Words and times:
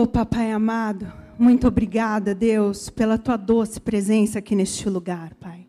Oh, 0.00 0.06
papai 0.06 0.52
amado, 0.52 1.12
muito 1.36 1.66
obrigada, 1.66 2.32
Deus, 2.32 2.88
pela 2.88 3.18
tua 3.18 3.36
doce 3.36 3.80
presença 3.80 4.38
aqui 4.38 4.54
neste 4.54 4.88
lugar, 4.88 5.34
Pai. 5.34 5.66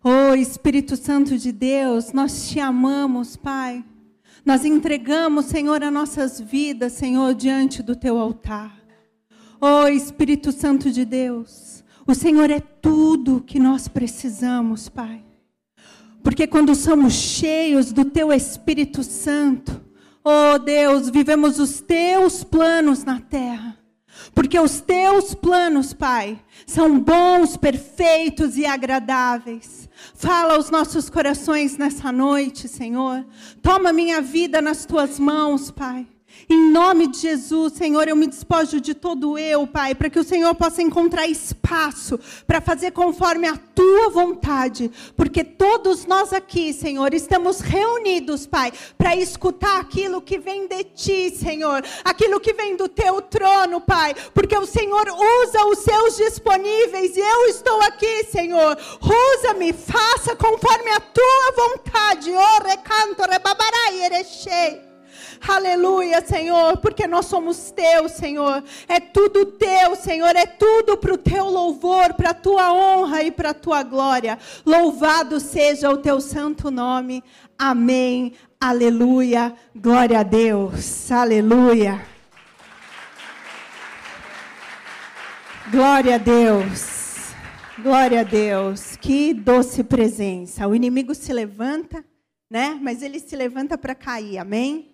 Oh, 0.00 0.32
Espírito 0.32 0.96
Santo 0.96 1.36
de 1.36 1.50
Deus, 1.50 2.12
nós 2.12 2.48
te 2.48 2.60
amamos, 2.60 3.34
Pai. 3.34 3.84
Nós 4.46 4.64
entregamos, 4.64 5.46
Senhor, 5.46 5.82
as 5.82 5.92
nossas 5.92 6.38
vidas, 6.38 6.92
Senhor, 6.92 7.34
diante 7.34 7.82
do 7.82 7.96
teu 7.96 8.16
altar. 8.16 8.78
Oh, 9.60 9.88
Espírito 9.88 10.52
Santo 10.52 10.88
de 10.92 11.04
Deus, 11.04 11.82
o 12.06 12.14
Senhor 12.14 12.48
é 12.48 12.60
tudo 12.60 13.42
que 13.44 13.58
nós 13.58 13.88
precisamos, 13.88 14.88
Pai. 14.88 15.24
Porque 16.22 16.46
quando 16.46 16.76
somos 16.76 17.12
cheios 17.12 17.92
do 17.92 18.04
teu 18.04 18.32
Espírito 18.32 19.02
Santo, 19.02 19.80
oh 20.24 20.58
Deus, 20.58 21.08
vivemos 21.10 21.58
os 21.58 21.80
teus 21.80 22.44
planos 22.44 23.04
na 23.04 23.20
terra. 23.20 23.78
Porque 24.34 24.58
os 24.58 24.80
teus 24.80 25.34
planos, 25.34 25.92
Pai, 25.92 26.38
são 26.66 26.98
bons, 26.98 27.56
perfeitos 27.56 28.56
e 28.56 28.64
agradáveis. 28.64 29.88
Fala 30.14 30.54
aos 30.54 30.70
nossos 30.70 31.10
corações 31.10 31.76
nessa 31.76 32.12
noite, 32.12 32.68
Senhor. 32.68 33.24
Toma 33.60 33.92
minha 33.92 34.20
vida 34.20 34.60
nas 34.60 34.86
tuas 34.86 35.18
mãos, 35.18 35.70
Pai. 35.70 36.06
Em 36.52 36.70
nome 36.70 37.06
de 37.06 37.18
Jesus, 37.18 37.72
Senhor, 37.72 38.06
eu 38.06 38.14
me 38.14 38.26
despojo 38.26 38.78
de 38.78 38.92
todo 38.92 39.38
eu, 39.38 39.66
Pai, 39.66 39.94
para 39.94 40.10
que 40.10 40.18
o 40.18 40.22
Senhor 40.22 40.54
possa 40.54 40.82
encontrar 40.82 41.26
espaço 41.26 42.20
para 42.46 42.60
fazer 42.60 42.90
conforme 42.90 43.48
a 43.48 43.56
tua 43.56 44.10
vontade, 44.10 44.90
porque 45.16 45.42
todos 45.44 46.04
nós 46.04 46.30
aqui, 46.30 46.74
Senhor, 46.74 47.14
estamos 47.14 47.60
reunidos, 47.60 48.46
Pai, 48.46 48.70
para 48.98 49.16
escutar 49.16 49.80
aquilo 49.80 50.20
que 50.20 50.38
vem 50.38 50.68
de 50.68 50.84
ti, 50.84 51.30
Senhor, 51.30 51.82
aquilo 52.04 52.38
que 52.38 52.52
vem 52.52 52.76
do 52.76 52.86
teu 52.86 53.22
trono, 53.22 53.80
Pai, 53.80 54.14
porque 54.34 54.54
o 54.58 54.66
Senhor 54.66 55.06
usa 55.08 55.64
os 55.64 55.78
seus 55.78 56.18
disponíveis 56.18 57.16
e 57.16 57.20
eu 57.20 57.46
estou 57.46 57.80
aqui, 57.80 58.24
Senhor. 58.24 58.76
Usa-me, 59.00 59.72
faça 59.72 60.36
conforme 60.36 60.90
a 60.90 61.00
tua 61.00 61.52
vontade. 61.56 62.30
Oh, 62.30 62.62
recanto, 62.62 63.22
rebabarai, 63.22 64.04
erechei. 64.04 64.91
Aleluia, 65.46 66.24
Senhor, 66.24 66.76
porque 66.76 67.06
nós 67.08 67.26
somos 67.26 67.72
teus, 67.72 68.12
Senhor. 68.12 68.62
É 68.86 69.00
tudo 69.00 69.44
teu, 69.44 69.96
Senhor. 69.96 70.36
É 70.36 70.46
tudo 70.46 70.96
para 70.96 71.14
o 71.14 71.18
teu 71.18 71.46
louvor, 71.46 72.14
para 72.14 72.30
a 72.30 72.34
tua 72.34 72.72
honra 72.72 73.24
e 73.24 73.30
para 73.30 73.50
a 73.50 73.54
tua 73.54 73.82
glória. 73.82 74.38
Louvado 74.64 75.40
seja 75.40 75.90
o 75.90 75.98
teu 75.98 76.20
santo 76.20 76.70
nome. 76.70 77.24
Amém. 77.58 78.34
Aleluia. 78.60 79.52
Glória 79.74 80.20
a 80.20 80.22
Deus. 80.22 81.10
Aleluia. 81.10 82.06
Glória 85.72 86.14
a 86.14 86.18
Deus. 86.18 87.32
Glória 87.78 88.20
a 88.20 88.24
Deus. 88.24 88.94
Que 88.94 89.34
doce 89.34 89.82
presença. 89.82 90.68
O 90.68 90.74
inimigo 90.74 91.14
se 91.16 91.32
levanta, 91.32 92.04
né? 92.48 92.78
Mas 92.80 93.02
ele 93.02 93.18
se 93.18 93.34
levanta 93.34 93.76
para 93.76 93.94
cair. 93.94 94.38
Amém? 94.38 94.91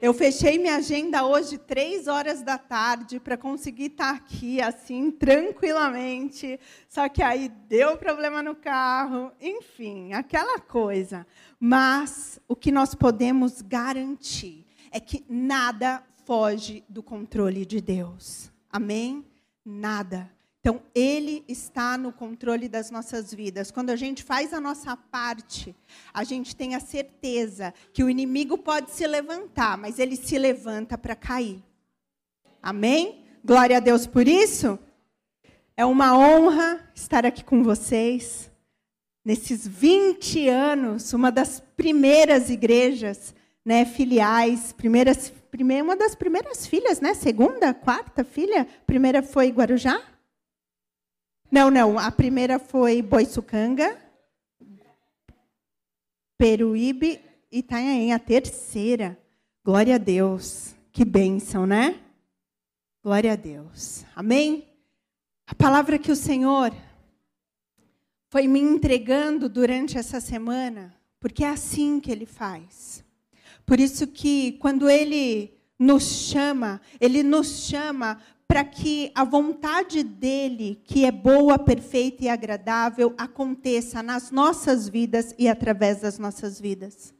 Eu 0.00 0.14
fechei 0.14 0.58
minha 0.58 0.76
agenda 0.76 1.26
hoje, 1.26 1.58
três 1.58 2.06
horas 2.06 2.42
da 2.42 2.56
tarde, 2.56 3.20
para 3.20 3.36
conseguir 3.36 3.88
estar 3.88 4.14
aqui, 4.14 4.58
assim, 4.58 5.10
tranquilamente. 5.10 6.58
Só 6.88 7.06
que 7.06 7.22
aí 7.22 7.50
deu 7.68 7.98
problema 7.98 8.42
no 8.42 8.54
carro, 8.54 9.30
enfim, 9.38 10.14
aquela 10.14 10.58
coisa. 10.58 11.26
Mas 11.58 12.40
o 12.48 12.56
que 12.56 12.72
nós 12.72 12.94
podemos 12.94 13.60
garantir 13.60 14.66
é 14.90 14.98
que 14.98 15.22
nada 15.28 16.02
foge 16.24 16.82
do 16.88 17.02
controle 17.02 17.66
de 17.66 17.82
Deus. 17.82 18.50
Amém? 18.72 19.22
Nada. 19.62 20.32
Então, 20.60 20.82
Ele 20.94 21.42
está 21.48 21.96
no 21.96 22.12
controle 22.12 22.68
das 22.68 22.90
nossas 22.90 23.32
vidas. 23.32 23.70
Quando 23.70 23.88
a 23.90 23.96
gente 23.96 24.22
faz 24.22 24.52
a 24.52 24.60
nossa 24.60 24.94
parte, 24.94 25.74
a 26.12 26.22
gente 26.22 26.54
tem 26.54 26.74
a 26.74 26.80
certeza 26.80 27.72
que 27.94 28.04
o 28.04 28.10
inimigo 28.10 28.58
pode 28.58 28.90
se 28.90 29.06
levantar, 29.06 29.78
mas 29.78 29.98
ele 29.98 30.16
se 30.16 30.36
levanta 30.38 30.98
para 30.98 31.16
cair. 31.16 31.62
Amém? 32.62 33.24
Glória 33.42 33.78
a 33.78 33.80
Deus 33.80 34.06
por 34.06 34.28
isso. 34.28 34.78
É 35.74 35.84
uma 35.86 36.16
honra 36.16 36.90
estar 36.94 37.24
aqui 37.24 37.42
com 37.42 37.62
vocês. 37.62 38.50
Nesses 39.24 39.66
20 39.66 40.46
anos, 40.48 41.14
uma 41.14 41.32
das 41.32 41.60
primeiras 41.74 42.50
igrejas 42.50 43.34
né, 43.64 43.86
filiais, 43.86 44.72
primeiras, 44.72 45.32
primeira, 45.50 45.84
uma 45.84 45.96
das 45.96 46.14
primeiras 46.14 46.66
filhas, 46.66 47.00
né? 47.00 47.14
Segunda, 47.14 47.72
quarta 47.72 48.24
filha? 48.24 48.66
Primeira 48.86 49.22
foi 49.22 49.48
Guarujá? 49.48 50.09
Não, 51.50 51.68
não. 51.70 51.98
A 51.98 52.12
primeira 52.12 52.58
foi 52.58 53.02
Boiçucanga, 53.02 53.98
Peruíbe 56.38 57.20
e 57.50 57.58
Itanhaém. 57.58 58.12
A 58.12 58.18
terceira. 58.18 59.18
Glória 59.64 59.96
a 59.96 59.98
Deus. 59.98 60.74
Que 60.92 61.04
bênção, 61.04 61.66
né? 61.66 62.00
Glória 63.02 63.32
a 63.32 63.36
Deus. 63.36 64.04
Amém? 64.14 64.68
A 65.46 65.54
palavra 65.54 65.98
que 65.98 66.12
o 66.12 66.16
Senhor 66.16 66.72
foi 68.28 68.46
me 68.46 68.60
entregando 68.60 69.48
durante 69.48 69.98
essa 69.98 70.20
semana, 70.20 70.94
porque 71.18 71.42
é 71.42 71.48
assim 71.48 71.98
que 71.98 72.12
Ele 72.12 72.26
faz. 72.26 73.04
Por 73.66 73.80
isso 73.80 74.06
que 74.06 74.52
quando 74.52 74.88
Ele 74.88 75.52
nos 75.76 76.04
chama, 76.04 76.80
Ele 77.00 77.24
nos 77.24 77.66
chama 77.66 78.22
para 78.50 78.64
que 78.64 79.12
a 79.14 79.22
vontade 79.22 80.02
dele, 80.02 80.82
que 80.84 81.04
é 81.04 81.12
boa, 81.12 81.56
perfeita 81.56 82.24
e 82.24 82.28
agradável, 82.28 83.14
aconteça 83.16 84.02
nas 84.02 84.32
nossas 84.32 84.88
vidas 84.88 85.32
e 85.38 85.48
através 85.48 86.00
das 86.00 86.18
nossas 86.18 86.60
vidas. 86.60 87.14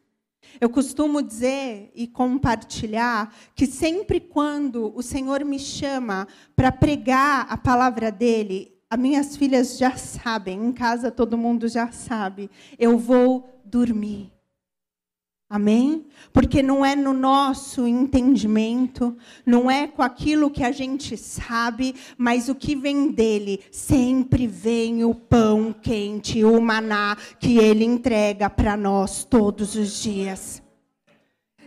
Eu 0.61 0.69
costumo 0.69 1.23
dizer 1.23 1.93
e 1.95 2.09
compartilhar 2.09 3.33
que 3.55 3.65
sempre 3.65 4.19
quando 4.19 4.93
o 4.93 5.03
Senhor 5.05 5.45
me 5.45 5.61
chama 5.61 6.27
para 6.57 6.73
pregar 6.73 7.47
a 7.49 7.57
palavra 7.57 8.11
dele, 8.11 8.77
as 8.91 8.99
minhas 8.99 9.37
filhas 9.37 9.79
já 9.79 9.97
sabem, 9.97 10.61
em 10.61 10.73
casa 10.73 11.13
todo 11.13 11.39
mundo 11.39 11.69
já 11.69 11.93
sabe, 11.93 12.51
eu 12.77 12.99
vou 12.99 13.49
dormir. 13.65 14.33
Amém? 15.53 16.07
Porque 16.33 16.63
não 16.63 16.87
é 16.87 16.95
no 16.95 17.13
nosso 17.13 17.85
entendimento, 17.85 19.17
não 19.45 19.69
é 19.69 19.89
com 19.89 20.01
aquilo 20.01 20.49
que 20.49 20.63
a 20.63 20.71
gente 20.71 21.17
sabe, 21.17 21.97
mas 22.17 22.49
o 22.49 22.55
que 22.55 22.77
vem 22.77 23.11
dele. 23.11 23.59
Sempre 23.73 24.47
vem 24.47 25.03
o 25.03 25.13
pão 25.13 25.75
quente, 25.83 26.45
o 26.45 26.61
maná 26.61 27.17
que 27.41 27.59
ele 27.59 27.85
entrega 27.85 28.49
para 28.49 28.77
nós 28.77 29.25
todos 29.25 29.75
os 29.75 30.01
dias. 30.01 30.63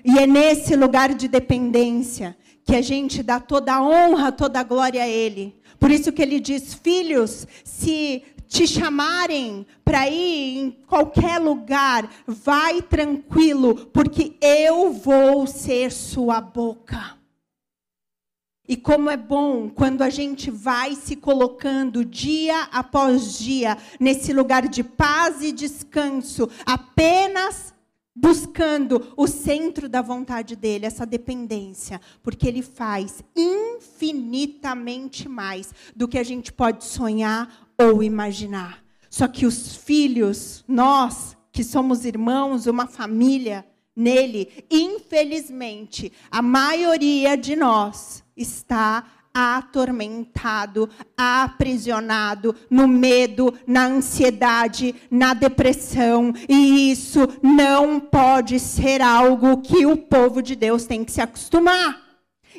E 0.06 0.18
é 0.18 0.26
nesse 0.26 0.78
lugar 0.78 1.14
de 1.14 1.28
dependência 1.28 2.38
que 2.64 2.78
a 2.78 2.82
gente 2.82 3.22
dá 3.22 3.38
toda 3.38 3.74
a 3.74 3.84
honra, 3.84 4.32
toda 4.32 4.62
a 4.62 4.64
glória 4.64 5.04
a 5.04 5.10
ele. 5.10 5.62
Por 5.78 5.92
isso 5.92 6.14
que 6.14 6.22
ele 6.22 6.40
diz: 6.40 6.74
Filhos, 6.74 7.46
se 7.66 8.24
te 8.54 8.68
chamarem 8.68 9.66
para 9.84 10.08
ir 10.08 10.60
em 10.60 10.72
qualquer 10.86 11.40
lugar, 11.40 12.08
vai 12.28 12.84
tranquilo, 12.84 13.88
porque 13.88 14.38
eu 14.40 14.94
vou 14.94 15.48
ser 15.48 15.92
sua 15.92 16.40
boca. 16.40 17.18
E 18.68 18.78
como 18.78 19.10
é 19.10 19.18
bom 19.18 19.72
quando 19.72 20.04
a 20.04 20.10
gente 20.12 20.52
vai 20.52 20.96
se 20.96 21.16
colocando 21.16 22.06
dia 22.06 22.70
após 22.72 23.40
dia 23.40 23.76
nesse 24.00 24.32
lugar 24.32 24.68
de 24.68 24.84
paz 24.84 25.42
e 25.42 25.52
descanso, 25.52 26.48
apenas 26.64 27.74
buscando 28.16 29.12
o 29.18 29.26
centro 29.28 29.90
da 29.90 30.02
vontade 30.02 30.56
dele, 30.56 30.86
essa 30.86 31.06
dependência, 31.06 32.00
porque 32.22 32.48
ele 32.48 32.62
faz 32.62 33.24
infinitamente 33.36 35.28
mais 35.28 35.74
do 35.96 36.08
que 36.08 36.20
a 36.20 36.24
gente 36.24 36.54
pode 36.54 36.86
sonhar 36.86 37.63
ou 37.78 38.04
imaginar. 38.04 38.84
Só 39.10 39.28
que 39.28 39.46
os 39.46 39.76
filhos, 39.76 40.64
nós 40.68 41.38
que 41.52 41.64
somos 41.64 42.04
irmãos, 42.04 42.66
uma 42.66 42.88
família 42.88 43.66
nele, 43.96 44.66
infelizmente, 44.72 46.12
a 46.32 46.42
maioria 46.42 47.38
de 47.38 47.56
nós 47.56 48.24
está 48.36 49.06
atormentado, 49.34 50.90
aprisionado 51.18 52.56
no 52.70 52.88
medo, 52.88 53.54
na 53.66 53.86
ansiedade, 53.86 54.96
na 55.10 55.34
depressão, 55.34 56.34
e 56.48 56.92
isso 56.92 57.28
não 57.42 58.00
pode 58.00 58.60
ser 58.60 59.02
algo 59.02 59.62
que 59.62 59.86
o 59.86 59.98
povo 59.98 60.42
de 60.42 60.56
Deus 60.56 60.86
tem 60.86 61.04
que 61.04 61.12
se 61.12 61.22
acostumar. 61.22 62.02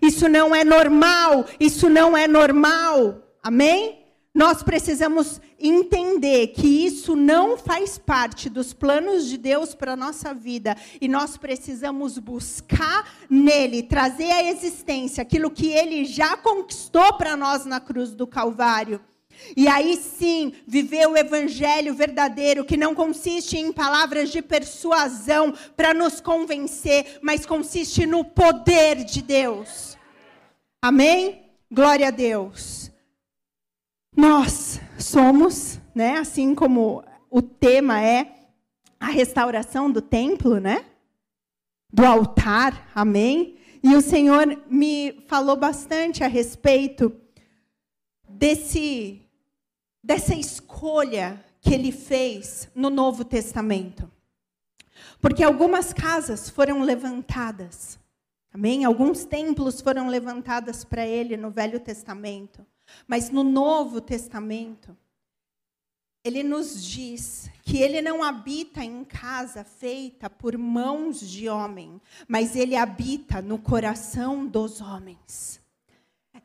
Isso 0.03 0.29
não 0.29 0.55
é 0.55 0.65
normal, 0.65 1.47
isso 1.61 1.89
não 1.89 2.17
é 2.17 2.27
normal. 2.27 3.23
Amém? 3.43 4.04
Nós 4.35 4.65
precisamos 4.65 5.41
entender 5.61 6.49
que 6.49 6.67
isso 6.67 7.15
não 7.15 7.57
faz 7.57 7.97
parte 7.97 8.51
dos 8.51 8.73
planos 8.73 9.29
de 9.29 9.39
Deus 9.39 9.77
para 9.77 9.93
a 9.93 9.97
nossa 9.97 10.35
vida. 10.35 10.77
E 11.01 11.07
nós 11.07 11.37
precisamos 11.37 12.19
buscar 12.19 13.15
nele, 13.31 13.85
trazer 13.85 14.33
à 14.33 14.43
existência 14.43 15.23
aquilo 15.23 15.53
que 15.53 15.69
ele 15.69 16.05
já 16.05 16.37
conquistou 16.37 17.13
para 17.15 17.37
nós 17.37 17.65
na 17.65 17.79
cruz 17.79 18.11
do 18.11 18.27
Calvário. 18.27 19.01
E 19.57 19.69
aí 19.69 19.97
sim, 19.97 20.53
viver 20.67 21.07
o 21.07 21.17
evangelho 21.17 21.95
verdadeiro, 21.95 22.65
que 22.65 22.77
não 22.77 22.93
consiste 22.93 23.57
em 23.57 23.73
palavras 23.73 24.31
de 24.31 24.43
persuasão 24.43 25.55
para 25.77 25.95
nos 25.95 26.21
convencer, 26.21 27.19
mas 27.23 27.47
consiste 27.47 28.05
no 28.05 28.25
poder 28.25 29.05
de 29.05 29.23
Deus. 29.23 29.97
Amém? 30.83 31.43
Glória 31.71 32.09
a 32.09 32.11
Deus. 32.11 32.84
Nós 34.17 34.81
somos, 34.99 35.81
né, 35.95 36.19
assim 36.19 36.55
como 36.55 37.03
o 37.31 37.43
tema 37.43 38.01
é 38.01 38.33
a 39.01 39.07
restauração 39.07 39.91
do 39.91 40.01
templo, 40.01 40.61
né? 40.61 40.85
Do 41.93 42.05
altar, 42.05 42.91
amém? 42.95 43.59
E 43.83 43.95
o 43.95 44.01
Senhor 44.01 44.47
me 44.71 45.25
falou 45.27 45.57
bastante 45.57 46.23
a 46.23 46.27
respeito 46.27 47.13
desse 48.29 49.21
dessa 50.03 50.35
escolha 50.35 51.43
que 51.61 51.73
ele 51.73 51.91
fez 51.91 52.69
no 52.75 52.91
Novo 52.91 53.25
Testamento. 53.25 54.11
Porque 55.21 55.43
algumas 55.43 55.93
casas 55.93 56.51
foram 56.51 56.83
levantadas. 56.83 57.99
Amém? 58.53 58.85
Alguns 58.85 59.25
templos 59.25 59.81
foram 59.81 60.09
levantados 60.09 60.85
para 60.85 61.07
ele 61.07 61.37
no 61.37 61.51
Velho 61.51 61.81
Testamento. 61.81 62.65
Mas 63.07 63.31
no 63.31 63.43
Novo 63.43 64.01
Testamento, 64.01 64.97
ele 66.25 66.43
nos 66.43 66.83
diz 66.83 67.51
que 67.63 67.79
ele 67.79 68.01
não 68.01 68.23
habita 68.23 68.83
em 68.83 69.05
casa 69.05 69.63
feita 69.63 70.31
por 70.31 70.57
mãos 70.57 71.21
de 71.21 71.51
homem, 71.51 72.01
mas 72.27 72.57
ele 72.57 72.77
habita 72.77 73.43
no 73.43 73.59
coração 73.59 74.47
dos 74.47 74.81
homens. 74.81 75.61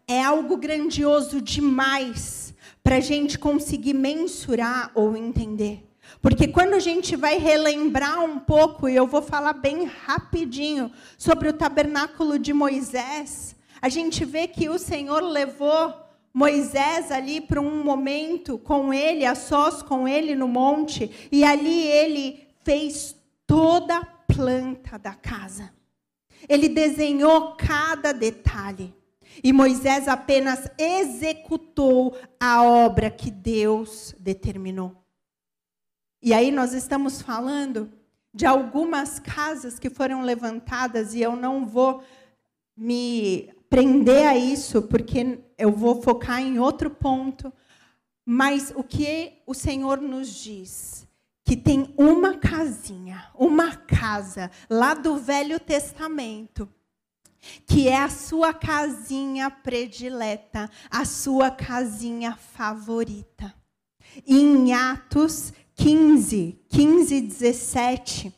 É 0.05 0.21
algo 0.21 0.57
grandioso 0.57 1.41
demais 1.41 2.53
para 2.83 2.97
a 2.97 2.99
gente 2.99 3.39
conseguir 3.39 3.93
mensurar 3.93 4.91
ou 4.95 5.15
entender. 5.15 5.87
Porque 6.21 6.47
quando 6.47 6.73
a 6.73 6.79
gente 6.79 7.15
vai 7.15 7.37
relembrar 7.37 8.19
um 8.23 8.39
pouco, 8.39 8.89
e 8.89 8.95
eu 8.95 9.07
vou 9.07 9.21
falar 9.21 9.53
bem 9.53 9.85
rapidinho 9.85 10.91
sobre 11.17 11.47
o 11.47 11.53
tabernáculo 11.53 12.37
de 12.37 12.51
Moisés, 12.51 13.55
a 13.81 13.87
gente 13.87 14.25
vê 14.25 14.47
que 14.47 14.67
o 14.67 14.77
Senhor 14.77 15.21
levou 15.21 16.08
Moisés 16.33 17.11
ali 17.11 17.41
para 17.41 17.59
um 17.59 17.83
momento 17.83 18.57
com 18.57 18.93
ele, 18.93 19.25
a 19.25 19.35
sós 19.35 19.81
com 19.81 20.07
ele 20.07 20.35
no 20.35 20.47
monte, 20.47 21.29
e 21.31 21.43
ali 21.43 21.87
ele 21.87 22.47
fez 22.63 23.15
toda 23.47 23.97
a 23.97 24.05
planta 24.05 24.97
da 24.97 25.13
casa. 25.13 25.73
Ele 26.47 26.69
desenhou 26.69 27.55
cada 27.55 28.11
detalhe. 28.11 28.93
E 29.43 29.53
Moisés 29.53 30.07
apenas 30.07 30.69
executou 30.77 32.17
a 32.39 32.63
obra 32.63 33.09
que 33.09 33.31
Deus 33.31 34.13
determinou. 34.19 34.95
E 36.21 36.33
aí 36.33 36.51
nós 36.51 36.73
estamos 36.73 37.21
falando 37.21 37.91
de 38.33 38.45
algumas 38.45 39.19
casas 39.19 39.79
que 39.79 39.89
foram 39.89 40.21
levantadas, 40.21 41.13
e 41.13 41.21
eu 41.21 41.35
não 41.35 41.65
vou 41.65 42.03
me 42.75 43.49
prender 43.69 44.27
a 44.27 44.35
isso, 44.35 44.81
porque 44.81 45.39
eu 45.57 45.71
vou 45.71 46.01
focar 46.01 46.41
em 46.41 46.59
outro 46.59 46.89
ponto. 46.89 47.53
Mas 48.25 48.71
o 48.75 48.83
que 48.83 49.41
o 49.45 49.53
Senhor 49.53 50.01
nos 50.01 50.33
diz? 50.33 51.07
Que 51.43 51.55
tem 51.55 51.93
uma 51.97 52.37
casinha, 52.37 53.29
uma 53.33 53.75
casa 53.75 54.51
lá 54.69 54.93
do 54.93 55.17
Velho 55.17 55.59
Testamento, 55.59 56.69
que 57.65 57.87
é 57.87 57.97
a 57.97 58.09
sua 58.09 58.53
casinha 58.53 59.49
predileta, 59.49 60.69
a 60.89 61.05
sua 61.05 61.49
casinha 61.49 62.35
favorita. 62.35 63.53
em 64.27 64.73
Atos 64.73 65.53
15, 65.75 66.59
15, 66.67 67.21
17, 67.21 68.35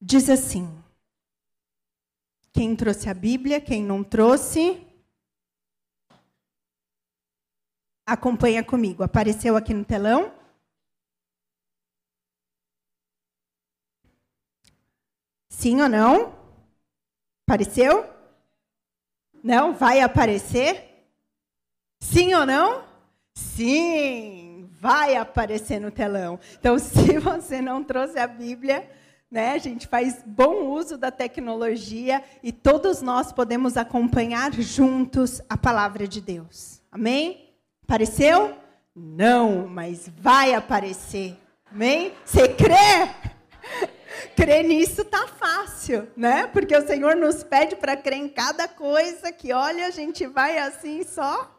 diz 0.00 0.28
assim: 0.28 0.68
quem 2.52 2.74
trouxe 2.74 3.08
a 3.08 3.14
Bíblia, 3.14 3.60
quem 3.60 3.82
não 3.82 4.02
trouxe, 4.02 4.86
acompanha 8.06 8.64
comigo. 8.64 9.02
Apareceu 9.02 9.56
aqui 9.56 9.72
no 9.72 9.84
telão? 9.84 10.32
Sim 15.48 15.80
ou 15.82 15.88
não? 15.88 16.34
Apareceu? 17.46 18.08
Não? 19.42 19.74
Vai 19.74 20.00
aparecer? 20.00 21.06
Sim 22.00 22.34
ou 22.34 22.46
não? 22.46 22.88
Sim, 23.34 24.68
vai 24.72 25.16
aparecer 25.16 25.80
no 25.80 25.90
telão. 25.90 26.40
Então, 26.58 26.78
se 26.80 27.18
você 27.18 27.60
não 27.60 27.84
trouxe 27.84 28.18
a 28.18 28.26
Bíblia, 28.26 28.90
né? 29.30 29.52
A 29.52 29.58
gente 29.58 29.86
faz 29.86 30.22
bom 30.26 30.66
uso 30.66 30.98
da 30.98 31.10
tecnologia 31.10 32.22
e 32.42 32.50
todos 32.50 33.00
nós 33.00 33.32
podemos 33.32 33.76
acompanhar 33.76 34.52
juntos 34.54 35.40
a 35.48 35.56
palavra 35.56 36.08
de 36.08 36.20
Deus. 36.20 36.82
Amém? 36.90 37.54
Apareceu? 37.84 38.56
Não, 38.94 39.68
mas 39.68 40.10
vai 40.18 40.52
aparecer. 40.54 41.36
Amém? 41.70 42.12
Você 42.24 42.48
crê? 42.48 42.74
Crer 44.34 44.64
nisso 44.64 45.04
tá 45.04 45.28
fácil, 45.28 46.08
né? 46.16 46.46
Porque 46.48 46.76
o 46.76 46.86
Senhor 46.86 47.14
nos 47.14 47.44
pede 47.44 47.76
para 47.76 47.96
crer 47.96 48.18
em 48.18 48.28
cada 48.28 48.66
coisa 48.66 49.30
que, 49.30 49.52
olha, 49.52 49.86
a 49.86 49.90
gente 49.90 50.26
vai 50.26 50.58
assim 50.58 51.04
só 51.04 51.56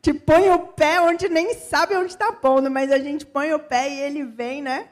te 0.00 0.12
põe 0.12 0.48
o 0.50 0.58
pé 0.68 1.00
onde 1.00 1.28
nem 1.28 1.54
sabe 1.54 1.96
onde 1.96 2.12
está 2.12 2.32
pondo, 2.32 2.70
mas 2.70 2.90
a 2.90 2.98
gente 2.98 3.26
põe 3.26 3.52
o 3.52 3.58
pé 3.58 3.90
e 3.90 4.00
ele 4.00 4.24
vem, 4.24 4.62
né? 4.62 4.88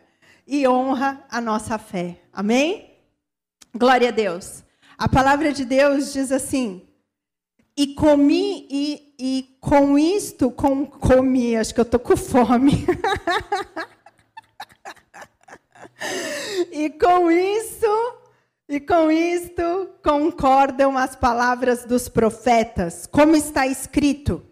e 0.50 0.66
honra 0.66 1.24
a 1.30 1.40
nossa 1.40 1.78
fé. 1.78 2.19
Amém? 2.32 2.96
Glória 3.74 4.08
a 4.08 4.12
Deus. 4.12 4.62
A 4.96 5.08
palavra 5.08 5.52
de 5.52 5.64
Deus 5.64 6.12
diz 6.12 6.30
assim: 6.30 6.86
e 7.76 7.94
comi, 7.94 8.66
e, 8.70 9.14
e 9.18 9.56
com 9.60 9.98
isto, 9.98 10.50
com 10.50 10.84
comi, 10.84 11.56
acho 11.56 11.72
que 11.72 11.80
eu 11.80 11.84
estou 11.84 11.98
com 11.98 12.14
fome. 12.16 12.84
e 16.70 16.90
com 16.90 17.30
isso, 17.30 17.86
e 18.68 18.78
com 18.80 19.10
isto 19.10 19.88
concordam 20.04 20.98
as 20.98 21.16
palavras 21.16 21.86
dos 21.86 22.06
profetas, 22.08 23.06
como 23.06 23.34
está 23.34 23.66
escrito. 23.66 24.49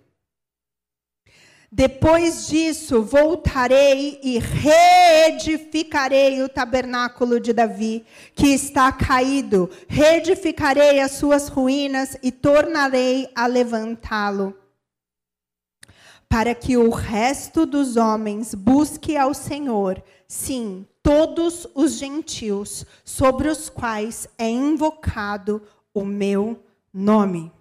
Depois 1.71 2.49
disso, 2.49 3.03
voltarei 3.03 4.19
e 4.23 4.39
reedificarei 4.39 6.43
o 6.43 6.49
tabernáculo 6.49 7.39
de 7.39 7.53
Davi, 7.53 8.07
que 8.35 8.49
está 8.49 8.91
caído. 8.91 9.69
Reedificarei 9.87 10.99
as 10.99 11.13
suas 11.13 11.49
ruínas 11.49 12.17
e 12.23 12.33
tornarei 12.33 13.31
a 13.35 13.47
levantá-lo. 13.47 14.57
Para 16.27 16.55
que 16.55 16.79
o 16.79 16.91
resto 16.91 17.67
dos 17.67 17.97
homens 17.97 18.55
busque 18.55 19.17
ao 19.17 19.35
Senhor, 19.35 20.03
sim, 20.27 20.87
todos 21.03 21.67
os 21.75 21.93
gentios 21.93 22.87
sobre 23.05 23.49
os 23.49 23.69
quais 23.69 24.27
é 24.39 24.49
invocado 24.49 25.63
o 25.93 26.03
meu 26.03 26.63
nome. 26.93 27.53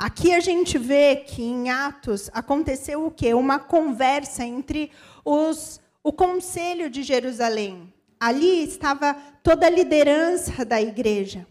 Aqui 0.00 0.32
a 0.32 0.40
gente 0.40 0.78
vê 0.78 1.14
que 1.16 1.42
em 1.42 1.68
Atos 1.68 2.30
aconteceu 2.32 3.04
o 3.04 3.10
quê? 3.10 3.34
Uma 3.34 3.58
conversa 3.58 4.42
entre 4.42 4.90
os, 5.22 5.78
o 6.02 6.10
conselho 6.10 6.88
de 6.88 7.02
Jerusalém. 7.02 7.92
Ali 8.18 8.64
estava 8.64 9.12
toda 9.42 9.66
a 9.66 9.70
liderança 9.70 10.64
da 10.64 10.80
igreja. 10.80 11.46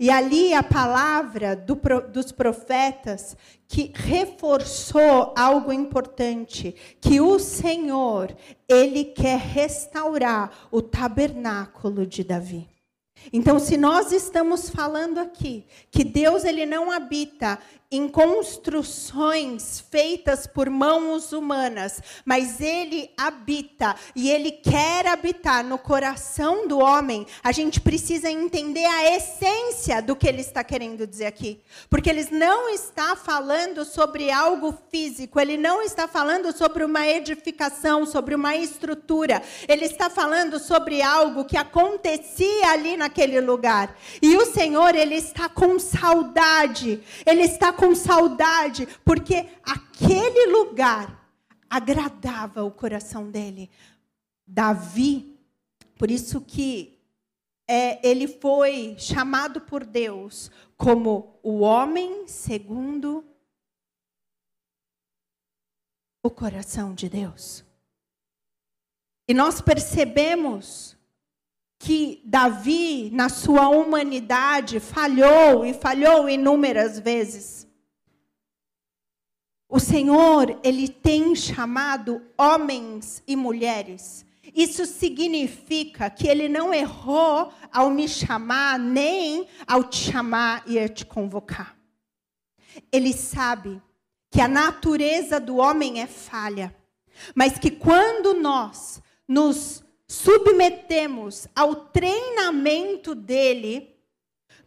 E 0.00 0.10
ali 0.10 0.52
a 0.52 0.64
palavra 0.64 1.54
do, 1.54 1.78
dos 2.12 2.32
profetas 2.32 3.36
que 3.68 3.92
reforçou 3.94 5.32
algo 5.36 5.72
importante, 5.72 6.74
que 7.00 7.20
o 7.20 7.38
Senhor, 7.38 8.36
ele 8.68 9.04
quer 9.04 9.38
restaurar 9.38 10.50
o 10.72 10.82
tabernáculo 10.82 12.04
de 12.04 12.24
Davi. 12.24 12.68
Então, 13.32 13.58
se 13.58 13.76
nós 13.76 14.10
estamos 14.10 14.70
falando 14.70 15.18
aqui 15.18 15.64
que 15.90 16.02
Deus 16.02 16.44
ele 16.44 16.66
não 16.66 16.90
habita 16.90 17.58
em 17.92 18.08
construções 18.08 19.84
feitas 19.90 20.46
por 20.46 20.70
mãos 20.70 21.30
humanas, 21.30 22.00
mas 22.24 22.58
ele 22.58 23.10
habita 23.18 23.94
e 24.16 24.30
ele 24.30 24.50
quer 24.50 25.06
habitar 25.06 25.62
no 25.62 25.76
coração 25.76 26.66
do 26.66 26.78
homem, 26.78 27.26
a 27.44 27.52
gente 27.52 27.82
precisa 27.82 28.30
entender 28.30 28.86
a 28.86 29.14
essência 29.14 30.00
do 30.00 30.16
que 30.16 30.26
ele 30.26 30.40
está 30.40 30.64
querendo 30.64 31.06
dizer 31.06 31.26
aqui. 31.26 31.60
Porque 31.90 32.08
ele 32.08 32.26
não 32.30 32.70
está 32.70 33.14
falando 33.14 33.84
sobre 33.84 34.30
algo 34.30 34.74
físico, 34.90 35.38
ele 35.38 35.58
não 35.58 35.82
está 35.82 36.08
falando 36.08 36.56
sobre 36.56 36.84
uma 36.84 37.06
edificação, 37.06 38.06
sobre 38.06 38.34
uma 38.34 38.56
estrutura, 38.56 39.42
ele 39.68 39.84
está 39.84 40.08
falando 40.08 40.58
sobre 40.58 41.02
algo 41.02 41.44
que 41.44 41.58
acontecia 41.58 42.70
ali 42.70 42.96
naquele 42.96 43.38
lugar. 43.38 43.94
E 44.22 44.34
o 44.38 44.46
Senhor, 44.46 44.94
ele 44.94 45.16
está 45.16 45.50
com 45.50 45.78
saudade, 45.78 47.02
ele 47.26 47.42
está 47.42 47.70
com 47.70 47.81
com 47.82 47.96
saudade, 47.96 48.86
porque 49.04 49.48
aquele 49.64 50.52
lugar 50.52 51.28
agradava 51.68 52.62
o 52.62 52.70
coração 52.70 53.28
dele. 53.28 53.68
Davi, 54.46 55.36
por 55.98 56.08
isso 56.08 56.40
que 56.40 56.96
é, 57.66 58.08
ele 58.08 58.28
foi 58.28 58.94
chamado 58.98 59.60
por 59.62 59.84
Deus 59.84 60.48
como 60.76 61.40
o 61.42 61.58
homem 61.58 62.28
segundo 62.28 63.24
o 66.22 66.30
coração 66.30 66.94
de 66.94 67.08
Deus. 67.08 67.64
E 69.26 69.34
nós 69.34 69.60
percebemos 69.60 70.96
que 71.80 72.22
Davi, 72.24 73.10
na 73.10 73.28
sua 73.28 73.68
humanidade, 73.70 74.78
falhou 74.78 75.66
e 75.66 75.74
falhou 75.74 76.28
inúmeras 76.28 77.00
vezes. 77.00 77.71
O 79.74 79.80
Senhor, 79.80 80.60
ele 80.62 80.86
tem 80.86 81.34
chamado 81.34 82.20
homens 82.36 83.22
e 83.26 83.34
mulheres. 83.34 84.22
Isso 84.54 84.84
significa 84.84 86.10
que 86.10 86.28
ele 86.28 86.46
não 86.46 86.74
errou 86.74 87.50
ao 87.72 87.88
me 87.88 88.06
chamar, 88.06 88.78
nem 88.78 89.48
ao 89.66 89.82
te 89.84 90.10
chamar 90.12 90.62
e 90.66 90.78
a 90.78 90.90
te 90.90 91.06
convocar. 91.06 91.74
Ele 92.92 93.14
sabe 93.14 93.80
que 94.30 94.42
a 94.42 94.46
natureza 94.46 95.40
do 95.40 95.56
homem 95.56 96.02
é 96.02 96.06
falha, 96.06 96.76
mas 97.34 97.58
que 97.58 97.70
quando 97.70 98.34
nós 98.34 99.00
nos 99.26 99.82
submetemos 100.06 101.48
ao 101.56 101.74
treinamento 101.76 103.14
dele, 103.14 103.96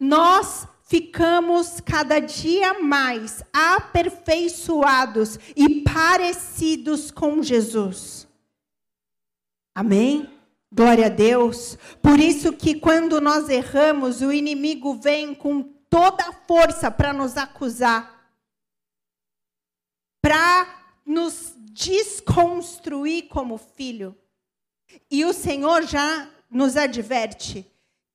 nós 0.00 0.66
ficamos 0.86 1.80
cada 1.80 2.20
dia 2.20 2.80
mais 2.80 3.42
aperfeiçoados 3.52 5.38
e 5.54 5.82
parecidos 5.82 7.10
com 7.10 7.42
Jesus. 7.42 8.26
Amém? 9.74 10.30
Glória 10.72 11.06
a 11.06 11.10
Deus. 11.10 11.76
Por 12.00 12.18
isso 12.18 12.52
que 12.52 12.76
quando 12.76 13.20
nós 13.20 13.48
erramos, 13.48 14.22
o 14.22 14.32
inimigo 14.32 14.94
vem 14.94 15.34
com 15.34 15.62
toda 15.90 16.24
a 16.24 16.32
força 16.32 16.90
para 16.90 17.12
nos 17.12 17.36
acusar, 17.36 18.30
para 20.22 20.84
nos 21.04 21.52
desconstruir 21.72 23.28
como 23.28 23.58
filho. 23.58 24.16
E 25.10 25.24
o 25.24 25.32
Senhor 25.32 25.82
já 25.82 26.30
nos 26.48 26.76
adverte 26.76 27.66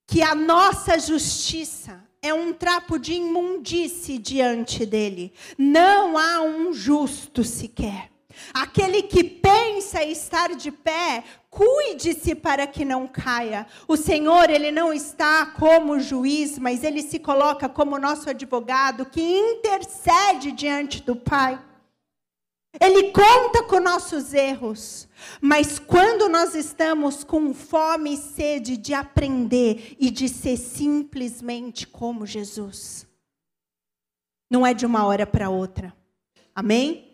que 0.08 0.22
a 0.22 0.34
nossa 0.34 0.98
justiça 0.98 2.11
é 2.22 2.34
um 2.34 2.54
trapo 2.54 3.00
de 3.00 3.14
imundície 3.14 4.18
diante 4.18 4.86
dele. 4.86 5.34
Não 5.58 6.18
há 6.18 6.42
um 6.42 6.72
justo 6.72 7.44
sequer. 7.44 8.12
Aquele 8.54 9.02
que 9.04 9.24
pensa 9.24 10.04
estar 10.04 10.56
de 10.56 10.72
pé, 10.72 11.24
cuide-se 11.50 12.36
para 12.36 12.68
que 12.68 12.86
não 12.86 13.08
caia. 13.08 13.66
O 13.88 13.98
Senhor, 13.98 14.50
ele 14.50 14.72
não 14.72 14.94
está 14.94 15.48
como 15.48 16.00
juiz, 16.00 16.58
mas 16.58 16.84
ele 16.84 17.02
se 17.02 17.20
coloca 17.20 17.68
como 17.68 18.00
nosso 18.00 18.30
advogado 18.30 19.06
que 19.06 19.22
intercede 19.22 20.52
diante 20.52 21.02
do 21.02 21.16
Pai. 21.16 21.60
Ele 22.80 23.12
conta 23.12 23.64
com 23.64 23.80
nossos 23.80 24.34
erros, 24.34 25.08
mas 25.42 25.78
quando 25.78 26.30
nós 26.30 26.56
estamos 26.56 27.24
com 27.24 27.54
fome 27.54 28.14
e 28.14 28.18
sede 28.18 28.78
de 28.78 28.94
aprender 28.94 29.96
e 30.00 30.10
de 30.10 30.30
ser 30.30 30.58
simplesmente 30.58 31.86
como 31.86 32.26
Jesus, 32.26 33.06
não 34.50 34.66
é 34.66 34.74
de 34.74 34.86
uma 34.86 35.06
hora 35.06 35.28
para 35.28 35.50
outra. 35.50 35.94
Amém? 36.56 37.12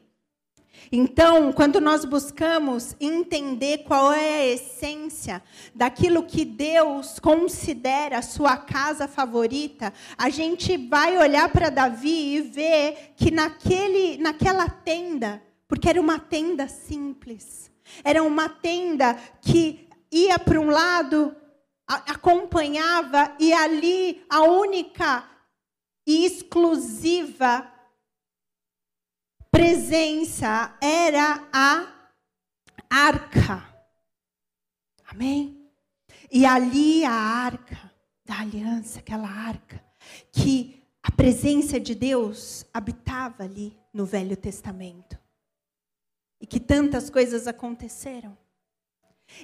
Então, 0.91 1.51
quando 1.51 1.81
nós 1.81 2.05
buscamos 2.05 2.95
entender 2.99 3.79
qual 3.79 4.13
é 4.13 4.35
a 4.35 4.47
essência 4.47 5.43
daquilo 5.73 6.23
que 6.23 6.45
Deus 6.45 7.19
considera 7.19 8.21
sua 8.21 8.55
casa 8.57 9.07
favorita, 9.07 9.91
a 10.17 10.29
gente 10.29 10.77
vai 10.77 11.17
olhar 11.17 11.49
para 11.49 11.71
Davi 11.71 12.35
e 12.35 12.41
ver 12.41 13.13
que 13.15 13.31
naquele, 13.31 14.17
naquela 14.17 14.69
tenda 14.69 15.41
porque 15.67 15.89
era 15.89 15.99
uma 15.99 16.19
tenda 16.19 16.67
simples. 16.67 17.71
Era 18.03 18.23
uma 18.23 18.49
tenda 18.49 19.15
que 19.41 19.87
ia 20.11 20.39
para 20.39 20.59
um 20.59 20.69
lado, 20.69 21.35
acompanhava, 21.85 23.35
e 23.39 23.53
ali 23.53 24.25
a 24.29 24.41
única 24.41 25.29
e 26.05 26.25
exclusiva 26.25 27.69
presença 29.51 30.77
era 30.81 31.47
a 31.51 31.87
arca. 32.89 33.67
Amém? 35.05 35.69
E 36.31 36.45
ali 36.45 37.03
a 37.03 37.11
arca 37.11 37.91
da 38.25 38.39
aliança, 38.39 38.99
aquela 38.99 39.29
arca, 39.29 39.83
que 40.31 40.83
a 41.01 41.11
presença 41.11 41.79
de 41.79 41.95
Deus 41.95 42.65
habitava 42.73 43.43
ali 43.43 43.77
no 43.93 44.05
Velho 44.05 44.35
Testamento 44.35 45.17
e 46.39 46.45
que 46.45 46.59
tantas 46.59 47.09
coisas 47.09 47.47
aconteceram. 47.47 48.37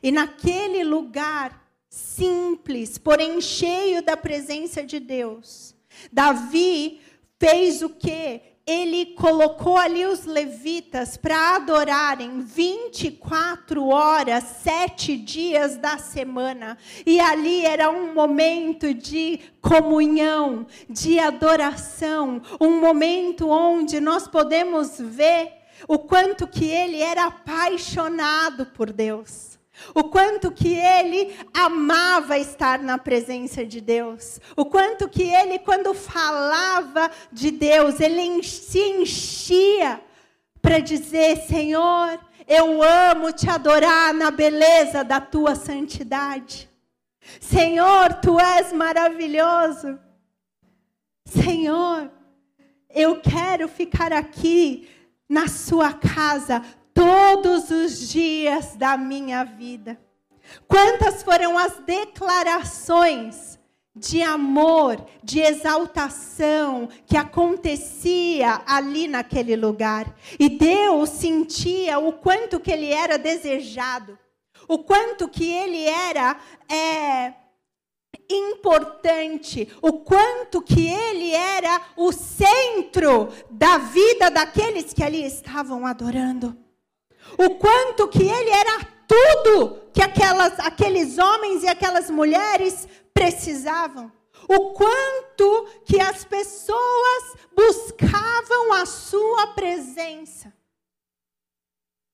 E 0.01 0.11
naquele 0.11 0.83
lugar 0.83 1.61
simples, 1.89 2.97
porém 2.97 3.39
cheio 3.41 4.01
da 4.01 4.17
presença 4.17 4.83
de 4.83 4.99
Deus, 4.99 5.75
Davi 6.11 7.01
fez 7.39 7.81
o 7.81 7.89
quê? 7.89 8.41
Ele 8.65 9.07
colocou 9.07 9.77
ali 9.77 10.05
os 10.05 10.23
levitas 10.23 11.17
para 11.17 11.57
adorarem 11.57 12.39
24 12.39 13.85
horas, 13.89 14.41
sete 14.63 15.17
dias 15.17 15.75
da 15.75 15.97
semana. 15.97 16.77
E 17.05 17.19
ali 17.19 17.65
era 17.65 17.89
um 17.89 18.13
momento 18.13 18.93
de 18.93 19.41
comunhão, 19.59 20.65
de 20.89 21.19
adoração, 21.19 22.41
um 22.61 22.79
momento 22.79 23.49
onde 23.49 23.99
nós 23.99 24.29
podemos 24.29 24.97
ver 24.97 25.62
o 25.87 25.99
quanto 25.99 26.47
que 26.47 26.65
ele 26.65 27.01
era 27.01 27.25
apaixonado 27.25 28.65
por 28.67 28.91
Deus. 28.91 29.53
O 29.93 30.03
quanto 30.03 30.51
que 30.51 30.75
ele 30.75 31.35
amava 31.53 32.37
estar 32.37 32.79
na 32.79 32.97
presença 32.97 33.65
de 33.65 33.81
Deus. 33.81 34.39
O 34.55 34.65
quanto 34.65 35.09
que 35.09 35.23
ele, 35.23 35.59
quando 35.59 35.93
falava 35.93 37.09
de 37.31 37.49
Deus, 37.49 37.99
ele 37.99 38.43
se 38.43 38.79
enchia 38.79 39.99
para 40.61 40.79
dizer: 40.79 41.37
Senhor, 41.47 42.19
eu 42.47 42.83
amo 42.83 43.31
te 43.31 43.49
adorar 43.49 44.13
na 44.13 44.29
beleza 44.29 45.03
da 45.03 45.19
tua 45.19 45.55
santidade. 45.55 46.69
Senhor, 47.39 48.13
tu 48.15 48.39
és 48.39 48.71
maravilhoso. 48.71 49.99
Senhor, 51.25 52.11
eu 52.89 53.19
quero 53.21 53.67
ficar 53.67 54.13
aqui 54.13 54.87
na 55.29 55.47
sua 55.47 55.93
casa 55.93 56.61
todos 56.93 57.69
os 57.69 58.09
dias 58.09 58.75
da 58.75 58.97
minha 58.97 59.43
vida. 59.43 59.99
Quantas 60.67 61.23
foram 61.23 61.57
as 61.57 61.79
declarações 61.79 63.59
de 63.95 64.23
amor, 64.23 65.05
de 65.23 65.39
exaltação 65.39 66.89
que 67.05 67.15
acontecia 67.15 68.61
ali 68.65 69.07
naquele 69.07 69.55
lugar. 69.55 70.15
E 70.39 70.49
Deus 70.49 71.09
sentia 71.09 71.99
o 71.99 72.13
quanto 72.13 72.59
que 72.59 72.71
ele 72.71 72.91
era 72.91 73.19
desejado, 73.19 74.17
o 74.67 74.79
quanto 74.79 75.27
que 75.27 75.47
ele 75.47 75.85
era 75.85 76.37
é, 76.67 77.33
importante, 78.29 79.71
o 79.81 79.99
quanto 79.99 80.61
que 80.61 80.87
ele 80.87 81.31
era 81.31 81.81
o 81.95 82.11
centro 82.11 83.29
da 83.49 83.77
vida 83.77 84.29
daqueles 84.29 84.93
que 84.93 85.03
ali 85.03 85.23
estavam 85.25 85.85
adorando. 85.85 86.57
O 87.37 87.55
quanto 87.55 88.07
que 88.07 88.23
ele 88.23 88.49
era 88.49 88.85
tudo 89.07 89.81
que 89.93 90.01
aquelas, 90.01 90.59
aqueles 90.59 91.17
homens 91.17 91.63
e 91.63 91.67
aquelas 91.67 92.09
mulheres 92.09 92.87
precisavam, 93.13 94.11
o 94.47 94.71
quanto 94.71 95.67
que 95.85 95.99
as 95.99 96.25
pessoas 96.25 97.35
buscavam 97.55 98.73
a 98.73 98.85
sua 98.85 99.47
presença. 99.47 100.53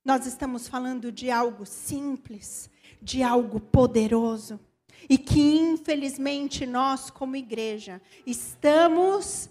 Nós 0.03 0.25
estamos 0.25 0.67
falando 0.67 1.11
de 1.11 1.29
algo 1.29 1.65
simples, 1.65 2.69
de 3.01 3.23
algo 3.23 3.59
poderoso, 3.59 4.59
e 5.07 5.17
que 5.17 5.39
infelizmente 5.39 6.65
nós, 6.65 7.09
como 7.09 7.35
igreja, 7.35 8.01
estamos 8.25 9.49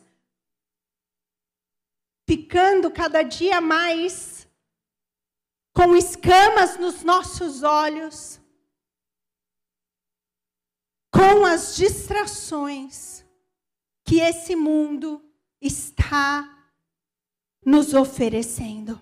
ficando 2.28 2.90
cada 2.90 3.22
dia 3.22 3.60
mais 3.60 4.46
com 5.72 5.96
escamas 5.96 6.76
nos 6.76 7.02
nossos 7.02 7.62
olhos, 7.62 8.40
com 11.10 11.46
as 11.46 11.76
distrações 11.76 13.24
que 14.04 14.20
esse 14.20 14.56
mundo 14.56 15.24
está 15.60 16.68
nos 17.64 17.94
oferecendo. 17.94 19.00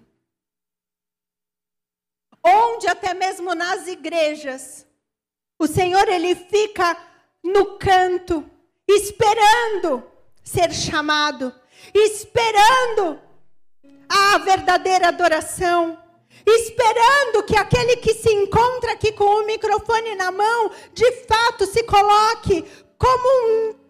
Onde 2.44 2.86
até 2.86 3.14
mesmo 3.14 3.54
nas 3.54 3.86
igrejas, 3.86 4.86
o 5.58 5.66
Senhor 5.66 6.08
ele 6.08 6.34
fica 6.34 6.96
no 7.42 7.78
canto, 7.78 8.44
esperando 8.88 10.02
ser 10.42 10.72
chamado, 10.72 11.52
esperando 11.94 13.20
a 14.08 14.38
verdadeira 14.38 15.08
adoração, 15.08 15.98
esperando 16.46 17.42
que 17.42 17.56
aquele 17.56 17.96
que 17.96 18.14
se 18.14 18.32
encontra 18.32 18.92
aqui 18.92 19.12
com 19.12 19.24
o 19.24 19.46
microfone 19.46 20.14
na 20.14 20.30
mão, 20.30 20.70
de 20.92 21.10
fato 21.22 21.66
se 21.66 21.82
coloque 21.84 22.64
como 22.98 23.70
um 23.70 23.85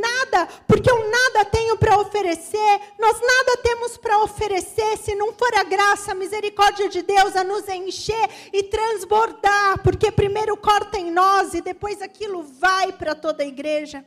nada, 0.00 0.46
porque 0.66 0.90
eu 0.90 1.10
nada 1.10 1.44
tenho 1.44 1.76
para 1.76 1.98
oferecer, 1.98 2.80
nós 2.98 3.20
nada 3.20 3.56
temos 3.62 3.96
para 3.96 4.22
oferecer 4.22 4.96
se 4.96 5.14
não 5.14 5.32
for 5.32 5.54
a 5.54 5.64
graça, 5.64 6.12
a 6.12 6.14
misericórdia 6.14 6.88
de 6.88 7.02
Deus 7.02 7.36
a 7.36 7.44
nos 7.44 7.68
encher 7.68 8.28
e 8.52 8.62
transbordar, 8.62 9.82
porque 9.82 10.10
primeiro 10.10 10.56
corta 10.56 10.98
em 10.98 11.10
nós 11.10 11.54
e 11.54 11.60
depois 11.60 12.00
aquilo 12.02 12.42
vai 12.42 12.92
para 12.92 13.14
toda 13.14 13.42
a 13.42 13.46
igreja. 13.46 14.04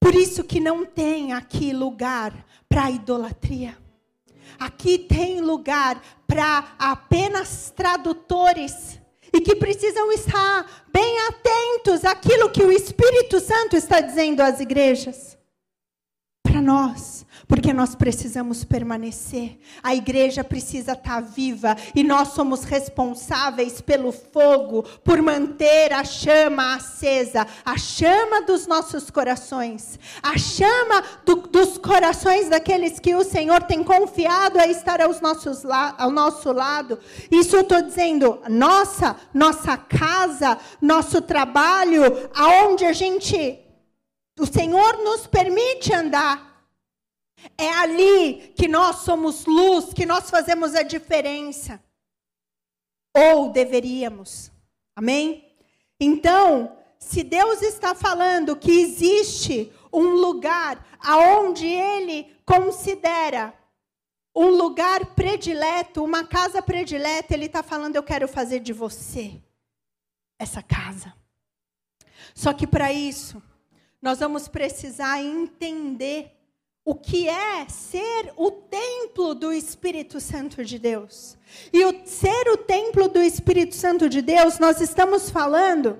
Por 0.00 0.14
isso 0.14 0.42
que 0.42 0.60
não 0.60 0.84
tem 0.84 1.32
aqui 1.32 1.72
lugar 1.72 2.32
para 2.68 2.90
idolatria. 2.90 3.78
Aqui 4.58 4.98
tem 4.98 5.40
lugar 5.40 6.02
para 6.26 6.74
apenas 6.78 7.72
tradutores 7.74 9.00
e 9.32 9.40
que 9.40 9.56
precisam 9.56 10.12
estar 10.12 10.84
bem 10.92 11.18
atentos 11.28 12.04
àquilo 12.04 12.50
que 12.50 12.62
o 12.62 12.70
Espírito 12.70 13.40
Santo 13.40 13.76
está 13.76 14.00
dizendo 14.00 14.40
às 14.40 14.60
igrejas. 14.60 15.38
Para 16.42 16.60
nós 16.60 17.21
porque 17.46 17.72
nós 17.72 17.94
precisamos 17.94 18.64
permanecer. 18.64 19.58
A 19.82 19.94
igreja 19.94 20.44
precisa 20.44 20.92
estar 20.92 21.20
viva 21.20 21.76
e 21.94 22.02
nós 22.02 22.28
somos 22.28 22.64
responsáveis 22.64 23.80
pelo 23.80 24.12
fogo, 24.12 24.82
por 25.04 25.20
manter 25.20 25.92
a 25.92 26.04
chama 26.04 26.76
acesa, 26.76 27.46
a 27.64 27.76
chama 27.76 28.42
dos 28.42 28.66
nossos 28.66 29.10
corações, 29.10 29.98
a 30.22 30.36
chama 30.38 31.02
do, 31.24 31.36
dos 31.36 31.78
corações 31.78 32.48
daqueles 32.48 32.98
que 32.98 33.14
o 33.14 33.24
Senhor 33.24 33.62
tem 33.62 33.82
confiado 33.82 34.58
a 34.58 34.66
estar 34.66 35.00
aos 35.00 35.20
nossos, 35.20 35.64
ao 35.64 36.10
nosso 36.10 36.52
lado. 36.52 36.98
Isso 37.30 37.56
eu 37.56 37.62
estou 37.62 37.82
dizendo, 37.82 38.40
nossa, 38.48 39.16
nossa 39.32 39.76
casa, 39.76 40.58
nosso 40.80 41.20
trabalho, 41.20 42.02
aonde 42.34 42.84
a 42.84 42.92
gente, 42.92 43.58
o 44.38 44.46
Senhor 44.46 44.98
nos 44.98 45.26
permite 45.26 45.92
andar. 45.92 46.51
É 47.56 47.68
ali 47.68 48.52
que 48.56 48.68
nós 48.68 48.96
somos 48.96 49.44
luz, 49.46 49.92
que 49.92 50.06
nós 50.06 50.30
fazemos 50.30 50.74
a 50.74 50.82
diferença. 50.82 51.82
Ou 53.14 53.50
deveríamos. 53.50 54.50
Amém? 54.94 55.54
Então, 56.00 56.76
se 56.98 57.22
Deus 57.22 57.62
está 57.62 57.94
falando 57.94 58.56
que 58.56 58.70
existe 58.70 59.72
um 59.92 60.10
lugar 60.14 60.86
aonde 61.00 61.66
ele 61.66 62.34
considera 62.44 63.54
um 64.34 64.48
lugar 64.48 65.14
predileto, 65.14 66.02
uma 66.02 66.24
casa 66.24 66.62
predileta, 66.62 67.34
ele 67.34 67.46
está 67.46 67.62
falando: 67.62 67.96
eu 67.96 68.02
quero 68.02 68.26
fazer 68.26 68.60
de 68.60 68.72
você 68.72 69.42
essa 70.38 70.62
casa. 70.62 71.14
Só 72.34 72.52
que 72.52 72.66
para 72.66 72.92
isso, 72.92 73.42
nós 74.00 74.18
vamos 74.18 74.48
precisar 74.48 75.22
entender 75.22 76.41
o 76.84 76.94
que 76.94 77.28
é 77.28 77.68
ser 77.68 78.32
o 78.36 78.50
templo 78.50 79.34
do 79.34 79.52
Espírito 79.52 80.20
Santo 80.20 80.64
de 80.64 80.78
Deus. 80.78 81.38
E 81.72 81.84
o 81.84 82.06
ser 82.06 82.48
o 82.48 82.56
templo 82.56 83.08
do 83.08 83.22
Espírito 83.22 83.74
Santo 83.74 84.08
de 84.08 84.20
Deus, 84.20 84.58
nós 84.58 84.80
estamos 84.80 85.30
falando 85.30 85.98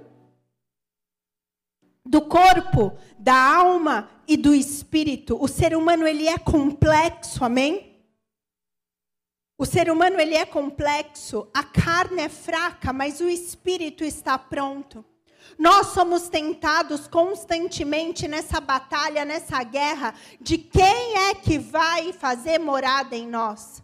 do 2.05 2.21
corpo, 2.21 2.97
da 3.19 3.35
alma 3.35 4.11
e 4.27 4.37
do 4.37 4.55
espírito. 4.55 5.37
O 5.41 5.47
ser 5.47 5.77
humano 5.77 6.07
ele 6.07 6.27
é 6.27 6.37
complexo, 6.37 7.45
amém? 7.45 7.93
O 9.57 9.65
ser 9.65 9.89
humano 9.89 10.19
ele 10.19 10.35
é 10.35 10.45
complexo, 10.45 11.49
a 11.55 11.63
carne 11.63 12.23
é 12.23 12.29
fraca, 12.29 12.93
mas 12.93 13.21
o 13.21 13.29
espírito 13.29 14.03
está 14.03 14.37
pronto. 14.37 15.05
Nós 15.59 15.89
somos 15.89 16.29
tentados 16.29 17.07
constantemente 17.07 18.27
nessa 18.27 18.61
batalha, 18.61 19.25
nessa 19.25 19.63
guerra, 19.63 20.15
de 20.41 20.59
quem 20.59 21.17
é 21.19 21.35
que 21.35 21.59
vai 21.59 22.13
fazer 22.13 22.59
morada 22.59 23.17
em 23.17 23.27
nós. 23.27 23.83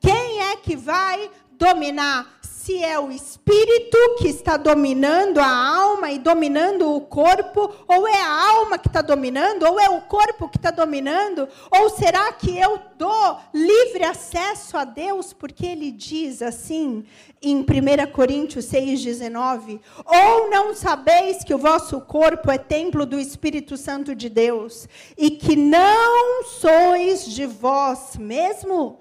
Quem 0.00 0.40
é 0.42 0.56
que 0.56 0.76
vai 0.76 1.30
dominar? 1.52 2.39
Se 2.70 2.84
é 2.84 3.00
o 3.00 3.10
espírito 3.10 3.98
que 4.18 4.28
está 4.28 4.56
dominando 4.56 5.38
a 5.38 5.48
alma 5.48 6.12
e 6.12 6.20
dominando 6.20 6.94
o 6.94 7.00
corpo, 7.00 7.68
ou 7.88 8.06
é 8.06 8.22
a 8.22 8.50
alma 8.50 8.78
que 8.78 8.86
está 8.86 9.02
dominando, 9.02 9.64
ou 9.64 9.80
é 9.80 9.88
o 9.90 10.02
corpo 10.02 10.48
que 10.48 10.56
está 10.56 10.70
dominando, 10.70 11.48
ou 11.68 11.90
será 11.90 12.32
que 12.32 12.56
eu 12.56 12.80
dou 12.96 13.40
livre 13.52 14.04
acesso 14.04 14.78
a 14.78 14.84
Deus, 14.84 15.32
porque 15.32 15.66
ele 15.66 15.90
diz 15.90 16.42
assim 16.42 17.04
em 17.42 17.56
1 17.56 17.64
Coríntios 18.12 18.66
6,19: 18.66 19.80
Ou 20.06 20.48
não 20.48 20.72
sabeis 20.72 21.42
que 21.42 21.52
o 21.52 21.58
vosso 21.58 22.00
corpo 22.02 22.52
é 22.52 22.58
templo 22.58 23.04
do 23.04 23.18
Espírito 23.18 23.76
Santo 23.76 24.14
de 24.14 24.28
Deus, 24.28 24.86
e 25.18 25.32
que 25.32 25.56
não 25.56 26.44
sois 26.44 27.24
de 27.24 27.46
vós 27.46 28.16
mesmo? 28.16 29.00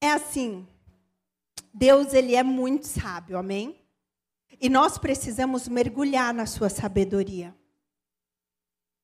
É 0.00 0.10
assim. 0.10 0.66
Deus 1.74 2.14
ele 2.14 2.36
é 2.36 2.42
muito 2.44 2.86
sábio, 2.86 3.36
amém? 3.36 3.84
E 4.60 4.68
nós 4.68 4.96
precisamos 4.96 5.68
mergulhar 5.68 6.32
na 6.32 6.46
sua 6.46 6.68
sabedoria. 6.70 7.52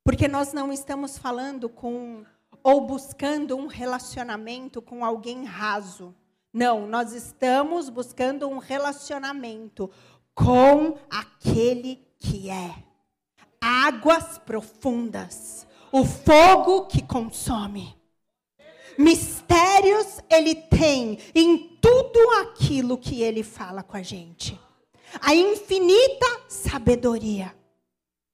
Porque 0.05 0.29
nós 0.29 0.53
não 0.53 0.73
estamos 0.73 1.19
falando 1.19 1.69
com 1.69 2.25
ou 2.63 2.87
buscando 2.87 3.57
um 3.57 3.67
relacionamento 3.67 4.81
com 4.81 5.05
alguém 5.05 5.45
raso. 5.45 6.15
Não, 6.53 6.87
nós 6.87 7.13
estamos 7.13 7.89
buscando 7.89 8.49
um 8.49 8.59
relacionamento 8.59 9.91
com 10.35 10.97
aquele 11.11 12.07
que 12.19 12.51
é 12.51 12.85
águas 13.61 14.39
profundas, 14.39 15.67
o 15.91 16.05
fogo 16.05 16.87
que 16.87 17.03
consome. 17.03 18.00
Mistérios 19.01 20.21
ele 20.29 20.55
tem 20.55 21.19
em 21.35 21.79
tudo 21.81 22.19
aquilo 22.43 22.99
que 22.99 23.23
ele 23.23 23.43
fala 23.43 23.83
com 23.83 23.97
a 23.97 24.03
gente. 24.03 24.61
A 25.23 25.35
infinita 25.35 26.27
sabedoria. 26.47 27.55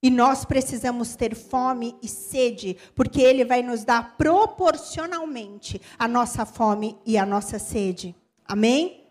E 0.03 0.11
nós 0.11 0.45
precisamos 0.45 1.15
ter 1.15 1.37
fome 1.37 1.97
e 2.03 2.09
sede, 2.09 2.77
porque 2.97 3.21
ele 3.21 3.45
vai 3.45 3.63
nos 3.63 3.85
dar 3.85 4.17
proporcionalmente 4.17 5.81
a 5.97 6.09
nossa 6.09 6.45
fome 6.45 6.99
e 7.07 7.17
a 7.17 7.25
nossa 7.25 7.61
sede. 7.61 8.13
Amém? 8.45 9.05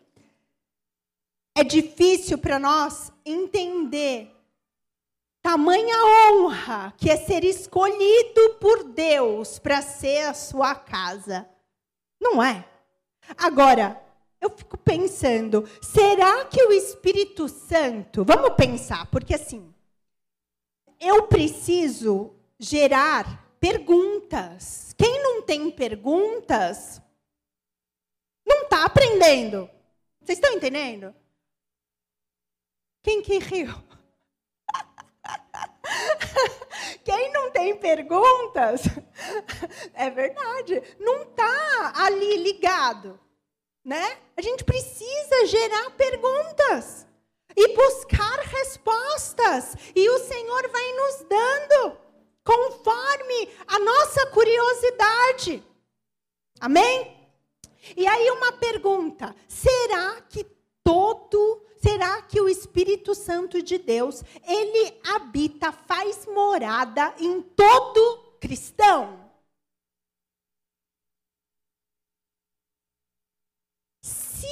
É 1.55 1.63
difícil 1.63 2.37
para 2.37 2.59
nós 2.59 3.13
entender 3.25 4.35
tamanha 5.45 5.95
honra 6.03 6.91
que 6.97 7.08
é 7.08 7.15
ser 7.15 7.43
escolhido 7.43 8.55
por 8.60 8.84
Deus 8.84 9.60
para 9.60 9.79
ser 9.79 10.21
a 10.21 10.34
sua 10.34 10.73
casa. 10.73 11.47
Não 12.19 12.41
é? 12.41 12.67
Agora, 13.38 14.03
eu 14.41 14.49
fico 14.49 14.75
pensando, 14.75 15.69
será 15.84 16.45
que 16.45 16.60
o 16.63 16.71
Espírito 16.71 17.47
Santo, 17.47 18.25
vamos 18.25 18.55
pensar, 18.55 19.05
porque 19.12 19.36
assim, 19.36 19.71
eu 20.99 21.27
preciso 21.27 22.34
gerar 22.58 23.55
perguntas. 23.60 24.95
Quem 24.97 25.21
não 25.21 25.43
tem 25.43 25.69
perguntas, 25.69 26.99
não 28.43 28.63
está 28.63 28.84
aprendendo. 28.84 29.69
Vocês 30.21 30.39
estão 30.39 30.53
entendendo? 30.53 31.13
Quem 33.03 33.21
que 33.21 33.38
riu? 33.38 33.94
Quem 37.04 37.32
não 37.32 37.52
tem 37.52 37.76
perguntas, 37.76 38.84
é 39.93 40.10
verdade, 40.10 40.82
não 41.00 41.24
está 41.24 41.93
ali 41.95 42.38
ligado, 42.38 43.19
né? 43.84 44.17
A 44.36 44.41
gente 44.41 44.63
precisa 44.63 45.45
gerar 45.45 45.91
perguntas 45.91 47.06
e 47.56 47.76
buscar 47.76 48.39
respostas, 48.39 49.76
e 49.95 50.10
o 50.10 50.19
Senhor 50.19 50.69
vai 50.69 50.91
nos 50.93 51.26
dando 51.30 51.98
conforme 52.43 53.50
a 53.67 53.80
nossa 53.80 54.26
curiosidade. 54.28 55.63
Amém? 56.60 57.15
E 57.95 58.08
aí 58.08 58.30
uma 58.32 58.54
pergunta: 58.54 59.36
será 59.48 60.21
que 60.30 60.45
todo 60.84 61.64
Será 61.86 62.19
que 62.24 62.41
o 62.41 62.50
Espírito 62.50 63.13
Santo 63.13 63.62
de 63.62 63.78
Deus, 63.78 64.24
ele 64.43 65.00
habita, 65.04 65.71
faz 65.71 66.26
morada 66.26 67.13
em 67.19 67.43
todo 67.43 68.39
cristão? 68.39 69.32
Se 74.02 74.48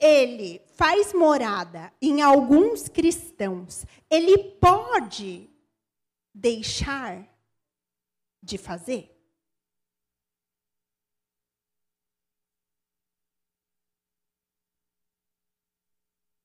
ele 0.00 0.62
faz 0.76 1.12
morada 1.12 1.92
em 2.00 2.22
alguns 2.22 2.88
cristãos, 2.88 3.84
ele 4.08 4.38
pode 4.54 5.50
deixar 6.34 7.28
de 8.42 8.56
fazer? 8.56 9.14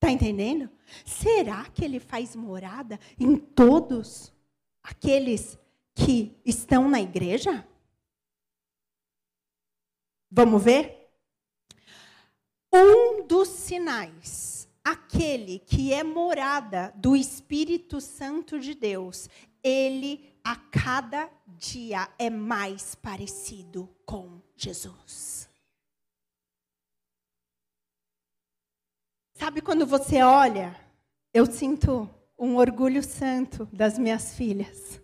Está 0.04 0.12
entendendo? 0.12 0.70
Será 1.06 1.64
que 1.70 1.86
ele 1.86 1.98
faz 1.98 2.36
morada 2.36 3.00
em 3.18 3.38
todos 3.38 4.34
aqueles 4.84 5.58
que 5.96 6.36
estão 6.44 6.90
na 6.90 7.00
igreja? 7.00 7.66
Vamos 10.30 10.62
ver? 10.62 11.10
Um 12.74 13.26
dos 13.26 13.48
sinais, 13.48 14.68
aquele 14.84 15.60
que 15.60 15.94
é 15.94 16.04
morada 16.04 16.94
do 16.98 17.16
Espírito 17.16 18.02
Santo 18.02 18.60
de 18.60 18.74
Deus, 18.74 19.30
ele 19.64 20.36
a 20.44 20.58
cada 20.58 21.30
dia 21.48 22.10
é 22.20 22.30
mais 22.30 22.94
parecido 22.94 23.90
com 24.06 24.42
Jesus. 24.58 25.48
Sabe 29.44 29.60
quando 29.60 29.86
você 29.86 30.22
olha, 30.22 30.74
eu 31.34 31.46
sinto 31.46 32.10
um 32.40 32.56
orgulho 32.56 33.04
santo 33.04 33.68
das 33.74 34.00
minhas 34.00 34.34
filhas. 34.38 35.02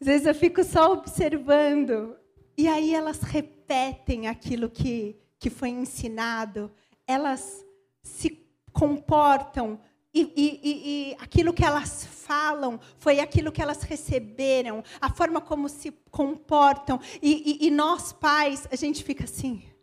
Às 0.00 0.08
vezes 0.08 0.26
eu 0.26 0.34
fico 0.34 0.64
só 0.64 0.92
observando, 0.92 2.16
e 2.56 2.66
aí 2.66 2.92
elas 2.92 3.20
repetem 3.20 4.26
aquilo 4.26 4.68
que, 4.68 5.20
que 5.38 5.48
foi 5.48 5.68
ensinado, 5.68 6.68
elas 7.06 7.64
se 8.02 8.44
comportam, 8.72 9.78
e, 10.12 10.32
e, 10.34 10.60
e, 10.60 11.12
e 11.12 11.16
aquilo 11.20 11.52
que 11.52 11.64
elas 11.64 12.04
falam 12.04 12.80
foi 12.98 13.20
aquilo 13.20 13.52
que 13.52 13.62
elas 13.62 13.84
receberam, 13.84 14.82
a 15.00 15.14
forma 15.14 15.40
como 15.40 15.68
se 15.68 15.92
comportam, 16.10 16.98
e 17.22 17.70
nós 17.70 18.12
pais, 18.12 18.66
a 18.68 18.74
gente 18.74 19.04
fica 19.04 19.22
assim. 19.22 19.77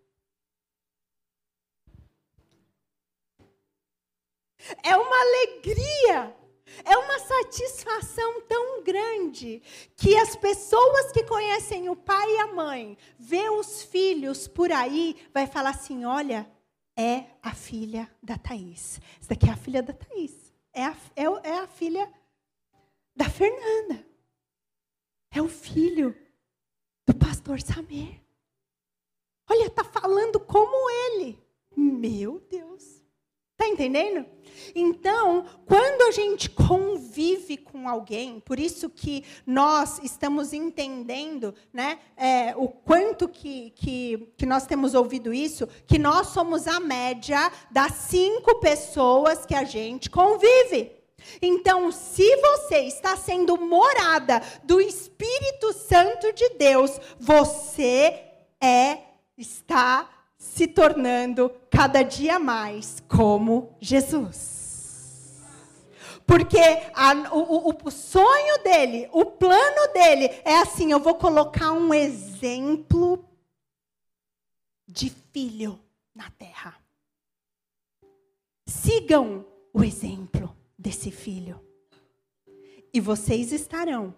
É 4.84 4.96
uma 4.96 5.20
alegria, 5.20 6.36
é 6.84 6.98
uma 6.98 7.20
satisfação 7.20 8.42
tão 8.42 8.84
grande 8.84 9.62
que 9.96 10.18
as 10.18 10.36
pessoas 10.36 11.12
que 11.12 11.24
conhecem 11.24 11.90
o 11.90 11.96
pai 11.96 12.32
e 12.32 12.38
a 12.40 12.48
mãe, 12.48 12.98
vê 13.18 13.50
os 13.50 13.84
filhos 13.84 14.48
por 14.48 14.72
aí, 14.72 15.16
vai 15.34 15.48
falar 15.48 15.72
assim: 15.72 16.06
olha, 16.06 16.50
é 16.96 17.26
a 17.42 17.54
filha 17.54 18.10
da 18.22 18.38
Thaís. 18.38 19.00
Essa 19.20 19.30
daqui 19.30 19.48
é 19.48 19.52
a 19.52 19.58
filha 19.58 19.84
da 19.84 19.94
Thaís. 19.94 20.54
É 20.74 20.86
a, 20.86 20.96
é, 21.16 21.24
é 21.24 21.60
a 21.60 21.68
filha 21.68 22.12
da 23.16 23.30
Fernanda. 23.30 24.06
É 25.32 25.42
o 25.42 25.50
filho 25.50 26.16
do 27.06 27.14
pastor 27.14 27.62
Samir. 27.62 28.22
Olha, 29.50 29.68
está 29.68 29.84
falando 29.84 30.40
como 30.40 30.90
ele. 30.90 31.38
Meu 31.76 32.40
Deus. 32.50 33.04
Está 33.66 33.74
entendendo? 33.74 34.26
Então, 34.76 35.44
quando 35.66 36.04
a 36.04 36.12
gente 36.12 36.52
convive 36.52 37.58
com 37.58 37.90
alguém, 37.90 38.40
por 38.40 38.60
isso 38.60 38.90
que 38.92 39.24
nós 39.46 40.00
estamos 40.04 40.54
entendendo, 40.54 41.54
né, 41.74 41.98
é, 42.16 42.54
o 42.56 42.68
quanto 42.68 43.28
que, 43.28 43.72
que, 43.72 44.34
que 44.38 44.46
nós 44.46 44.68
temos 44.68 44.94
ouvido 44.94 45.34
isso, 45.34 45.68
que 45.88 45.98
nós 45.98 46.28
somos 46.28 46.68
a 46.68 46.80
média 46.80 47.52
das 47.72 47.94
cinco 47.94 48.60
pessoas 48.60 49.48
que 49.48 49.56
a 49.56 49.64
gente 49.64 50.12
convive. 50.12 50.92
Então, 51.42 51.92
se 51.92 52.36
você 52.38 52.82
está 52.82 53.18
sendo 53.18 53.58
morada 53.58 54.44
do 54.64 54.80
Espírito 54.80 55.74
Santo 55.74 56.32
de 56.34 56.50
Deus, 56.50 57.00
você 57.20 58.22
é 58.62 59.00
está 59.38 60.15
se 60.38 60.68
tornando 60.68 61.50
cada 61.70 62.04
dia 62.04 62.40
mais 62.40 63.02
como 63.08 63.76
Jesus. 63.80 64.56
Porque 66.26 66.60
a, 66.94 67.14
o, 67.34 67.70
o, 67.70 67.78
o 67.84 67.92
sonho 67.92 68.64
dele, 68.64 69.08
o 69.12 69.26
plano 69.26 69.94
dele 69.94 70.26
é 70.44 70.58
assim: 70.58 70.92
eu 70.92 71.00
vou 71.00 71.16
colocar 71.16 71.72
um 71.72 71.94
exemplo 71.94 73.24
de 74.88 75.10
filho 75.32 75.80
na 76.14 76.30
terra. 76.32 76.76
Sigam 78.66 79.46
o 79.72 79.84
exemplo 79.84 80.56
desse 80.78 81.12
filho. 81.12 81.62
E 82.92 83.00
vocês 83.00 83.52
estarão 83.52 84.16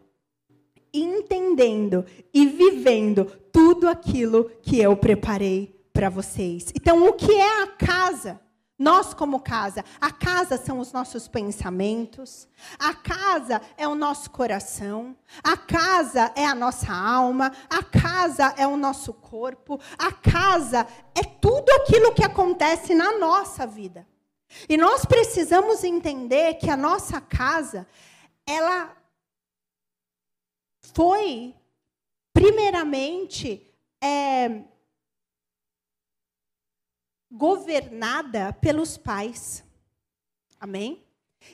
entendendo 0.94 2.06
e 2.34 2.46
vivendo 2.46 3.26
tudo 3.52 3.90
aquilo 3.90 4.50
que 4.62 4.80
eu 4.80 4.96
preparei 4.96 5.77
para 5.98 6.10
vocês. 6.12 6.72
Então, 6.76 7.08
o 7.08 7.14
que 7.14 7.32
é 7.32 7.64
a 7.64 7.68
casa? 7.70 8.40
Nós, 8.78 9.16
como 9.16 9.40
casa, 9.40 9.84
a 10.00 10.12
casa 10.12 10.56
são 10.56 10.78
os 10.78 10.94
nossos 10.94 11.28
pensamentos, 11.28 12.48
a 12.78 12.94
casa 12.94 13.60
é 13.76 13.88
o 13.88 13.96
nosso 13.96 14.30
coração, 14.30 15.18
a 15.44 15.58
casa 15.58 16.32
é 16.36 16.46
a 16.46 16.54
nossa 16.54 16.94
alma, 16.94 17.52
a 17.68 17.82
casa 17.82 18.54
é 18.60 18.68
o 18.68 18.78
nosso 18.78 19.12
corpo, 19.12 19.80
a 19.98 20.12
casa 20.12 20.86
é 21.16 21.24
tudo 21.24 21.68
aquilo 21.72 22.14
que 22.14 22.24
acontece 22.24 22.94
na 22.94 23.18
nossa 23.18 23.66
vida. 23.66 24.08
E 24.70 24.78
nós 24.78 25.04
precisamos 25.04 25.84
entender 25.84 26.60
que 26.60 26.70
a 26.70 26.78
nossa 26.78 27.20
casa, 27.20 27.88
ela 28.46 28.96
foi, 30.94 31.56
primeiramente, 32.32 33.74
é, 34.00 34.62
governada 37.32 38.54
pelos 38.54 38.98
pais. 38.98 39.64
Amém? 40.60 41.04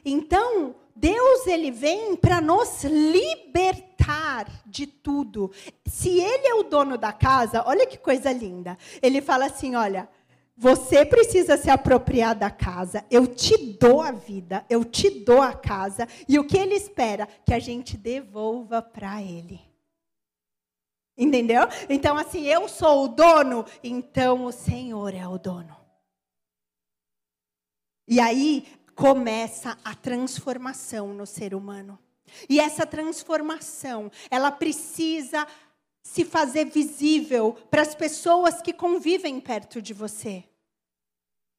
Então, 0.05 0.75
Deus 0.95 1.47
ele 1.47 1.71
vem 1.71 2.15
para 2.15 2.39
nos 2.39 2.83
libertar 2.83 4.63
de 4.65 4.85
tudo. 4.87 5.51
Se 5.85 6.19
ele 6.19 6.47
é 6.47 6.55
o 6.55 6.63
dono 6.63 6.97
da 6.97 7.11
casa, 7.11 7.63
olha 7.65 7.87
que 7.87 7.97
coisa 7.97 8.31
linda. 8.31 8.77
Ele 9.01 9.21
fala 9.21 9.45
assim, 9.45 9.75
olha, 9.75 10.07
você 10.55 11.03
precisa 11.05 11.57
se 11.57 11.69
apropriar 11.69 12.35
da 12.35 12.51
casa. 12.51 13.03
Eu 13.09 13.27
te 13.27 13.57
dou 13.57 14.01
a 14.01 14.11
vida, 14.11 14.65
eu 14.69 14.85
te 14.85 15.09
dou 15.09 15.41
a 15.41 15.53
casa, 15.53 16.07
e 16.27 16.37
o 16.37 16.45
que 16.45 16.57
ele 16.57 16.75
espera 16.75 17.27
que 17.45 17.53
a 17.53 17.59
gente 17.59 17.97
devolva 17.97 18.81
para 18.81 19.21
ele. 19.21 19.72
Entendeu? 21.17 21.61
Então, 21.89 22.17
assim, 22.17 22.45
eu 22.45 22.67
sou 22.67 23.05
o 23.05 23.07
dono, 23.07 23.65
então 23.83 24.45
o 24.45 24.51
Senhor 24.51 25.13
é 25.13 25.27
o 25.27 25.37
dono. 25.37 25.77
E 28.07 28.19
aí 28.19 28.67
começa 28.95 29.77
a 29.83 29.95
transformação 29.95 31.13
no 31.13 31.25
ser 31.25 31.53
humano. 31.53 31.99
E 32.49 32.59
essa 32.59 32.85
transformação, 32.85 34.11
ela 34.29 34.51
precisa 34.51 35.47
se 36.01 36.25
fazer 36.25 36.65
visível 36.65 37.53
para 37.69 37.81
as 37.81 37.95
pessoas 37.95 38.61
que 38.61 38.73
convivem 38.73 39.39
perto 39.39 39.81
de 39.81 39.93
você. 39.93 40.43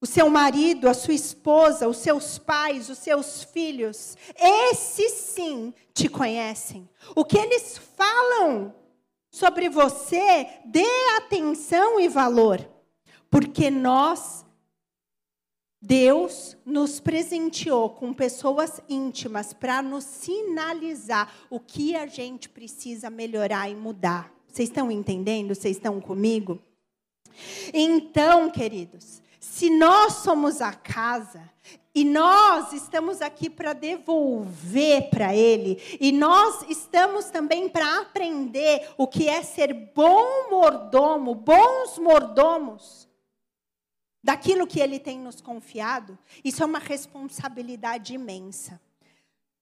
O 0.01 0.05
seu 0.05 0.29
marido, 0.29 0.87
a 0.87 0.93
sua 0.93 1.13
esposa, 1.13 1.87
os 1.87 1.97
seus 1.97 2.37
pais, 2.37 2.89
os 2.89 2.99
seus 2.99 3.43
filhos, 3.43 4.15
esses 4.37 5.13
sim 5.13 5.73
te 5.93 6.07
conhecem. 6.07 6.87
O 7.15 7.25
que 7.25 7.37
eles 7.37 7.77
falam 7.95 8.75
sobre 9.35 9.67
você, 9.67 10.47
dê 10.63 10.87
atenção 11.17 11.99
e 11.99 12.07
valor, 12.07 12.65
porque 13.29 13.69
nós 13.69 14.45
Deus 15.81 16.55
nos 16.65 17.01
presenteou 17.01 17.89
com 17.89 18.13
pessoas 18.13 18.79
íntimas 18.87 19.51
para 19.51 19.81
nos 19.81 20.05
sinalizar 20.05 21.29
o 21.49 21.59
que 21.59 21.97
a 21.97 22.07
gente 22.07 22.47
precisa 22.47 23.09
melhorar 23.09 23.69
e 23.69 23.75
mudar. 23.75 24.31
Vocês 24.47 24.69
estão 24.69 24.89
entendendo? 24.89 25.53
Vocês 25.53 25.75
estão 25.75 25.99
comigo? 25.99 26.57
Então, 27.73 28.49
queridos, 28.49 29.21
se 29.37 29.69
nós 29.69 30.13
somos 30.13 30.61
a 30.61 30.71
casa 30.71 31.51
e 31.95 32.03
nós 32.03 32.73
estamos 32.73 33.21
aqui 33.21 33.49
para 33.49 33.71
devolver 33.71 35.09
para 35.09 35.33
Ele, 35.33 35.81
e 35.99 36.11
nós 36.11 36.65
estamos 36.69 37.27
também 37.31 37.69
para 37.69 38.01
aprender 38.01 38.89
o 38.97 39.07
que 39.07 39.29
é 39.29 39.41
ser 39.41 39.73
bom 39.73 40.49
mordomo, 40.51 41.33
bons 41.33 41.97
mordomos 41.97 43.07
daquilo 44.21 44.67
que 44.67 44.81
Ele 44.81 44.99
tem 44.99 45.17
nos 45.17 45.39
confiado, 45.39 46.19
isso 46.43 46.61
é 46.61 46.65
uma 46.65 46.79
responsabilidade 46.79 48.13
imensa. 48.13 48.81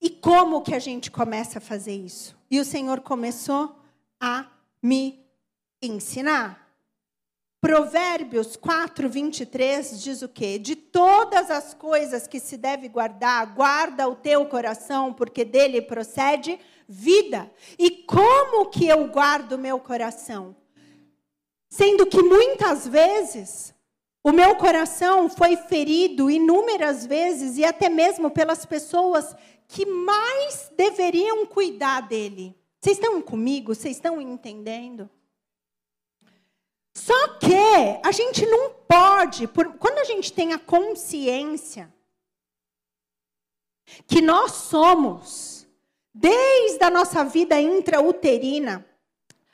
E 0.01 0.09
como 0.09 0.61
que 0.61 0.73
a 0.73 0.79
gente 0.79 1.11
começa 1.11 1.59
a 1.59 1.61
fazer 1.61 1.95
isso? 1.95 2.35
E 2.49 2.59
o 2.59 2.65
Senhor 2.65 3.01
começou 3.01 3.73
a 4.19 4.47
me 4.81 5.23
ensinar. 5.81 6.62
Provérbios 7.63 8.57
4, 8.57 9.07
23 9.07 10.03
diz 10.03 10.21
o 10.21 10.27
quê? 10.27 10.59
De 10.59 10.75
todas 10.75 11.49
as 11.49 11.73
coisas 11.73 12.27
que 12.27 12.37
se 12.37 12.57
deve 12.57 12.89
guardar, 12.89 13.55
guarda 13.55 14.05
o 14.05 14.17
teu 14.17 14.45
coração, 14.47 15.13
porque 15.13 15.45
dele 15.45 15.81
procede 15.81 16.59
vida. 16.89 17.49
E 17.79 17.89
como 17.89 18.65
que 18.65 18.85
eu 18.85 19.07
guardo 19.07 19.53
o 19.53 19.57
meu 19.57 19.79
coração? 19.79 20.53
Sendo 21.69 22.05
que 22.05 22.21
muitas 22.21 22.85
vezes 22.85 23.73
o 24.21 24.33
meu 24.33 24.57
coração 24.57 25.29
foi 25.29 25.55
ferido 25.55 26.29
inúmeras 26.29 27.05
vezes 27.05 27.57
e 27.57 27.63
até 27.63 27.87
mesmo 27.87 28.29
pelas 28.29 28.65
pessoas 28.65 29.33
que 29.69 29.85
mais 29.85 30.69
deveriam 30.75 31.45
cuidar 31.45 32.01
dele. 32.01 32.57
Vocês 32.81 32.97
estão 32.97 33.21
comigo? 33.21 33.73
Vocês 33.73 33.95
estão 33.95 34.19
entendendo? 34.19 35.09
Só 36.93 37.27
que 37.39 37.99
a 38.03 38.11
gente 38.11 38.45
não 38.45 38.71
pode, 38.87 39.47
por, 39.47 39.73
quando 39.77 39.97
a 39.97 40.03
gente 40.03 40.31
tem 40.31 40.53
a 40.53 40.59
consciência 40.59 41.91
que 44.07 44.21
nós 44.21 44.51
somos, 44.51 45.67
desde 46.13 46.83
a 46.83 46.91
nossa 46.91 47.23
vida 47.23 47.59
intrauterina, 47.59 48.85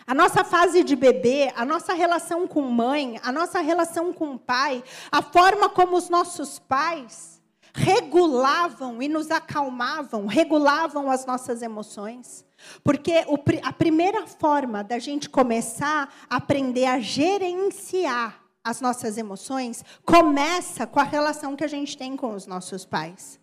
a 0.06 0.14
nossa 0.14 0.44
fase 0.44 0.84
de 0.84 0.96
bebê, 0.96 1.54
a 1.56 1.64
nossa 1.64 1.94
relação 1.94 2.48
com 2.48 2.62
mãe, 2.62 3.20
a 3.24 3.32
nossa 3.32 3.60
relação 3.62 4.12
com 4.12 4.38
pai, 4.38 4.84
a 5.12 5.22
forma 5.22 5.70
como 5.70 5.96
os 5.96 6.10
nossos 6.10 6.60
pais 6.60 7.40
regulavam 7.74 9.02
e 9.02 9.08
nos 9.08 9.32
acalmavam, 9.32 10.26
regulavam 10.26 11.10
as 11.10 11.26
nossas 11.26 11.62
emoções. 11.62 12.44
Porque 12.84 13.26
a 13.64 13.74
primeira 13.74 14.28
forma 14.28 14.84
da 14.84 15.00
gente 15.00 15.30
começar 15.30 16.14
a 16.30 16.38
aprender 16.38 16.86
a 16.86 17.00
gerenciar 17.00 18.42
as 18.64 18.82
nossas 18.82 19.18
emoções 19.18 19.84
começa 20.06 20.86
com 20.86 21.00
a 21.00 21.04
relação 21.04 21.56
que 21.56 21.64
a 21.64 21.68
gente 21.68 21.98
tem 21.98 22.16
com 22.16 22.34
os 22.34 22.46
nossos 22.46 22.86
pais. 22.86 23.40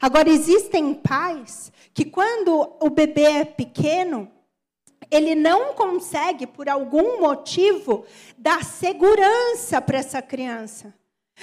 Agora, 0.00 0.28
existem 0.28 0.94
pais 0.94 1.72
que, 1.94 2.04
quando 2.04 2.76
o 2.80 2.90
bebê 2.90 3.22
é 3.22 3.44
pequeno, 3.44 4.30
ele 5.10 5.34
não 5.34 5.74
consegue, 5.74 6.46
por 6.46 6.68
algum 6.68 7.20
motivo, 7.20 8.04
dar 8.36 8.64
segurança 8.64 9.80
para 9.80 9.98
essa 9.98 10.22
criança. 10.22 10.94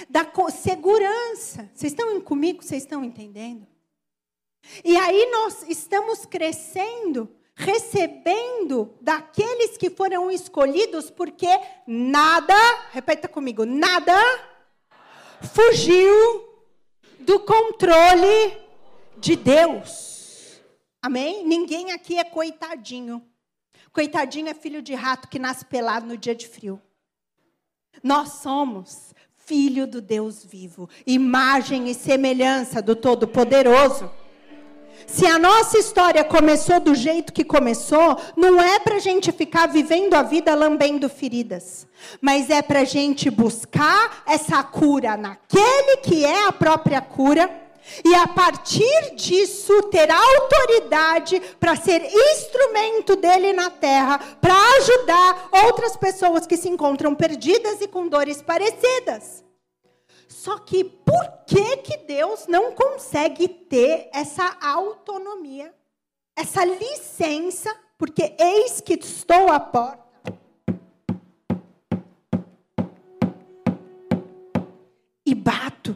Dar 0.10 0.32
segurança. 0.52 1.70
Vocês 1.74 1.92
estão 1.92 2.22
comigo? 2.22 2.64
Vocês 2.64 2.84
estão 2.84 3.04
entendendo? 3.04 3.66
E 4.84 4.96
aí 4.98 5.30
nós 5.32 5.64
estamos 5.68 6.26
crescendo, 6.26 7.30
recebendo 7.56 8.94
daqueles 9.02 9.78
que 9.78 9.90
foram 9.90 10.30
escolhidos, 10.30 11.10
porque 11.10 11.48
nada, 11.86 12.56
repita 12.92 13.28
comigo, 13.28 13.66
nada 13.66 14.14
fugiu 15.42 16.48
do 17.20 17.40
controle 17.40 18.58
de 19.18 19.36
Deus. 19.36 20.62
Amém? 21.02 21.46
Ninguém 21.46 21.92
aqui 21.92 22.18
é 22.18 22.24
coitadinho. 22.24 23.26
Coitadinho 23.92 24.50
é 24.50 24.54
filho 24.54 24.82
de 24.82 24.94
rato 24.94 25.28
que 25.28 25.40
nasce 25.40 25.66
pelado 25.66 26.06
no 26.06 26.18
dia 26.18 26.36
de 26.36 26.48
frio. 26.48 26.82
Nós 28.04 28.34
somos 28.34 29.14
filho 29.36 29.88
do 29.88 30.02
Deus 30.02 30.44
vivo, 30.44 30.90
imagem 31.06 31.90
e 31.90 31.94
semelhança 31.94 32.82
do 32.82 32.96
Todo-Poderoso. 32.96 34.12
Se 35.06 35.26
a 35.26 35.38
nossa 35.38 35.78
história 35.78 36.24
começou 36.24 36.80
do 36.80 36.96
jeito 36.96 37.32
que 37.32 37.44
começou, 37.44 38.18
não 38.36 38.60
é 38.60 38.80
para 38.80 38.96
a 38.96 39.00
gente 39.00 39.32
ficar 39.32 39.68
vivendo 39.68 40.14
a 40.14 40.24
vida 40.24 40.54
lambendo 40.56 41.08
feridas, 41.08 41.88
mas 42.20 42.50
é 42.50 42.62
para 42.62 42.82
a 42.82 42.86
gente 42.86 43.30
buscar 43.30 44.24
essa 44.26 44.62
cura 44.64 45.16
naquele 45.16 45.98
que 45.98 46.26
é 46.26 46.48
a 46.48 46.52
própria 46.52 47.00
cura 47.02 47.50
e 48.04 48.14
a 48.16 48.28
partir 48.28 49.16
disso 49.16 49.84
ter 49.84 50.10
autoridade 50.12 51.42
para 51.60 51.76
ser 51.76 52.02
instrumento 52.04 53.16
dele 53.16 53.54
na 53.54 53.70
terra, 53.70 54.20
para 54.42 54.56
ajudar 54.78 55.50
outras 55.66 55.96
pessoas 55.96 56.46
que 56.46 56.58
se 56.58 56.70
encontram 56.70 57.16
perdidas 57.16 57.82
e 57.82 57.88
com 57.88 58.08
dores 58.08 58.42
parecidas. 58.42 59.47
Só 60.28 60.60
que 60.60 60.84
por 60.84 61.46
que 61.46 61.78
que 61.78 61.98
Deus 61.98 62.48
não 62.48 62.74
consegue 62.74 63.48
ter 63.48 64.10
essa 64.14 64.58
autonomia, 64.62 65.74
essa 66.36 66.66
licença? 66.66 67.74
Porque 67.98 68.36
eis 68.38 68.82
que 68.82 68.94
estou 68.94 69.52
à 69.52 69.60
porta. 69.60 70.06
E 75.26 75.34
bato. 75.34 75.96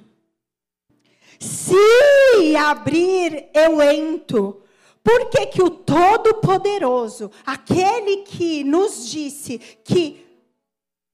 Se 1.39 2.55
abrir, 2.55 3.49
eu 3.53 3.81
entro. 3.81 4.63
Por 5.03 5.29
que, 5.29 5.47
que 5.47 5.63
o 5.63 5.69
Todo-Poderoso, 5.69 7.31
aquele 7.45 8.17
que 8.17 8.63
nos 8.63 9.09
disse 9.09 9.57
que 9.57 10.30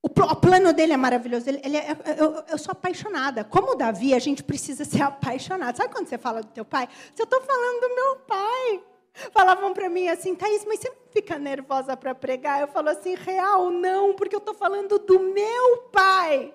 o, 0.08 0.36
plano 0.36 0.74
dele 0.74 0.94
é 0.94 0.98
maravilhoso, 0.98 1.50
ele, 1.50 1.62
ele 1.64 1.78
é, 1.78 1.96
eu, 2.18 2.44
eu, 2.50 2.58
sou 2.58 2.72
apaixonada. 2.72 3.44
Como 3.44 3.76
Davi, 3.76 4.14
a 4.14 4.20
gente 4.20 4.44
precisa 4.44 4.86
ser 4.86 5.02
apaixonado. 5.04 5.78
Sabe 5.78 5.94
quando 5.94 6.08
você 6.08 6.18
fala 6.18 6.42
do 6.42 6.48
teu 6.48 6.66
pai? 6.66 6.88
Se 7.14 7.22
eu 7.22 7.26
estou 7.26 7.42
falando 7.42 7.82
do 7.82 7.96
meu 7.96 8.16
pai. 8.28 8.84
Falavam 9.32 9.74
para 9.74 9.90
mim 9.90 10.08
assim, 10.10 10.36
Thaís, 10.36 10.64
mas 10.64 10.80
você 10.80 10.92
fica 11.10 11.40
nervosa 11.40 11.98
para 11.98 12.14
pregar? 12.14 12.62
Eu 12.62 12.68
falo 12.68 12.90
assim, 12.90 13.16
real, 13.16 13.72
não, 13.72 14.14
porque 14.14 14.36
eu 14.36 14.40
estou 14.40 14.54
falando 14.54 15.00
do 15.00 15.20
meu 15.20 15.78
pai. 15.92 16.54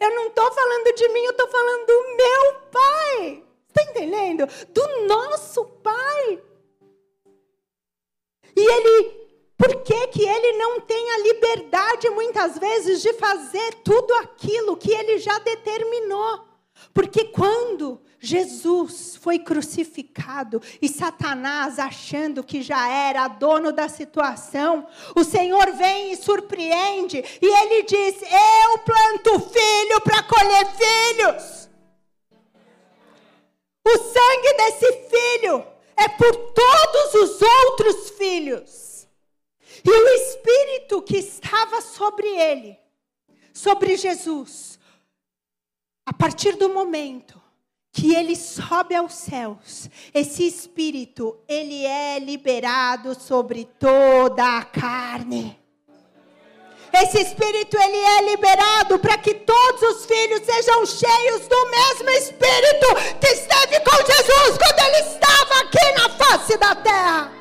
Eu 0.00 0.14
não 0.14 0.28
estou 0.28 0.52
falando 0.52 0.94
de 0.94 1.08
mim, 1.08 1.20
eu 1.20 1.30
estou 1.32 1.48
falando 1.48 1.86
do 1.86 2.16
meu 2.16 2.54
pai. 2.70 3.44
Está 3.68 3.82
entendendo? 3.90 4.46
Do 4.68 5.06
nosso 5.08 5.64
pai. 5.64 6.42
E 8.56 8.60
ele, 8.60 9.19
por 9.60 9.82
que, 9.82 10.06
que 10.06 10.22
ele 10.26 10.56
não 10.56 10.80
tem 10.80 11.10
a 11.10 11.18
liberdade, 11.18 12.08
muitas 12.08 12.56
vezes, 12.56 13.02
de 13.02 13.12
fazer 13.12 13.74
tudo 13.84 14.10
aquilo 14.14 14.74
que 14.74 14.90
ele 14.90 15.18
já 15.18 15.38
determinou? 15.38 16.48
Porque 16.94 17.26
quando 17.26 18.00
Jesus 18.18 19.16
foi 19.20 19.38
crucificado 19.38 20.62
e 20.80 20.88
Satanás, 20.88 21.78
achando 21.78 22.42
que 22.42 22.62
já 22.62 22.90
era 22.90 23.28
dono 23.28 23.70
da 23.70 23.86
situação, 23.86 24.86
o 25.14 25.22
Senhor 25.22 25.72
vem 25.72 26.12
e 26.12 26.16
surpreende 26.16 27.22
e 27.42 27.46
ele 27.46 27.82
diz: 27.82 28.14
Eu 28.22 28.78
planto 28.78 29.40
filho 29.40 30.00
para 30.00 30.22
colher 30.22 30.66
filhos. 30.68 31.68
O 33.86 33.90
sangue 33.90 34.54
desse 34.56 34.92
filho 35.10 35.66
é 35.98 36.08
por 36.08 36.34
todos 36.34 37.14
os 37.14 37.42
outros 37.42 38.10
filhos. 38.12 38.89
E 39.84 39.90
o 39.90 40.08
espírito 40.08 41.02
que 41.02 41.16
estava 41.16 41.80
sobre 41.80 42.26
ele, 42.26 42.78
sobre 43.52 43.96
Jesus, 43.96 44.78
a 46.04 46.12
partir 46.12 46.56
do 46.56 46.68
momento 46.68 47.40
que 47.92 48.14
ele 48.14 48.36
sobe 48.36 48.94
aos 48.94 49.14
céus, 49.14 49.88
esse 50.14 50.46
espírito, 50.46 51.38
ele 51.48 51.84
é 51.84 52.18
liberado 52.18 53.18
sobre 53.18 53.64
toda 53.78 54.58
a 54.58 54.64
carne. 54.64 55.58
Esse 56.92 57.20
espírito 57.20 57.76
ele 57.78 57.96
é 57.96 58.22
liberado 58.30 58.98
para 58.98 59.16
que 59.18 59.34
todos 59.34 59.82
os 59.82 60.06
filhos 60.06 60.42
sejam 60.44 60.84
cheios 60.84 61.46
do 61.46 61.70
mesmo 61.70 62.10
espírito 62.10 62.86
que 63.20 63.28
esteve 63.28 63.80
com 63.80 63.96
Jesus 63.96 64.58
quando 64.58 64.78
ele 64.86 65.14
estava 65.14 65.60
aqui 65.60 65.92
na 65.92 66.08
face 66.10 66.56
da 66.56 66.74
terra. 66.74 67.39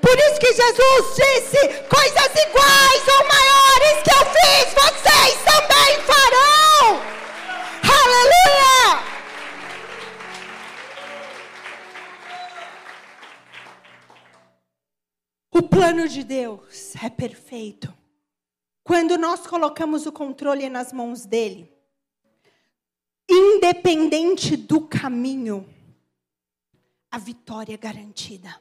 Por 0.00 0.18
isso 0.18 0.40
que 0.40 0.52
Jesus 0.52 1.16
disse: 1.16 1.58
coisas 1.88 2.30
iguais 2.46 3.04
ou 3.06 3.28
maiores 3.28 4.02
que 4.02 4.10
eu 4.10 4.24
fiz, 4.34 4.74
vocês 4.74 5.36
também 5.44 5.90
farão. 6.06 7.00
Aleluia! 8.02 9.04
O 15.52 15.62
plano 15.62 16.08
de 16.08 16.24
Deus 16.24 16.94
é 16.96 17.10
perfeito. 17.10 17.92
Quando 18.82 19.16
nós 19.18 19.46
colocamos 19.46 20.06
o 20.06 20.12
controle 20.12 20.68
nas 20.68 20.92
mãos 20.92 21.24
dele, 21.24 21.72
independente 23.28 24.56
do 24.56 24.80
caminho, 24.80 25.68
a 27.10 27.18
vitória 27.18 27.74
é 27.74 27.76
garantida. 27.76 28.60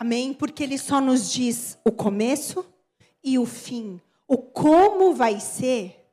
Amém? 0.00 0.32
Porque 0.32 0.62
ele 0.62 0.78
só 0.78 0.98
nos 0.98 1.30
diz 1.30 1.78
o 1.84 1.92
começo 1.92 2.64
e 3.22 3.38
o 3.38 3.44
fim. 3.44 4.00
O 4.26 4.38
como 4.38 5.14
vai 5.14 5.38
ser, 5.38 6.10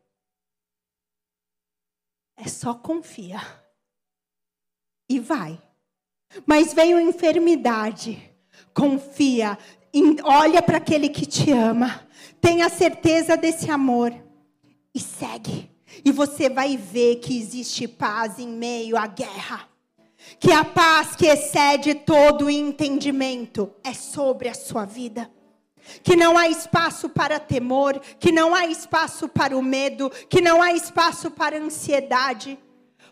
é 2.35 2.49
só 2.49 2.73
confia. 2.73 3.39
E 5.09 5.21
vai. 5.21 5.57
Mas 6.45 6.73
veio 6.73 6.99
enfermidade. 6.99 8.21
Confia. 8.73 9.57
Olha 10.25 10.61
para 10.61 10.79
aquele 10.79 11.07
que 11.07 11.25
te 11.25 11.49
ama. 11.51 12.05
Tenha 12.41 12.67
certeza 12.67 13.37
desse 13.37 13.71
amor. 13.71 14.11
E 14.93 14.99
segue. 14.99 15.71
E 16.03 16.11
você 16.11 16.49
vai 16.49 16.75
ver 16.75 17.21
que 17.21 17.39
existe 17.39 17.87
paz 17.87 18.37
em 18.37 18.49
meio 18.49 18.97
à 18.97 19.07
guerra 19.07 19.76
que 20.39 20.51
a 20.51 20.63
paz 20.63 21.15
que 21.15 21.27
excede 21.27 21.95
todo 21.95 22.49
entendimento 22.49 23.71
é 23.83 23.93
sobre 23.93 24.49
a 24.49 24.53
sua 24.53 24.85
vida. 24.85 25.29
Que 26.03 26.15
não 26.15 26.37
há 26.37 26.47
espaço 26.49 27.09
para 27.09 27.39
temor, 27.39 27.99
que 28.19 28.31
não 28.31 28.53
há 28.53 28.65
espaço 28.65 29.29
para 29.29 29.57
o 29.57 29.61
medo, 29.61 30.11
que 30.29 30.41
não 30.41 30.61
há 30.61 30.73
espaço 30.73 31.31
para 31.31 31.57
ansiedade, 31.57 32.59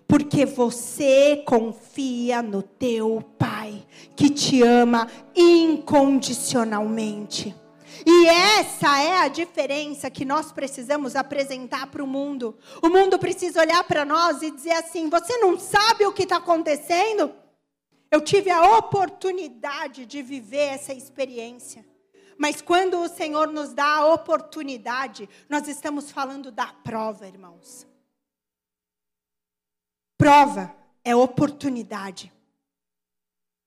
porque 0.08 0.45
você 0.45 1.41
confia 1.45 2.41
no 2.41 2.62
teu 2.62 3.21
Pai, 3.38 3.86
que 4.15 4.30
te 4.30 4.62
ama 4.62 5.08
incondicionalmente. 5.36 7.56
E 8.03 8.27
essa 8.27 8.99
é 8.99 9.17
a 9.17 9.27
diferença 9.27 10.10
que 10.10 10.25
nós 10.25 10.51
precisamos 10.51 11.15
apresentar 11.15 11.88
para 11.88 12.03
o 12.03 12.08
mundo. 12.08 12.58
O 12.81 12.89
mundo 12.89 13.19
precisa 13.19 13.62
olhar 13.62 13.84
para 13.84 14.03
nós 14.03 14.41
e 14.41 14.49
dizer 14.49 14.71
assim: 14.71 15.10
você 15.10 15.38
não 15.38 15.60
sabe 15.60 16.05
o 16.05 16.13
que 16.13 16.23
está 16.23 16.38
acontecendo? 16.38 17.31
Eu 18.10 18.21
tive 18.21 18.49
a 18.49 18.77
oportunidade 18.77 20.05
de 20.05 20.21
viver 20.21 20.73
essa 20.73 20.93
experiência. 20.93 21.86
Mas 22.38 22.62
quando 22.62 22.99
o 22.99 23.08
Senhor 23.08 23.47
nos 23.47 23.73
dá 23.73 23.97
a 23.97 24.13
oportunidade, 24.13 25.29
nós 25.49 25.67
estamos 25.67 26.12
falando 26.12 26.51
da 26.51 26.67
prova, 26.67 27.27
irmãos. 27.27 27.88
Prova 30.17 30.75
é 31.03 31.15
oportunidade. 31.15 32.31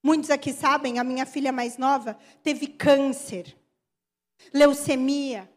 Muitos 0.03 0.31
aqui 0.31 0.53
sabem, 0.53 0.99
a 0.99 1.05
minha 1.05 1.27
filha 1.27 1.53
mais 1.53 1.77
nova 1.77 2.19
teve 2.43 2.67
câncer 2.67 3.57
leucemia, 4.53 5.49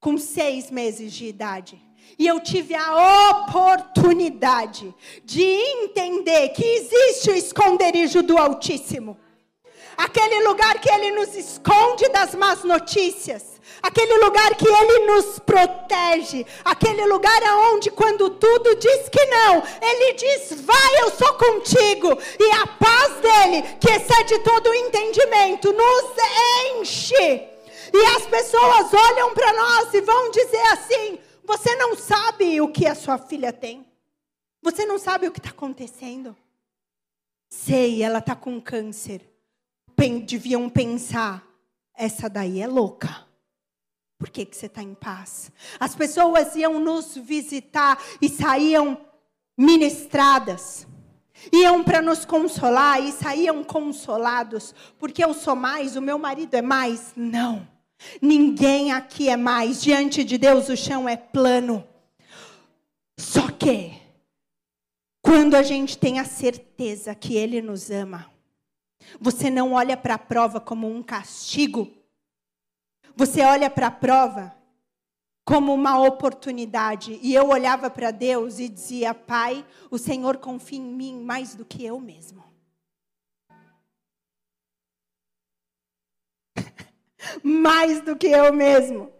com 0.00 0.16
seis 0.16 0.70
meses 0.70 1.12
de 1.12 1.26
idade. 1.26 1.80
E 2.18 2.26
eu 2.26 2.40
tive 2.40 2.74
a 2.74 3.30
oportunidade 3.30 4.94
de 5.24 5.42
entender 5.42 6.48
que 6.50 6.64
existe 6.64 7.30
o 7.30 7.34
esconderijo 7.34 8.22
do 8.22 8.38
Altíssimo. 8.38 9.18
Aquele 9.96 10.46
lugar 10.46 10.80
que 10.80 10.88
Ele 10.88 11.10
nos 11.10 11.34
esconde 11.34 12.08
das 12.10 12.34
más 12.34 12.62
notícias. 12.62 13.58
Aquele 13.82 14.16
lugar 14.24 14.54
que 14.54 14.66
Ele 14.66 15.06
nos 15.06 15.40
protege. 15.40 16.46
Aquele 16.64 17.04
lugar 17.06 17.42
aonde, 17.42 17.90
quando 17.90 18.30
tudo 18.30 18.76
diz 18.76 19.08
que 19.08 19.24
não, 19.26 19.62
Ele 19.82 20.12
diz: 20.14 20.60
Vai, 20.62 21.02
eu 21.02 21.10
sou 21.10 21.34
contigo. 21.34 22.16
E 22.38 22.50
a 22.52 22.66
paz 22.66 23.14
dele, 23.20 23.62
que 23.80 23.90
excede 23.90 24.38
todo 24.38 24.70
o 24.70 24.74
entendimento, 24.74 25.72
nos 25.72 26.78
enche 26.78 27.57
e 27.92 28.06
as 28.16 28.26
pessoas 28.26 28.92
olham 28.92 29.34
para 29.34 29.52
nós 29.52 29.94
e 29.94 30.00
vão 30.00 30.30
dizer 30.30 30.62
assim: 30.72 31.18
você 31.44 31.74
não 31.76 31.96
sabe 31.96 32.60
o 32.60 32.68
que 32.68 32.86
a 32.86 32.94
sua 32.94 33.16
filha 33.16 33.52
tem. 33.52 33.86
Você 34.60 34.84
não 34.84 34.98
sabe 34.98 35.26
o 35.26 35.32
que 35.32 35.38
está 35.38 35.50
acontecendo. 35.50 36.36
Sei, 37.48 38.02
ela 38.02 38.18
está 38.18 38.36
com 38.36 38.60
câncer. 38.60 39.22
Deviam 40.26 40.68
pensar: 40.68 41.42
essa 41.94 42.28
daí 42.28 42.60
é 42.60 42.66
louca. 42.66 43.26
Por 44.18 44.28
que, 44.30 44.44
que 44.44 44.56
você 44.56 44.66
está 44.66 44.82
em 44.82 44.94
paz? 44.94 45.50
As 45.78 45.94
pessoas 45.94 46.54
iam 46.56 46.80
nos 46.80 47.16
visitar 47.16 47.98
e 48.20 48.28
saíam 48.28 49.00
ministradas. 49.56 50.86
Iam 51.52 51.84
para 51.84 52.02
nos 52.02 52.24
consolar 52.24 53.00
e 53.00 53.12
saíam 53.12 53.62
consolados. 53.62 54.74
Porque 54.98 55.24
eu 55.24 55.32
sou 55.32 55.54
mais, 55.54 55.96
o 55.96 56.02
meu 56.02 56.18
marido 56.18 56.54
é 56.54 56.62
mais. 56.62 57.12
Não. 57.16 57.66
Ninguém 58.20 58.92
aqui 58.92 59.28
é 59.28 59.36
mais. 59.36 59.82
Diante 59.82 60.24
de 60.24 60.38
Deus, 60.38 60.68
o 60.68 60.76
chão 60.76 61.08
é 61.08 61.16
plano. 61.16 61.86
Só 63.18 63.50
que, 63.50 64.00
quando 65.22 65.54
a 65.54 65.62
gente 65.62 65.98
tem 65.98 66.20
a 66.20 66.24
certeza 66.24 67.14
que 67.14 67.36
Ele 67.36 67.60
nos 67.60 67.90
ama, 67.90 68.30
você 69.20 69.50
não 69.50 69.72
olha 69.72 69.96
para 69.96 70.14
a 70.14 70.18
prova 70.18 70.60
como 70.60 70.88
um 70.88 71.02
castigo. 71.02 71.92
Você 73.16 73.42
olha 73.42 73.68
para 73.68 73.88
a 73.88 73.90
prova 73.90 74.54
como 75.44 75.72
uma 75.72 75.98
oportunidade. 75.98 77.18
E 77.22 77.34
eu 77.34 77.48
olhava 77.48 77.90
para 77.90 78.10
Deus 78.10 78.58
e 78.58 78.68
dizia: 78.68 79.14
Pai, 79.14 79.64
o 79.90 79.98
Senhor 79.98 80.36
confia 80.36 80.78
em 80.78 80.82
mim 80.82 81.20
mais 81.22 81.54
do 81.54 81.64
que 81.64 81.84
eu 81.84 81.98
mesmo. 81.98 82.47
Mais 87.42 88.00
do 88.00 88.16
que 88.16 88.26
eu 88.26 88.52
mesmo. 88.52 89.12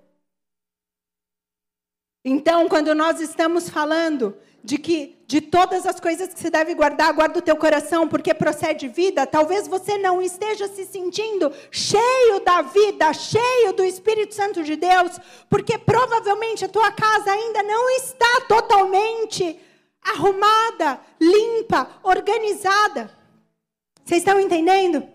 Então, 2.25 2.69
quando 2.69 2.95
nós 2.95 3.21
estamos 3.21 3.69
falando 3.69 4.37
de 4.63 4.77
que 4.77 5.19
de 5.27 5.41
todas 5.41 5.87
as 5.87 6.01
coisas 6.01 6.33
que 6.33 6.41
se 6.41 6.51
deve 6.51 6.75
guardar, 6.75 7.13
guarda 7.13 7.39
o 7.39 7.43
teu 7.43 7.57
coração, 7.57 8.09
porque 8.09 8.33
procede 8.33 8.89
vida, 8.89 9.27
talvez 9.27 9.69
você 9.69 9.99
não 9.99 10.23
esteja 10.23 10.67
se 10.69 10.85
sentindo 10.87 11.53
cheio 11.71 12.41
da 12.45 12.63
vida, 12.63 13.13
cheio 13.13 13.73
do 13.75 13.85
Espírito 13.85 14.35
Santo 14.35 14.65
de 14.65 14.75
Deus, 14.75 15.19
porque 15.51 15.79
provavelmente 15.79 16.65
a 16.65 16.69
tua 16.69 16.91
casa 16.91 17.31
ainda 17.31 17.63
não 17.63 17.91
está 17.91 18.41
totalmente 18.49 19.61
arrumada, 20.03 21.01
limpa, 21.21 21.89
organizada. 22.03 23.11
Vocês 24.05 24.21
estão 24.21 24.41
entendendo? 24.41 25.07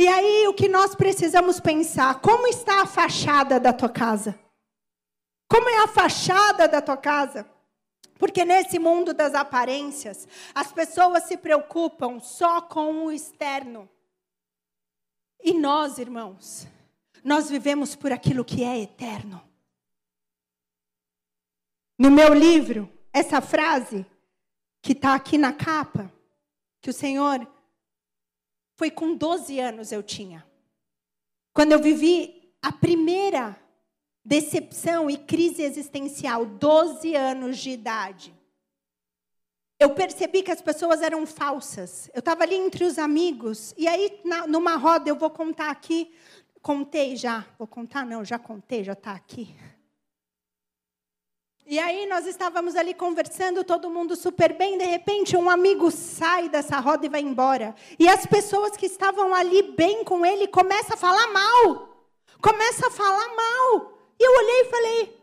E 0.00 0.08
aí 0.08 0.48
o 0.48 0.54
que 0.54 0.66
nós 0.66 0.94
precisamos 0.94 1.60
pensar? 1.60 2.22
Como 2.22 2.46
está 2.46 2.80
a 2.80 2.86
fachada 2.86 3.60
da 3.60 3.70
tua 3.70 3.90
casa? 3.90 4.40
Como 5.46 5.68
é 5.68 5.82
a 5.82 5.88
fachada 5.88 6.66
da 6.66 6.80
tua 6.80 6.96
casa? 6.96 7.46
Porque 8.18 8.42
nesse 8.42 8.78
mundo 8.78 9.12
das 9.12 9.34
aparências, 9.34 10.26
as 10.54 10.72
pessoas 10.72 11.24
se 11.24 11.36
preocupam 11.36 12.18
só 12.18 12.62
com 12.62 13.04
o 13.04 13.12
externo. 13.12 13.86
E 15.38 15.52
nós, 15.52 15.98
irmãos, 15.98 16.66
nós 17.22 17.50
vivemos 17.50 17.94
por 17.94 18.10
aquilo 18.10 18.42
que 18.42 18.64
é 18.64 18.80
eterno. 18.80 19.46
No 21.98 22.10
meu 22.10 22.32
livro, 22.32 22.90
essa 23.12 23.42
frase 23.42 24.06
que 24.80 24.92
está 24.92 25.14
aqui 25.14 25.36
na 25.36 25.52
capa, 25.52 26.10
que 26.80 26.88
o 26.88 26.94
Senhor 26.94 27.46
foi 28.80 28.90
com 28.90 29.14
12 29.14 29.60
anos 29.60 29.92
eu 29.92 30.02
tinha. 30.02 30.42
Quando 31.52 31.72
eu 31.72 31.82
vivi 31.82 32.50
a 32.62 32.72
primeira 32.72 33.54
decepção 34.24 35.10
e 35.10 35.18
crise 35.18 35.62
existencial, 35.62 36.46
12 36.46 37.14
anos 37.14 37.58
de 37.58 37.68
idade. 37.72 38.34
Eu 39.78 39.90
percebi 39.90 40.42
que 40.42 40.50
as 40.50 40.62
pessoas 40.62 41.02
eram 41.02 41.26
falsas. 41.26 42.08
Eu 42.14 42.20
estava 42.20 42.42
ali 42.42 42.54
entre 42.54 42.84
os 42.84 42.98
amigos, 42.98 43.74
e 43.76 43.86
aí, 43.86 44.18
na, 44.24 44.46
numa 44.46 44.76
roda, 44.76 45.10
eu 45.10 45.14
vou 45.14 45.28
contar 45.28 45.68
aqui. 45.68 46.14
Contei 46.62 47.16
já. 47.16 47.46
Vou 47.58 47.68
contar? 47.68 48.06
Não, 48.06 48.24
já 48.24 48.38
contei, 48.38 48.82
já 48.82 48.94
está 48.94 49.12
aqui. 49.12 49.54
E 51.66 51.78
aí 51.78 52.06
nós 52.06 52.26
estávamos 52.26 52.74
ali 52.74 52.94
conversando, 52.94 53.62
todo 53.62 53.90
mundo 53.90 54.16
super 54.16 54.54
bem, 54.54 54.76
de 54.76 54.84
repente 54.84 55.36
um 55.36 55.48
amigo 55.48 55.90
sai 55.90 56.48
dessa 56.48 56.80
roda 56.80 57.06
e 57.06 57.08
vai 57.08 57.20
embora. 57.20 57.74
E 57.98 58.08
as 58.08 58.26
pessoas 58.26 58.76
que 58.76 58.86
estavam 58.86 59.32
ali 59.34 59.62
bem 59.62 60.02
com 60.02 60.26
ele 60.26 60.48
começam 60.48 60.94
a 60.94 60.96
falar 60.96 61.28
mal. 61.28 62.08
Começa 62.42 62.88
a 62.88 62.90
falar 62.90 63.28
mal. 63.36 63.98
E 64.18 64.24
eu 64.26 64.32
olhei 64.32 64.60
e 64.62 64.64
falei, 64.64 65.20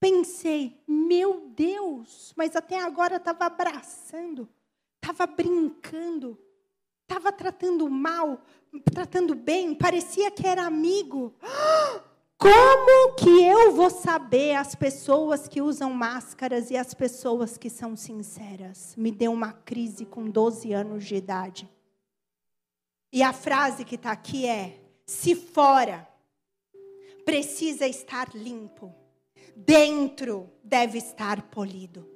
pensei, 0.00 0.80
meu 0.86 1.50
Deus, 1.54 2.32
mas 2.36 2.56
até 2.56 2.80
agora 2.80 3.16
estava 3.16 3.46
abraçando, 3.46 4.48
estava 5.02 5.26
brincando, 5.26 6.38
estava 7.02 7.30
tratando 7.30 7.88
mal, 7.90 8.40
tratando 8.92 9.34
bem, 9.34 9.74
parecia 9.74 10.30
que 10.30 10.46
era 10.46 10.62
amigo. 10.62 11.34
Ah! 11.42 12.07
Como 12.38 13.14
que 13.16 13.28
eu 13.28 13.72
vou 13.72 13.90
saber 13.90 14.54
as 14.54 14.72
pessoas 14.76 15.48
que 15.48 15.60
usam 15.60 15.92
máscaras 15.92 16.70
e 16.70 16.76
as 16.76 16.94
pessoas 16.94 17.58
que 17.58 17.68
são 17.68 17.96
sinceras? 17.96 18.94
Me 18.96 19.10
deu 19.10 19.32
uma 19.32 19.52
crise 19.52 20.06
com 20.06 20.30
12 20.30 20.72
anos 20.72 21.04
de 21.04 21.16
idade. 21.16 21.68
E 23.12 23.24
a 23.24 23.32
frase 23.32 23.84
que 23.84 23.96
está 23.96 24.12
aqui 24.12 24.46
é: 24.46 24.78
se 25.04 25.34
fora 25.34 26.08
precisa 27.24 27.88
estar 27.88 28.32
limpo, 28.32 28.94
dentro 29.56 30.48
deve 30.62 30.98
estar 30.98 31.42
polido. 31.50 32.08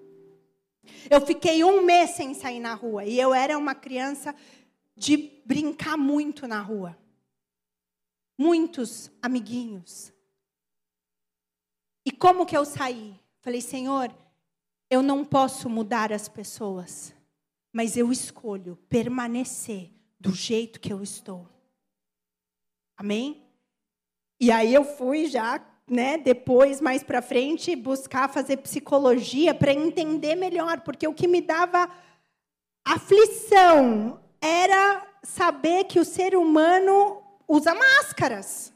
Eu 1.11 1.21
fiquei 1.21 1.65
um 1.65 1.83
mês 1.83 2.11
sem 2.11 2.33
sair 2.33 2.61
na 2.61 2.75
rua 2.75 3.05
e 3.05 3.19
eu 3.19 3.35
era 3.35 3.59
uma 3.59 3.75
criança 3.75 4.33
de 4.97 5.43
brincar 5.45 5.97
muito 5.97 6.47
na 6.47 6.61
rua. 6.61 6.97
Muitos 8.39 9.11
amiguinhos. 9.21 10.12
E 12.05 12.11
como 12.11 12.47
que 12.47 12.57
eu 12.57 12.65
saí? 12.65 13.15
Falei, 13.41 13.61
Senhor, 13.61 14.13
eu 14.91 15.03
não 15.03 15.25
posso 15.25 15.69
mudar 15.69 16.13
as 16.13 16.29
pessoas, 16.29 17.15
mas 17.73 17.97
eu 17.97 18.13
escolho 18.13 18.77
permanecer 18.89 19.91
do 20.21 20.33
jeito 20.33 20.79
que 20.79 20.93
eu 20.93 21.03
estou. 21.03 21.49
Amém? 22.97 23.43
E 24.41 24.51
aí 24.51 24.75
eu 24.75 24.85
fui 24.85 25.27
já, 25.27 25.65
né, 25.89 26.19
depois 26.19 26.81
mais 26.81 27.03
para 27.03 27.23
frente 27.23 27.75
buscar 27.75 28.29
fazer 28.29 28.59
psicologia 28.59 29.55
para 29.55 29.73
entender 29.73 30.35
melhor, 30.35 30.81
porque 30.81 31.07
o 31.07 31.15
que 31.15 31.27
me 31.27 31.41
dava 31.41 31.89
aflição 32.85 34.21
era 34.41 35.07
saber 35.23 35.85
que 35.85 36.01
o 36.01 36.05
ser 36.05 36.37
humano 36.37 37.23
usa 37.49 37.75
máscaras. 37.75 38.73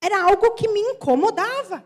Era 0.00 0.22
algo 0.22 0.54
que 0.54 0.68
me 0.68 0.80
incomodava. 0.80 1.84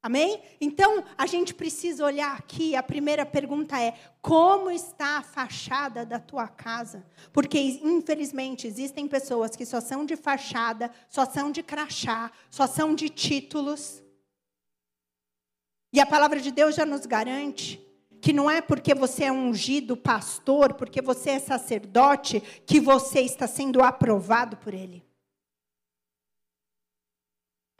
Amém? 0.00 0.40
Então, 0.60 1.04
a 1.16 1.26
gente 1.26 1.52
precisa 1.52 2.04
olhar 2.04 2.36
aqui. 2.36 2.76
A 2.76 2.82
primeira 2.82 3.26
pergunta 3.26 3.80
é: 3.80 3.98
como 4.22 4.70
está 4.70 5.18
a 5.18 5.22
fachada 5.22 6.06
da 6.06 6.20
tua 6.20 6.46
casa? 6.46 7.04
Porque, 7.32 7.58
infelizmente, 7.58 8.66
existem 8.66 9.08
pessoas 9.08 9.56
que 9.56 9.66
só 9.66 9.80
são 9.80 10.04
de 10.04 10.14
fachada, 10.14 10.90
só 11.08 11.26
são 11.26 11.50
de 11.50 11.62
crachá, 11.62 12.30
só 12.48 12.66
são 12.66 12.94
de 12.94 13.08
títulos. 13.08 14.02
E 15.92 16.00
a 16.00 16.06
palavra 16.06 16.40
de 16.40 16.52
Deus 16.52 16.74
já 16.74 16.86
nos 16.86 17.06
garante 17.06 17.84
que 18.20 18.32
não 18.32 18.50
é 18.50 18.60
porque 18.60 18.94
você 18.94 19.24
é 19.24 19.32
ungido 19.32 19.96
pastor, 19.96 20.74
porque 20.74 21.00
você 21.00 21.30
é 21.30 21.38
sacerdote, 21.38 22.40
que 22.66 22.80
você 22.80 23.20
está 23.20 23.46
sendo 23.46 23.80
aprovado 23.82 24.56
por 24.56 24.74
ele 24.74 25.07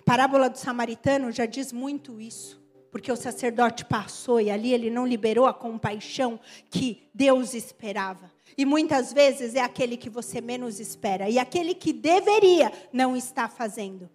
parábola 0.09 0.49
do 0.49 0.57
samaritano 0.57 1.31
já 1.31 1.45
diz 1.45 1.71
muito 1.71 2.19
isso. 2.19 2.59
Porque 2.91 3.13
o 3.13 3.17
sacerdote 3.17 3.85
passou 3.85 4.41
e 4.41 4.51
ali 4.51 4.73
ele 4.73 4.89
não 4.89 5.07
liberou 5.07 5.45
a 5.45 5.53
compaixão 5.53 6.41
que 6.71 7.11
Deus 7.13 7.53
esperava. 7.53 8.33
E 8.57 8.65
muitas 8.65 9.13
vezes 9.13 9.55
é 9.55 9.61
aquele 9.61 9.99
que 9.99 10.09
você 10.09 10.41
menos 10.41 10.81
espera. 10.81 11.29
E 11.29 11.39
aquele 11.39 11.75
que 11.75 11.93
deveria 11.93 12.73
não 12.91 13.15
está 13.15 13.51
fazendo. 13.51 14.09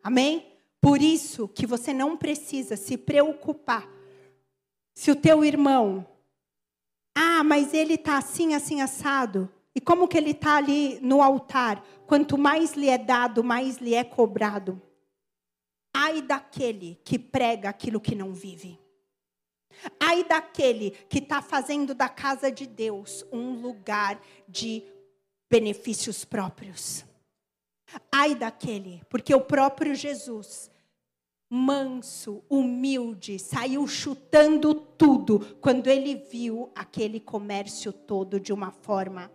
Amém? 0.00 0.46
Por 0.80 1.02
isso 1.02 1.48
que 1.48 1.66
você 1.66 1.92
não 1.92 2.16
precisa 2.16 2.76
se 2.76 2.96
preocupar. 2.96 3.88
Se 4.94 5.10
o 5.10 5.16
teu 5.16 5.44
irmão, 5.44 6.06
ah, 7.16 7.42
mas 7.42 7.74
ele 7.74 7.94
está 7.94 8.18
assim, 8.18 8.54
assim, 8.54 8.80
assado. 8.80 9.50
E 9.74 9.80
como 9.80 10.06
que 10.06 10.16
ele 10.16 10.30
está 10.30 10.54
ali 10.54 11.00
no 11.02 11.20
altar? 11.20 11.84
Quanto 12.06 12.38
mais 12.38 12.74
lhe 12.74 12.88
é 12.88 12.96
dado, 12.96 13.42
mais 13.42 13.78
lhe 13.78 13.92
é 13.92 14.04
cobrado. 14.04 14.80
Ai 15.94 16.22
daquele 16.22 16.98
que 17.04 17.18
prega 17.18 17.68
aquilo 17.68 18.00
que 18.00 18.14
não 18.14 18.32
vive. 18.32 18.78
Ai 20.00 20.24
daquele 20.24 20.90
que 21.08 21.18
está 21.18 21.42
fazendo 21.42 21.94
da 21.94 22.08
casa 22.08 22.50
de 22.50 22.66
Deus 22.66 23.24
um 23.32 23.60
lugar 23.60 24.20
de 24.48 24.82
benefícios 25.50 26.24
próprios. 26.24 27.04
Ai 28.10 28.34
daquele, 28.34 29.02
porque 29.08 29.34
o 29.34 29.40
próprio 29.40 29.94
Jesus, 29.94 30.70
manso, 31.48 32.42
humilde, 32.48 33.38
saiu 33.38 33.86
chutando 33.86 34.74
tudo 34.74 35.40
quando 35.60 35.88
ele 35.88 36.14
viu 36.14 36.70
aquele 36.74 37.20
comércio 37.20 37.92
todo 37.92 38.40
de 38.40 38.52
uma 38.52 38.70
forma 38.70 39.30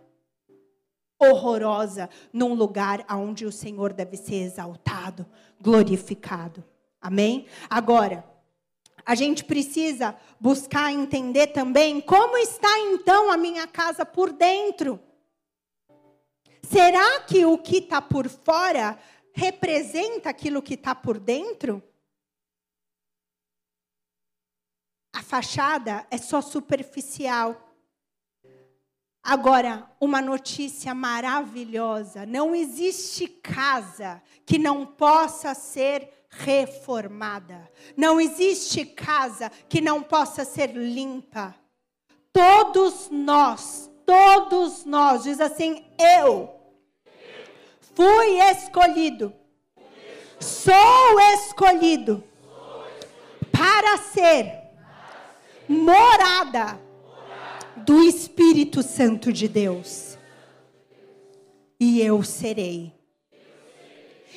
horrorosa 1.18 2.08
num 2.32 2.54
lugar 2.54 3.04
onde 3.10 3.44
o 3.44 3.52
Senhor 3.52 3.92
deve 3.92 4.16
ser 4.16 4.36
exaltado, 4.36 5.26
glorificado. 5.60 6.64
Amém? 7.00 7.46
Agora, 7.68 8.24
a 9.04 9.14
gente 9.14 9.44
precisa 9.44 10.16
buscar 10.38 10.92
entender 10.92 11.48
também 11.48 12.00
como 12.00 12.36
está 12.36 12.78
então 12.80 13.30
a 13.30 13.36
minha 13.36 13.66
casa 13.66 14.04
por 14.04 14.32
dentro. 14.32 15.00
Será 16.62 17.20
que 17.20 17.46
o 17.46 17.56
que 17.56 17.78
está 17.78 18.02
por 18.02 18.28
fora 18.28 18.98
representa 19.32 20.28
aquilo 20.28 20.60
que 20.60 20.74
está 20.74 20.94
por 20.94 21.18
dentro? 21.18 21.82
A 25.14 25.22
fachada 25.22 26.06
é 26.10 26.18
só 26.18 26.42
superficial. 26.42 27.67
Agora, 29.28 29.86
uma 30.00 30.22
notícia 30.22 30.94
maravilhosa: 30.94 32.24
não 32.24 32.54
existe 32.54 33.28
casa 33.28 34.22
que 34.46 34.58
não 34.58 34.86
possa 34.86 35.52
ser 35.52 36.24
reformada. 36.30 37.70
Não 37.94 38.18
existe 38.18 38.86
casa 38.86 39.52
que 39.68 39.82
não 39.82 40.02
possa 40.02 40.46
ser 40.46 40.68
limpa. 40.74 41.54
Todos 42.32 43.10
nós, 43.10 43.90
todos 44.06 44.86
nós, 44.86 45.24
diz 45.24 45.42
assim: 45.42 45.84
eu 45.98 46.50
fui 47.94 48.40
escolhido, 48.40 49.30
sou 50.40 51.20
escolhido 51.34 52.24
para 53.52 53.98
ser 53.98 54.58
morada 55.68 56.87
do 57.84 58.02
Espírito 58.02 58.82
Santo 58.82 59.32
de 59.32 59.48
Deus. 59.48 60.18
E 61.78 62.00
eu 62.00 62.22
serei. 62.22 62.92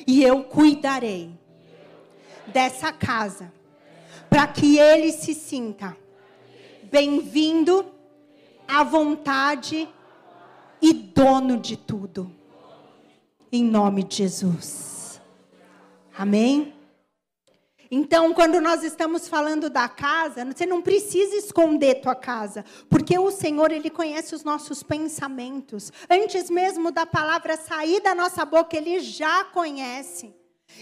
E 0.06 0.22
eu 0.22 0.44
cuidarei 0.44 1.30
dessa 2.46 2.92
casa, 2.92 3.52
para 4.28 4.46
que 4.46 4.78
ele 4.78 5.12
se 5.12 5.34
sinta 5.34 5.96
bem-vindo, 6.92 7.86
à 8.68 8.84
vontade 8.84 9.88
e 10.80 10.92
dono 10.92 11.56
de 11.58 11.74
tudo. 11.74 12.30
Em 13.50 13.64
nome 13.64 14.02
de 14.02 14.16
Jesus. 14.16 15.18
Amém? 16.16 16.74
Então, 17.94 18.32
quando 18.32 18.58
nós 18.58 18.82
estamos 18.82 19.28
falando 19.28 19.68
da 19.68 19.86
casa, 19.86 20.46
você 20.46 20.64
não 20.64 20.80
precisa 20.80 21.36
esconder 21.36 22.00
tua 22.00 22.14
casa, 22.14 22.64
porque 22.88 23.18
o 23.18 23.30
Senhor 23.30 23.70
ele 23.70 23.90
conhece 23.90 24.34
os 24.34 24.42
nossos 24.42 24.82
pensamentos. 24.82 25.92
Antes 26.08 26.48
mesmo 26.48 26.90
da 26.90 27.04
palavra 27.04 27.54
sair 27.54 28.00
da 28.00 28.14
nossa 28.14 28.46
boca, 28.46 28.74
ele 28.74 28.98
já 29.00 29.44
conhece. 29.44 30.34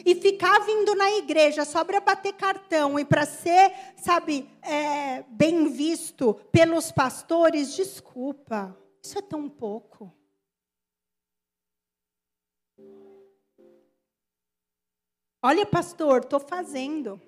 E 0.07 0.15
ficar 0.15 0.61
vindo 0.61 0.95
na 0.95 1.11
igreja 1.11 1.65
só 1.65 1.85
para 1.85 1.99
bater 1.99 2.33
cartão 2.35 2.97
e 2.97 3.05
para 3.05 3.27
ser, 3.27 3.73
sabe, 3.97 4.49
é, 4.63 5.25
bem 5.31 5.67
visto 5.67 6.35
pelos 6.53 6.93
pastores, 6.93 7.75
desculpa, 7.75 8.79
isso 9.03 9.19
é 9.19 9.23
tão 9.23 9.49
pouco. 9.49 10.15
Olha, 15.43 15.65
pastor, 15.65 16.23
estou 16.23 16.39
fazendo. 16.39 17.21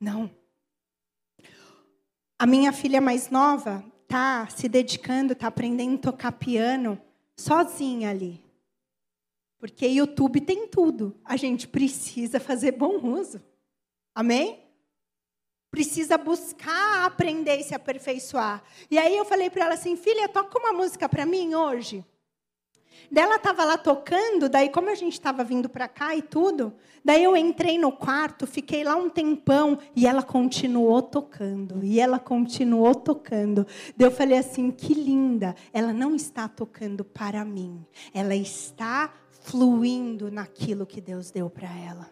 Não. 0.00 0.30
A 2.38 2.46
minha 2.46 2.72
filha 2.72 3.00
mais 3.00 3.30
nova 3.30 3.84
está 4.02 4.48
se 4.48 4.68
dedicando, 4.68 5.32
está 5.32 5.48
aprendendo 5.48 5.96
a 5.96 6.12
tocar 6.12 6.32
piano 6.32 7.00
sozinha 7.36 8.10
ali. 8.10 8.42
Porque 9.58 9.86
YouTube 9.86 10.40
tem 10.40 10.66
tudo. 10.66 11.16
A 11.24 11.36
gente 11.36 11.68
precisa 11.68 12.40
fazer 12.40 12.72
bom 12.72 12.96
uso. 12.98 13.40
Amém? 14.14 14.60
Precisa 15.70 16.18
buscar 16.18 17.06
aprender 17.06 17.56
e 17.56 17.64
se 17.64 17.74
aperfeiçoar. 17.74 18.62
E 18.90 18.98
aí 18.98 19.16
eu 19.16 19.24
falei 19.24 19.48
para 19.48 19.64
ela 19.64 19.74
assim: 19.74 19.96
filha, 19.96 20.28
toca 20.28 20.58
uma 20.58 20.72
música 20.72 21.08
para 21.08 21.24
mim 21.24 21.54
hoje. 21.54 22.04
Dela 23.10 23.36
estava 23.36 23.64
lá 23.64 23.76
tocando, 23.76 24.48
daí 24.48 24.68
como 24.68 24.88
a 24.88 24.94
gente 24.94 25.12
estava 25.12 25.44
vindo 25.44 25.68
para 25.68 25.86
cá 25.88 26.16
e 26.16 26.22
tudo, 26.22 26.72
daí 27.04 27.22
eu 27.22 27.36
entrei 27.36 27.78
no 27.78 27.92
quarto, 27.92 28.46
fiquei 28.46 28.84
lá 28.84 28.96
um 28.96 29.10
tempão 29.10 29.78
e 29.94 30.06
ela 30.06 30.22
continuou 30.22 31.02
tocando, 31.02 31.84
e 31.84 32.00
ela 32.00 32.18
continuou 32.18 32.94
tocando. 32.94 33.66
Daí 33.96 34.06
eu 34.06 34.12
falei 34.12 34.38
assim, 34.38 34.70
que 34.70 34.94
linda, 34.94 35.54
ela 35.72 35.92
não 35.92 36.14
está 36.14 36.48
tocando 36.48 37.04
para 37.04 37.44
mim, 37.44 37.84
ela 38.14 38.34
está 38.34 39.12
fluindo 39.42 40.30
naquilo 40.30 40.86
que 40.86 41.00
Deus 41.00 41.30
deu 41.30 41.50
para 41.50 41.68
ela. 41.68 42.10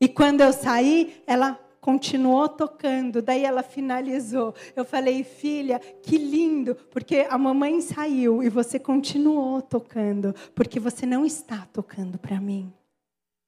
E 0.00 0.08
quando 0.08 0.42
eu 0.42 0.52
saí, 0.52 1.22
ela 1.26 1.58
continuou 1.86 2.48
tocando, 2.48 3.22
daí 3.22 3.44
ela 3.44 3.62
finalizou. 3.62 4.52
Eu 4.74 4.84
falei, 4.84 5.22
filha, 5.22 5.78
que 5.78 6.18
lindo, 6.18 6.74
porque 6.90 7.28
a 7.30 7.38
mamãe 7.38 7.80
saiu 7.80 8.42
e 8.42 8.48
você 8.48 8.76
continuou 8.76 9.62
tocando, 9.62 10.34
porque 10.52 10.80
você 10.80 11.06
não 11.06 11.24
está 11.24 11.64
tocando 11.72 12.18
para 12.18 12.40
mim. 12.40 12.72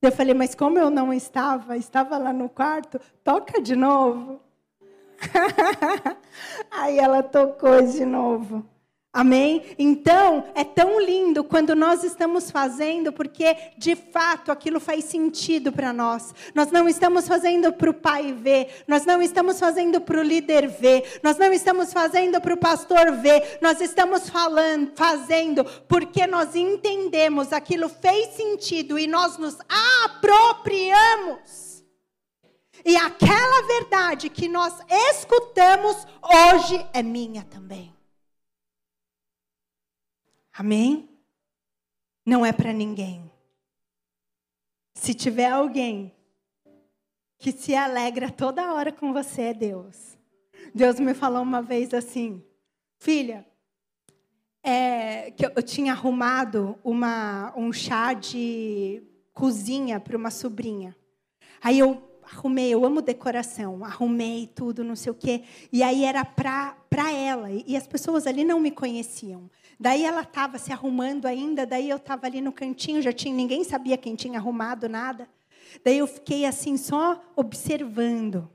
Eu 0.00 0.12
falei, 0.12 0.34
mas 0.34 0.54
como 0.54 0.78
eu 0.78 0.88
não 0.88 1.12
estava, 1.12 1.76
estava 1.76 2.16
lá 2.16 2.32
no 2.32 2.48
quarto, 2.48 3.00
toca 3.24 3.60
de 3.60 3.74
novo. 3.74 4.40
Aí 6.70 6.96
ela 6.96 7.24
tocou 7.24 7.82
de 7.82 8.04
novo. 8.04 8.64
Amém? 9.10 9.74
Então, 9.78 10.44
é 10.54 10.62
tão 10.62 11.00
lindo 11.00 11.42
quando 11.42 11.74
nós 11.74 12.04
estamos 12.04 12.50
fazendo, 12.50 13.10
porque 13.10 13.56
de 13.78 13.96
fato 13.96 14.52
aquilo 14.52 14.78
faz 14.78 15.06
sentido 15.06 15.72
para 15.72 15.94
nós. 15.94 16.34
Nós 16.54 16.70
não 16.70 16.86
estamos 16.86 17.26
fazendo 17.26 17.72
para 17.72 17.88
o 17.88 17.94
pai 17.94 18.32
ver, 18.34 18.84
nós 18.86 19.06
não 19.06 19.22
estamos 19.22 19.58
fazendo 19.58 19.98
para 19.98 20.20
o 20.20 20.22
líder 20.22 20.68
ver, 20.68 21.20
nós 21.22 21.38
não 21.38 21.50
estamos 21.50 21.90
fazendo 21.90 22.38
para 22.38 22.52
o 22.52 22.58
pastor 22.58 23.12
ver, 23.12 23.58
nós 23.62 23.80
estamos 23.80 24.28
falando, 24.28 24.92
fazendo 24.94 25.64
porque 25.88 26.26
nós 26.26 26.54
entendemos 26.54 27.50
aquilo 27.50 27.88
fez 27.88 28.34
sentido 28.34 28.98
e 28.98 29.06
nós 29.06 29.38
nos 29.38 29.56
apropriamos. 30.04 31.82
E 32.84 32.94
aquela 32.94 33.66
verdade 33.66 34.28
que 34.28 34.48
nós 34.48 34.74
escutamos 35.10 36.06
hoje 36.22 36.86
é 36.92 37.02
minha 37.02 37.42
também. 37.44 37.97
Amém? 40.58 41.08
Não 42.26 42.44
é 42.44 42.52
para 42.52 42.72
ninguém. 42.72 43.30
Se 44.92 45.14
tiver 45.14 45.52
alguém 45.52 46.12
que 47.38 47.52
se 47.52 47.76
alegra 47.76 48.28
toda 48.28 48.74
hora 48.74 48.90
com 48.90 49.12
você, 49.12 49.42
é 49.42 49.54
Deus. 49.54 50.18
Deus 50.74 50.98
me 50.98 51.14
falou 51.14 51.42
uma 51.42 51.62
vez 51.62 51.94
assim, 51.94 52.42
filha, 52.98 53.46
é, 54.60 55.30
que 55.30 55.46
eu, 55.46 55.62
tinha 55.62 55.92
arrumado 55.92 56.76
uma, 56.82 57.54
um 57.56 57.72
chá 57.72 58.12
de 58.12 59.00
cozinha 59.32 60.00
para 60.00 60.16
uma 60.16 60.32
sobrinha. 60.32 60.96
Aí 61.62 61.78
eu 61.78 62.02
arrumei, 62.32 62.74
eu 62.74 62.84
amo 62.84 63.00
decoração, 63.00 63.84
arrumei 63.84 64.48
tudo, 64.48 64.82
não 64.82 64.96
sei 64.96 65.12
o 65.12 65.14
quê. 65.14 65.44
E 65.72 65.84
aí 65.84 66.04
era 66.04 66.24
para 66.24 67.12
ela. 67.12 67.48
E 67.48 67.76
as 67.76 67.86
pessoas 67.86 68.26
ali 68.26 68.42
não 68.42 68.58
me 68.58 68.72
conheciam. 68.72 69.48
Daí 69.80 70.04
ela 70.04 70.22
estava 70.22 70.58
se 70.58 70.72
arrumando 70.72 71.26
ainda, 71.26 71.64
daí 71.64 71.88
eu 71.88 71.98
estava 71.98 72.26
ali 72.26 72.40
no 72.40 72.52
cantinho, 72.52 73.00
já 73.00 73.12
tinha 73.12 73.34
ninguém 73.34 73.62
sabia 73.62 73.96
quem 73.96 74.16
tinha 74.16 74.38
arrumado 74.38 74.88
nada. 74.88 75.28
Daí 75.84 75.98
eu 75.98 76.06
fiquei 76.06 76.44
assim 76.44 76.76
só 76.76 77.20
observando. 77.36 78.50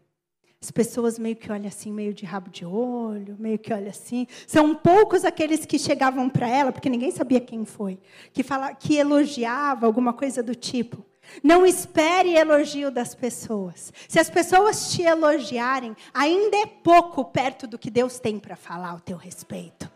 As 0.61 0.71
pessoas 0.71 1.19
meio 1.19 1.35
que 1.35 1.51
olham 1.51 1.67
assim, 1.67 1.91
meio 1.91 2.13
de 2.13 2.25
rabo 2.25 2.49
de 2.49 2.65
olho, 2.65 3.35
meio 3.37 3.59
que 3.59 3.73
olham 3.73 3.89
assim. 3.89 4.27
São 4.47 4.73
poucos 4.73 5.25
aqueles 5.25 5.65
que 5.65 5.77
chegavam 5.77 6.29
para 6.29 6.47
ela, 6.47 6.71
porque 6.71 6.89
ninguém 6.89 7.11
sabia 7.11 7.39
quem 7.39 7.65
foi, 7.65 7.99
que 8.31 8.43
fala, 8.43 8.73
que 8.73 8.95
elogiava 8.95 9.85
alguma 9.85 10.13
coisa 10.13 10.41
do 10.41 10.55
tipo. 10.55 11.05
Não 11.41 11.65
espere 11.65 12.35
elogio 12.35 12.91
das 12.91 13.15
pessoas. 13.15 13.91
Se 14.07 14.19
as 14.19 14.29
pessoas 14.29 14.91
te 14.91 15.03
elogiarem, 15.03 15.95
ainda 16.13 16.57
é 16.57 16.65
pouco 16.65 17.25
perto 17.25 17.67
do 17.67 17.77
que 17.77 17.89
Deus 17.89 18.19
tem 18.19 18.39
para 18.39 18.55
falar 18.55 18.91
ao 18.91 18.99
teu 18.99 19.17
respeito. 19.17 19.92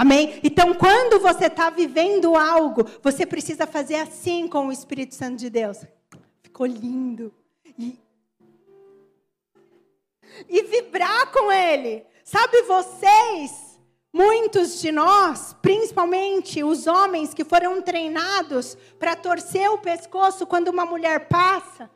Amém? 0.00 0.40
Então, 0.42 0.72
quando 0.72 1.20
você 1.20 1.44
está 1.44 1.68
vivendo 1.68 2.34
algo, 2.34 2.86
você 3.02 3.26
precisa 3.26 3.66
fazer 3.66 3.96
assim 3.96 4.48
com 4.48 4.68
o 4.68 4.72
Espírito 4.72 5.14
Santo 5.14 5.36
de 5.36 5.50
Deus. 5.50 5.84
Ficou 6.42 6.64
lindo. 6.64 7.30
E, 7.78 8.00
e 10.48 10.62
vibrar 10.62 11.30
com 11.30 11.52
Ele. 11.52 12.02
Sabe, 12.24 12.62
vocês, 12.62 13.78
muitos 14.10 14.80
de 14.80 14.90
nós, 14.90 15.54
principalmente 15.60 16.64
os 16.64 16.86
homens 16.86 17.34
que 17.34 17.44
foram 17.44 17.82
treinados 17.82 18.78
para 18.98 19.14
torcer 19.14 19.70
o 19.70 19.76
pescoço 19.76 20.46
quando 20.46 20.68
uma 20.68 20.86
mulher 20.86 21.28
passa, 21.28 21.90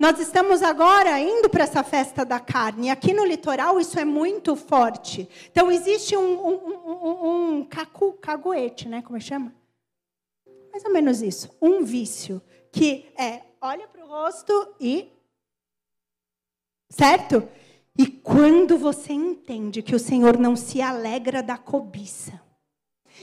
nós 0.00 0.18
estamos 0.18 0.62
agora 0.62 1.20
indo 1.20 1.50
para 1.50 1.64
essa 1.64 1.84
festa 1.84 2.24
da 2.24 2.40
carne. 2.40 2.88
Aqui 2.88 3.12
no 3.12 3.22
litoral 3.22 3.78
isso 3.78 3.98
é 4.00 4.04
muito 4.04 4.56
forte. 4.56 5.28
Então 5.52 5.70
existe 5.70 6.16
um, 6.16 6.22
um, 6.22 6.54
um, 6.54 7.58
um 7.58 7.64
cacu, 7.66 8.14
caguete, 8.14 8.88
né? 8.88 9.02
Como 9.02 9.18
é 9.18 9.20
chama? 9.20 9.54
Mais 10.72 10.82
ou 10.86 10.90
menos 10.90 11.20
isso. 11.20 11.54
Um 11.60 11.84
vício 11.84 12.40
que 12.72 13.12
é 13.14 13.42
olha 13.60 13.86
para 13.86 14.02
o 14.02 14.08
rosto 14.08 14.74
e 14.80 15.12
certo? 16.88 17.46
E 17.98 18.06
quando 18.06 18.78
você 18.78 19.12
entende 19.12 19.82
que 19.82 19.94
o 19.94 20.00
Senhor 20.00 20.38
não 20.38 20.56
se 20.56 20.80
alegra 20.80 21.42
da 21.42 21.58
cobiça, 21.58 22.40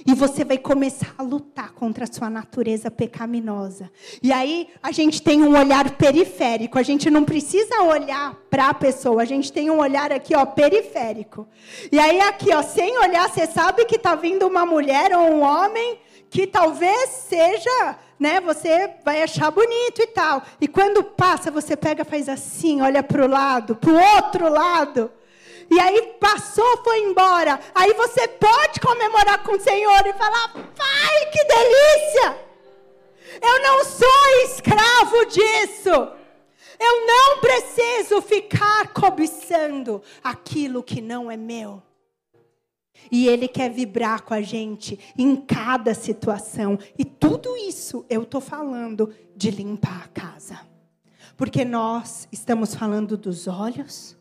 e 0.06 0.14
você 0.14 0.44
vai 0.44 0.58
começar 0.58 1.14
a 1.18 1.24
lutar 1.24 1.72
contra 1.74 2.04
a 2.04 2.08
sua 2.12 2.30
natureza 2.30 2.92
pecaminosa. 2.92 3.92
E 4.22 4.32
aí 4.32 4.68
a 4.82 4.92
gente 4.92 5.22
tem 5.22 5.42
um 5.42 5.58
olhar 5.58 5.92
periférico. 5.92 6.78
A 6.78 6.84
gente 6.84 7.10
não 7.10 7.24
precisa 7.24 7.82
olhar 7.84 8.36
para 8.50 8.70
a 8.70 8.74
pessoa. 8.74 9.22
A 9.22 9.26
gente 9.26 9.52
tem 9.52 9.70
um 9.70 9.80
olhar 9.80 10.12
aqui, 10.12 10.36
ó, 10.36 10.46
periférico. 10.46 11.48
E 11.92 12.00
aí 12.00 12.20
aqui, 12.22 12.54
ó, 12.54 12.62
sem 12.62 12.98
olhar, 12.98 13.30
você 13.30 13.46
sabe 13.48 13.86
que 13.86 13.96
está 13.96 14.16
vindo 14.16 14.48
uma 14.48 14.66
mulher 14.66 15.16
ou 15.18 15.32
um 15.32 15.42
homem 15.42 16.00
que 16.30 16.46
talvez 16.46 17.10
seja, 17.10 17.96
né? 18.20 18.40
Você 18.42 18.92
vai 19.04 19.24
achar 19.24 19.50
bonito 19.50 20.02
e 20.02 20.08
tal. 20.08 20.44
E 20.60 20.68
quando 20.68 21.04
passa, 21.04 21.50
você 21.50 21.76
pega, 21.76 22.04
faz 22.04 22.28
assim, 22.28 22.82
olha 22.82 23.02
para 23.02 23.24
o 23.24 23.28
lado, 23.28 23.76
para 23.76 23.92
o 23.92 24.16
outro 24.16 24.50
lado 24.50 25.12
e 25.70 25.80
aí 25.80 26.16
passou, 26.20 26.84
foi 26.84 27.00
embora. 27.00 27.60
Aí 27.76 27.94
você 27.94 28.28
pode 28.28 28.80
comemorar 28.80 29.44
com 29.44 29.54
o 29.54 29.60
Senhor 29.60 30.06
e 30.06 30.14
falar: 30.14 30.54
Pai, 30.54 31.26
que 31.32 31.44
delícia! 31.44 32.48
Eu 33.42 33.62
não 33.62 33.86
sou 33.86 34.44
escravo 34.46 35.26
disso. 35.26 36.18
Eu 36.80 37.08
não 37.08 37.40
preciso 37.40 38.22
ficar 38.22 38.94
cobiçando 38.94 40.02
aquilo 40.24 40.84
que 40.84 41.02
não 41.02 41.30
é 41.30 41.36
meu. 41.36 41.82
E 43.12 43.28
Ele 43.28 43.48
quer 43.48 43.70
vibrar 43.70 44.24
com 44.24 44.34
a 44.34 44.42
gente 44.42 45.00
em 45.18 45.36
cada 45.36 45.94
situação. 45.94 46.78
E 46.98 47.06
tudo 47.06 47.56
isso 47.58 48.06
eu 48.10 48.24
estou 48.24 48.42
falando 48.42 49.14
de 49.36 49.50
limpar 49.50 50.06
a 50.06 50.08
casa. 50.08 50.60
Porque 51.36 51.64
nós 51.64 52.28
estamos 52.32 52.74
falando 52.74 53.16
dos 53.16 53.48
olhos, 53.48 54.18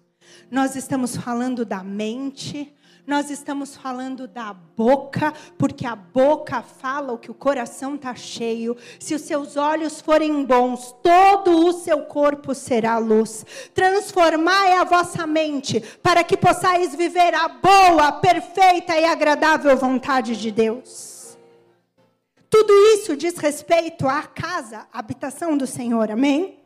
nós 0.50 0.76
estamos 0.76 1.16
falando 1.16 1.64
da 1.64 1.82
mente, 1.82 2.72
nós 3.06 3.30
estamos 3.30 3.76
falando 3.76 4.26
da 4.26 4.52
boca, 4.52 5.32
porque 5.56 5.86
a 5.86 5.94
boca 5.94 6.60
fala 6.60 7.12
o 7.12 7.18
que 7.18 7.30
o 7.30 7.34
coração 7.34 7.94
está 7.94 8.14
cheio. 8.16 8.76
Se 8.98 9.14
os 9.14 9.22
seus 9.22 9.56
olhos 9.56 10.00
forem 10.00 10.44
bons, 10.44 10.92
todo 11.02 11.66
o 11.66 11.72
seu 11.72 12.02
corpo 12.02 12.52
será 12.52 12.98
luz. 12.98 13.46
Transformai 13.72 14.72
a 14.72 14.82
vossa 14.82 15.24
mente, 15.26 15.80
para 16.02 16.24
que 16.24 16.36
possais 16.36 16.96
viver 16.96 17.32
a 17.32 17.48
boa, 17.48 18.12
perfeita 18.12 18.96
e 18.98 19.04
agradável 19.04 19.76
vontade 19.76 20.36
de 20.36 20.50
Deus. 20.50 21.38
Tudo 22.50 22.72
isso 22.94 23.16
diz 23.16 23.36
respeito 23.36 24.08
à 24.08 24.22
casa, 24.22 24.86
à 24.92 24.98
habitação 24.98 25.56
do 25.56 25.66
Senhor, 25.66 26.10
amém? 26.10 26.58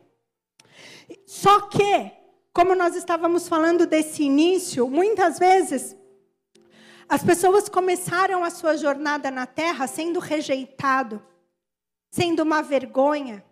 Só 1.25 1.61
que 1.61 2.20
como 2.53 2.75
nós 2.75 2.95
estávamos 2.95 3.47
falando 3.47 3.85
desse 3.85 4.23
início, 4.23 4.87
muitas 4.87 5.39
vezes 5.39 5.95
as 7.07 7.23
pessoas 7.23 7.67
começaram 7.67 8.43
a 8.43 8.49
sua 8.49 8.77
jornada 8.77 9.29
na 9.29 9.45
terra 9.45 9.87
sendo 9.87 10.19
rejeitado, 10.19 11.21
sendo 12.09 12.43
uma 12.43 12.61
vergonha, 12.61 13.43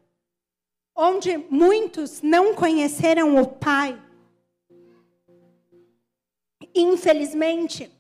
onde 0.96 1.38
muitos 1.38 2.22
não 2.22 2.54
conheceram 2.54 3.36
o 3.42 3.48
Pai. 3.48 4.02
Infelizmente, 6.76 7.92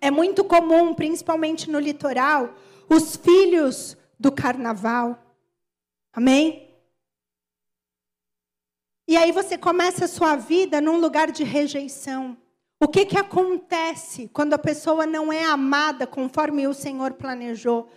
é 0.00 0.10
muito 0.10 0.44
comum, 0.44 0.94
principalmente 0.94 1.70
no 1.70 1.78
litoral, 1.78 2.54
os 2.88 3.16
filhos 3.16 3.96
do 4.18 4.30
carnaval. 4.30 5.18
Amém? 6.12 6.73
E 9.06 9.18
aí 9.18 9.32
você 9.32 9.58
começa 9.58 10.06
a 10.06 10.08
sua 10.08 10.34
vida 10.34 10.80
num 10.80 10.98
lugar 10.98 11.30
de 11.30 11.44
rejeição. 11.44 12.38
O 12.80 12.88
que, 12.88 13.04
que 13.04 13.18
acontece 13.18 14.30
quando 14.32 14.54
a 14.54 14.58
pessoa 14.58 15.06
não 15.06 15.30
é 15.30 15.44
amada 15.44 16.06
conforme 16.06 16.66
o 16.66 16.72
Senhor 16.72 17.12
planejou? 17.12 17.88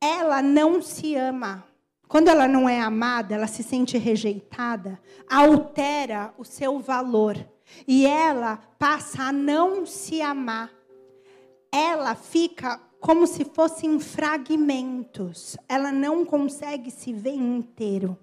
Ela 0.00 0.42
não 0.42 0.82
se 0.82 1.14
ama. 1.14 1.64
Quando 2.08 2.28
ela 2.28 2.48
não 2.48 2.68
é 2.68 2.80
amada, 2.80 3.34
ela 3.34 3.46
se 3.46 3.62
sente 3.62 3.96
rejeitada, 3.96 5.00
altera 5.30 6.34
o 6.36 6.44
seu 6.44 6.80
valor. 6.80 7.36
E 7.86 8.04
ela 8.04 8.56
passa 8.78 9.24
a 9.24 9.32
não 9.32 9.86
se 9.86 10.20
amar. 10.20 10.70
Ela 11.72 12.16
fica 12.16 12.80
como 13.00 13.26
se 13.26 13.44
fosse 13.44 13.86
em 13.86 14.00
fragmentos. 14.00 15.56
Ela 15.68 15.92
não 15.92 16.24
consegue 16.24 16.90
se 16.90 17.12
ver 17.12 17.34
inteiro 17.34 18.18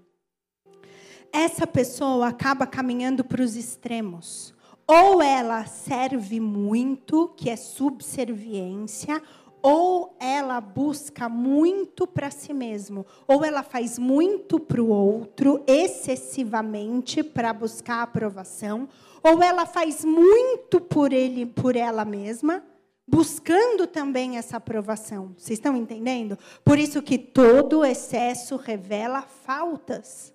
essa 1.33 1.65
pessoa 1.65 2.27
acaba 2.27 2.65
caminhando 2.65 3.23
para 3.23 3.41
os 3.41 3.55
extremos. 3.55 4.53
Ou 4.87 5.21
ela 5.21 5.65
serve 5.65 6.39
muito, 6.39 7.29
que 7.37 7.49
é 7.49 7.55
subserviência, 7.55 9.21
ou 9.61 10.15
ela 10.19 10.59
busca 10.59 11.29
muito 11.29 12.07
para 12.07 12.31
si 12.31 12.53
mesmo, 12.53 13.05
ou 13.27 13.45
ela 13.45 13.63
faz 13.63 13.99
muito 13.99 14.59
para 14.59 14.81
o 14.81 14.89
outro, 14.89 15.63
excessivamente 15.67 17.23
para 17.23 17.53
buscar 17.53 18.01
aprovação, 18.01 18.89
ou 19.23 19.41
ela 19.41 19.65
faz 19.65 20.03
muito 20.03 20.81
por 20.81 21.13
ele, 21.13 21.45
por 21.45 21.75
ela 21.75 22.03
mesma, 22.03 22.63
buscando 23.07 23.85
também 23.85 24.37
essa 24.37 24.57
aprovação. 24.57 25.35
Vocês 25.37 25.59
estão 25.59 25.75
entendendo? 25.75 26.37
Por 26.65 26.79
isso 26.79 27.01
que 27.01 27.17
todo 27.17 27.85
excesso 27.85 28.55
revela 28.55 29.21
faltas. 29.21 30.33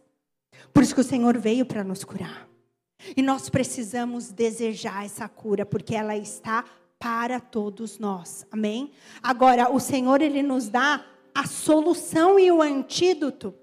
Por 0.77 0.83
isso 0.83 0.95
que 0.95 1.01
o 1.01 1.05
Senhor 1.05 1.39
veio 1.39 1.65
para 1.65 1.83
nos 1.83 2.05
curar. 2.05 2.47
E 3.17 3.23
nós 3.23 3.49
precisamos 3.49 4.29
desejar 4.29 5.07
essa 5.07 5.27
cura, 5.27 5.65
porque 5.65 5.95
ela 5.95 6.15
está 6.15 6.67
para 6.99 7.41
todos 7.41 7.99
nós. 7.99 8.45
Amém? 8.53 8.93
Agora, 9.23 9.73
o 9.73 9.81
Senhor 9.81 10.21
ele 10.21 10.43
nos 10.43 10.69
dá 10.69 11.03
a 11.35 11.47
solução 11.47 12.39
e 12.39 12.53
o 12.53 12.61
antídoto. 12.61 13.55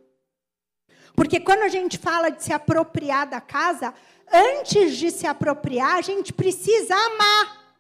Porque 1.14 1.40
quando 1.40 1.62
a 1.62 1.68
gente 1.68 2.00
fala 2.00 2.32
de 2.32 2.44
se 2.44 2.52
apropriar 2.52 3.30
da 3.30 3.40
casa, 3.40 3.94
antes 4.34 4.98
de 4.98 5.12
se 5.12 5.28
apropriar, 5.28 5.98
a 5.98 6.02
gente 6.02 6.34
precisa 6.34 6.96
amar. 6.96 7.78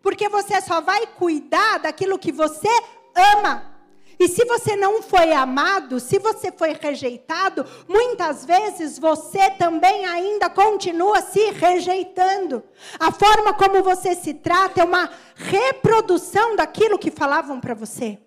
Porque 0.00 0.26
você 0.26 0.58
só 0.62 0.80
vai 0.80 1.06
cuidar 1.06 1.80
daquilo 1.80 2.18
que 2.18 2.32
você 2.32 2.70
ama. 3.14 3.77
E 4.18 4.26
se 4.26 4.44
você 4.44 4.74
não 4.74 5.00
foi 5.00 5.32
amado, 5.32 6.00
se 6.00 6.18
você 6.18 6.50
foi 6.50 6.72
rejeitado, 6.72 7.64
muitas 7.86 8.44
vezes 8.44 8.98
você 8.98 9.48
também 9.52 10.04
ainda 10.06 10.50
continua 10.50 11.22
se 11.22 11.50
rejeitando. 11.52 12.64
A 12.98 13.12
forma 13.12 13.54
como 13.54 13.80
você 13.82 14.16
se 14.16 14.34
trata 14.34 14.80
é 14.80 14.84
uma 14.84 15.08
reprodução 15.36 16.56
daquilo 16.56 16.98
que 16.98 17.12
falavam 17.12 17.60
para 17.60 17.74
você. 17.74 18.18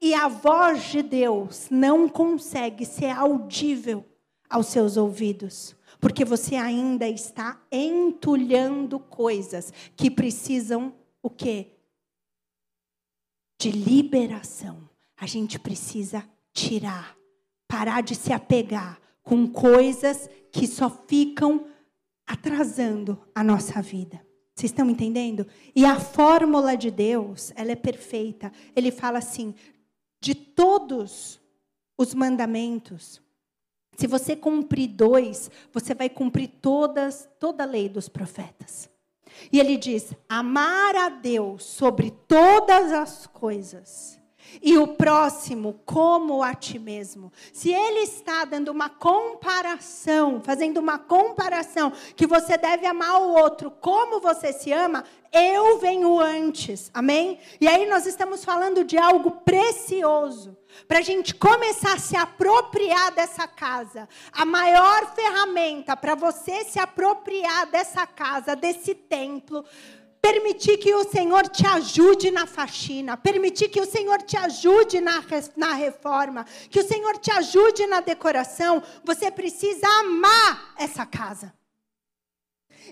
E 0.00 0.14
a 0.14 0.28
voz 0.28 0.84
de 0.84 1.02
Deus 1.02 1.66
não 1.68 2.08
consegue 2.08 2.86
ser 2.86 3.10
audível 3.10 4.04
aos 4.48 4.68
seus 4.68 4.96
ouvidos, 4.96 5.74
porque 5.98 6.24
você 6.24 6.54
ainda 6.54 7.08
está 7.08 7.60
entulhando 7.72 9.00
coisas 9.00 9.72
que 9.96 10.08
precisam 10.08 10.94
o 11.20 11.28
quê? 11.28 11.72
De 13.58 13.72
liberação 13.72 14.87
a 15.18 15.26
gente 15.26 15.58
precisa 15.58 16.24
tirar, 16.52 17.16
parar 17.66 18.02
de 18.02 18.14
se 18.14 18.32
apegar 18.32 19.00
com 19.22 19.46
coisas 19.48 20.30
que 20.52 20.66
só 20.66 20.88
ficam 20.88 21.66
atrasando 22.26 23.18
a 23.34 23.42
nossa 23.42 23.82
vida. 23.82 24.24
Vocês 24.54 24.70
estão 24.70 24.88
entendendo? 24.88 25.46
E 25.74 25.84
a 25.84 26.00
fórmula 26.00 26.76
de 26.76 26.90
Deus, 26.90 27.52
ela 27.54 27.72
é 27.72 27.76
perfeita. 27.76 28.52
Ele 28.74 28.90
fala 28.90 29.18
assim: 29.18 29.54
de 30.20 30.34
todos 30.34 31.40
os 31.96 32.14
mandamentos, 32.14 33.20
se 33.96 34.06
você 34.06 34.34
cumprir 34.34 34.88
dois, 34.88 35.50
você 35.72 35.94
vai 35.94 36.08
cumprir 36.08 36.48
todas, 36.60 37.28
toda 37.38 37.64
a 37.64 37.66
lei 37.66 37.88
dos 37.88 38.08
profetas. 38.08 38.88
E 39.52 39.60
ele 39.60 39.76
diz: 39.76 40.12
amar 40.28 40.96
a 40.96 41.08
Deus 41.08 41.64
sobre 41.64 42.10
todas 42.10 42.92
as 42.92 43.26
coisas 43.26 44.17
e 44.62 44.76
o 44.78 44.88
próximo 44.88 45.80
como 45.84 46.42
a 46.42 46.54
ti 46.54 46.78
mesmo. 46.78 47.32
Se 47.52 47.72
ele 47.72 48.00
está 48.00 48.44
dando 48.44 48.70
uma 48.70 48.88
comparação, 48.88 50.40
fazendo 50.42 50.78
uma 50.78 50.98
comparação, 50.98 51.92
que 52.16 52.26
você 52.26 52.56
deve 52.56 52.86
amar 52.86 53.20
o 53.20 53.32
outro 53.34 53.70
como 53.70 54.20
você 54.20 54.52
se 54.52 54.72
ama, 54.72 55.04
eu 55.32 55.78
venho 55.78 56.18
antes, 56.18 56.90
amém? 56.94 57.38
E 57.60 57.68
aí 57.68 57.86
nós 57.86 58.06
estamos 58.06 58.44
falando 58.44 58.82
de 58.82 58.96
algo 58.96 59.30
precioso, 59.30 60.56
para 60.86 60.98
a 60.98 61.02
gente 61.02 61.34
começar 61.34 61.94
a 61.94 61.98
se 61.98 62.16
apropriar 62.16 63.12
dessa 63.12 63.46
casa. 63.46 64.08
A 64.32 64.44
maior 64.44 65.14
ferramenta 65.14 65.96
para 65.96 66.14
você 66.14 66.64
se 66.64 66.78
apropriar 66.78 67.66
dessa 67.66 68.06
casa, 68.06 68.56
desse 68.56 68.94
templo, 68.94 69.64
Permitir 70.20 70.78
que 70.78 70.94
o 70.94 71.04
Senhor 71.04 71.48
te 71.48 71.66
ajude 71.66 72.30
na 72.30 72.46
faxina, 72.46 73.16
permitir 73.16 73.68
que 73.68 73.80
o 73.80 73.86
Senhor 73.86 74.20
te 74.22 74.36
ajude 74.36 75.00
na, 75.00 75.22
na 75.56 75.74
reforma, 75.74 76.44
que 76.68 76.80
o 76.80 76.86
Senhor 76.86 77.18
te 77.18 77.30
ajude 77.30 77.86
na 77.86 78.00
decoração, 78.00 78.82
você 79.04 79.30
precisa 79.30 79.86
amar 80.00 80.74
essa 80.76 81.06
casa. 81.06 81.52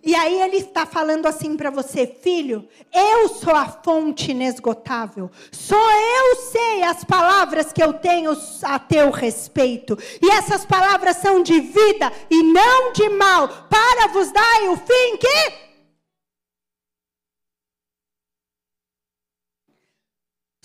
E 0.04 0.14
aí 0.14 0.40
ele 0.40 0.58
está 0.58 0.84
falando 0.84 1.26
assim 1.26 1.56
para 1.56 1.70
você, 1.70 2.06
filho, 2.06 2.68
eu 2.92 3.28
sou 3.28 3.54
a 3.54 3.66
fonte 3.66 4.30
inesgotável. 4.30 5.30
Só 5.50 5.76
eu 5.76 6.36
sei 6.36 6.82
as 6.82 7.02
palavras 7.02 7.72
que 7.72 7.82
eu 7.82 7.94
tenho 7.94 8.36
a 8.62 8.78
teu 8.78 9.10
respeito. 9.10 9.98
E 10.22 10.30
essas 10.30 10.64
palavras 10.66 11.16
são 11.16 11.42
de 11.42 11.60
vida 11.60 12.12
e 12.30 12.42
não 12.42 12.92
de 12.92 13.08
mal, 13.08 13.48
para 13.68 14.08
vos 14.08 14.30
dar 14.30 14.70
o 14.70 14.76
fim 14.76 15.16
que 15.18 15.65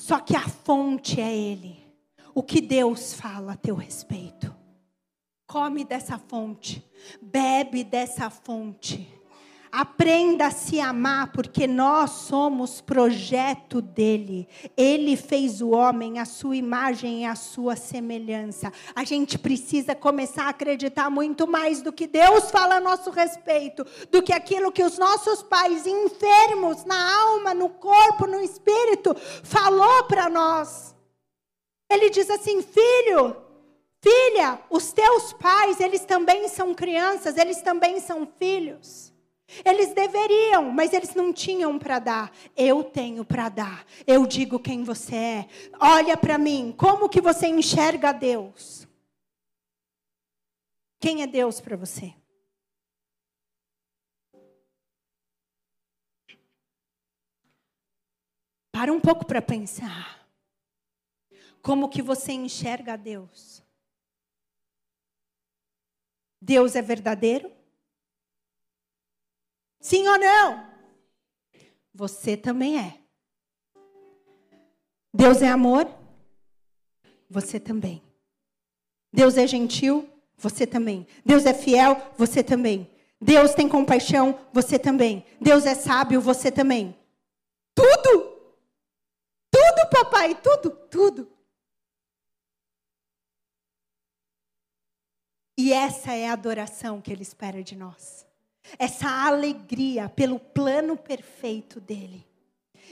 Só 0.02 0.20
que 0.20 0.36
a 0.36 0.50
fonte 0.50 1.22
é 1.22 1.32
Ele. 1.32 1.80
O 2.34 2.42
que 2.42 2.60
Deus 2.60 3.14
fala 3.14 3.54
a 3.54 3.56
teu 3.56 3.76
respeito. 3.76 4.52
Come 5.46 5.86
dessa 5.86 6.18
fonte, 6.18 6.84
bebe 7.22 7.84
dessa 7.84 8.28
fonte. 8.28 9.08
Aprenda 9.72 10.48
a 10.48 10.52
se 10.52 10.82
amar, 10.82 11.32
porque 11.32 11.66
nós 11.66 12.12
somos 12.12 12.82
projeto 12.82 13.82
dele. 13.82 14.46
Ele 14.76 15.16
fez 15.16 15.62
o 15.62 15.70
homem 15.70 16.20
à 16.20 16.26
sua 16.26 16.58
imagem 16.58 17.22
e 17.22 17.26
à 17.26 17.36
sua 17.36 17.78
semelhança. 17.78 18.72
A 18.94 19.06
gente 19.06 19.40
precisa 19.40 19.96
começar 19.96 20.44
a 20.44 20.50
acreditar 20.50 21.10
muito 21.10 21.48
mais 21.48 21.82
do 21.82 21.94
que 21.94 22.06
Deus 22.06 22.52
fala 22.52 22.76
a 22.76 22.80
nosso 22.82 23.12
respeito, 23.12 23.86
do 24.12 24.22
que 24.22 24.34
aquilo 24.34 24.74
que 24.74 24.84
os 24.84 24.98
nossos 24.98 25.42
pais 25.42 25.88
enfermos 25.88 26.84
na 26.84 27.22
alma, 27.22 27.54
no 27.54 27.70
corpo, 27.70 28.28
no 28.28 28.42
espírito 28.42 29.16
falou 29.42 30.04
para 30.04 30.30
nós. 30.30 30.94
Ele 31.90 32.10
diz 32.10 32.30
assim: 32.30 32.62
"Filho, 32.62 33.38
filha, 34.02 34.60
os 34.70 34.92
teus 34.92 35.32
pais, 35.34 35.80
eles 35.80 36.04
também 36.04 36.50
são 36.50 36.74
crianças, 36.74 37.38
eles 37.38 37.62
também 37.62 38.02
são 38.02 38.28
filhos. 38.38 39.11
Eles 39.66 39.94
deveriam, 39.94 40.72
mas 40.72 40.94
eles 40.94 41.14
não 41.14 41.34
tinham 41.34 41.78
para 41.78 42.00
dar. 42.00 42.32
Eu 42.56 42.84
tenho 42.84 43.26
para 43.26 43.50
dar. 43.50 43.86
Eu 44.08 44.26
digo 44.26 44.60
quem 44.60 44.84
você 44.84 45.16
é. 45.16 45.50
Olha 45.80 46.16
para 46.16 46.38
mim, 46.38 46.74
como 46.78 47.10
que 47.10 47.20
você 47.20 47.48
enxerga 47.48 48.12
Deus? 48.12 48.88
Quem 51.00 51.22
é 51.22 51.28
Deus 51.28 51.60
para 51.60 51.76
você? 51.76 52.14
Para 58.72 58.94
um 58.94 59.00
pouco 59.00 59.26
para 59.26 59.42
pensar. 59.42 60.28
Como 61.62 61.90
que 61.90 62.02
você 62.02 62.32
enxerga 62.32 62.98
Deus? 62.98 63.64
Deus 66.42 66.76
é 66.76 66.82
verdadeiro? 66.82 67.61
Sim 69.82 70.08
ou 70.08 70.18
não? 70.20 70.72
Você 71.94 72.38
também 72.38 72.80
é. 72.80 73.02
Deus 75.12 75.42
é 75.42 75.50
amor? 75.50 75.90
Você 77.28 77.60
também. 77.60 78.02
Deus 79.12 79.38
é 79.38 79.48
gentil? 79.48 80.08
Você 80.38 80.68
também. 80.68 81.08
Deus 81.26 81.46
é 81.46 81.54
fiel? 81.54 82.14
Você 82.18 82.44
também. 82.44 82.90
Deus 83.20 83.54
tem 83.54 83.68
compaixão? 83.68 84.40
Você 84.54 84.78
também. 84.78 85.26
Deus 85.42 85.66
é 85.66 85.74
sábio? 85.74 86.22
Você 86.22 86.52
também. 86.52 86.98
Tudo! 87.76 88.32
Tudo, 89.52 89.90
papai, 89.90 90.40
tudo, 90.42 90.70
tudo. 90.88 91.32
E 95.58 95.74
essa 95.74 96.14
é 96.14 96.30
a 96.30 96.34
adoração 96.34 97.02
que 97.02 97.12
Ele 97.12 97.24
espera 97.24 97.62
de 97.62 97.76
nós 97.76 98.31
essa 98.78 99.10
alegria 99.26 100.10
pelo 100.10 100.40
plano 100.40 100.96
perfeito 100.98 101.80
dele. 101.80 102.26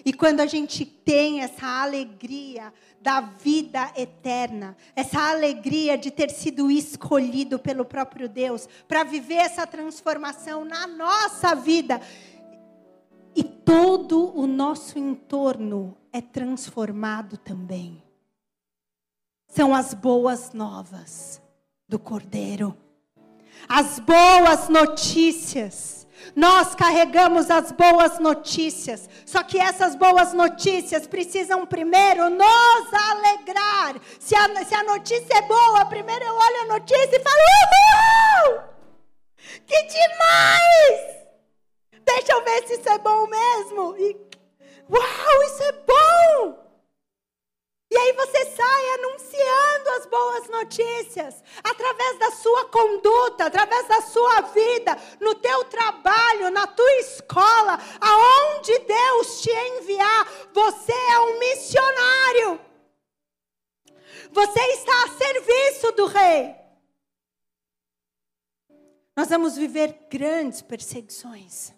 E 0.05 0.13
quando 0.13 0.39
a 0.39 0.45
gente 0.45 0.85
tem 0.85 1.41
essa 1.41 1.65
alegria 1.65 2.73
da 3.01 3.19
vida 3.21 3.91
eterna, 3.95 4.75
essa 4.95 5.29
alegria 5.29 5.97
de 5.97 6.09
ter 6.11 6.29
sido 6.29 6.71
escolhido 6.71 7.59
pelo 7.59 7.83
próprio 7.83 8.29
Deus 8.29 8.67
para 8.87 9.03
viver 9.03 9.35
essa 9.35 9.67
transformação 9.67 10.63
na 10.63 10.87
nossa 10.87 11.53
vida, 11.53 12.01
e 13.35 13.43
todo 13.43 14.35
o 14.37 14.47
nosso 14.47 14.97
entorno 14.97 15.97
é 16.11 16.21
transformado 16.21 17.37
também. 17.37 18.01
São 19.47 19.73
as 19.73 19.93
boas 19.93 20.53
novas 20.53 21.41
do 21.87 21.97
Cordeiro. 21.97 22.75
As 23.67 23.99
boas 23.99 24.69
notícias. 24.69 25.99
Nós 26.35 26.75
carregamos 26.75 27.49
as 27.49 27.71
boas 27.71 28.19
notícias. 28.19 29.09
Só 29.25 29.43
que 29.43 29.59
essas 29.59 29.95
boas 29.95 30.33
notícias 30.33 31.07
precisam 31.07 31.65
primeiro 31.65 32.29
nos 32.29 32.93
alegrar. 32.93 33.95
Se 34.19 34.35
a, 34.35 34.65
se 34.65 34.75
a 34.75 34.83
notícia 34.83 35.37
é 35.37 35.41
boa, 35.41 35.85
primeiro 35.85 36.23
eu 36.23 36.33
olho 36.35 36.61
a 36.61 36.73
notícia 36.73 37.15
e 37.15 37.19
falo: 37.19 37.37
Uhul! 37.37 38.38
Grandes 70.49 70.61
perseguições. 70.61 71.73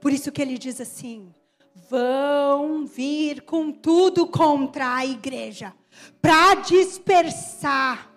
Por 0.00 0.12
isso 0.12 0.32
que 0.32 0.40
ele 0.40 0.56
diz 0.56 0.80
assim: 0.80 1.34
vão 1.90 2.86
vir 2.86 3.42
com 3.42 3.70
tudo 3.70 4.26
contra 4.26 4.94
a 4.94 5.04
igreja, 5.04 5.74
para 6.22 6.54
dispersar. 6.54 8.08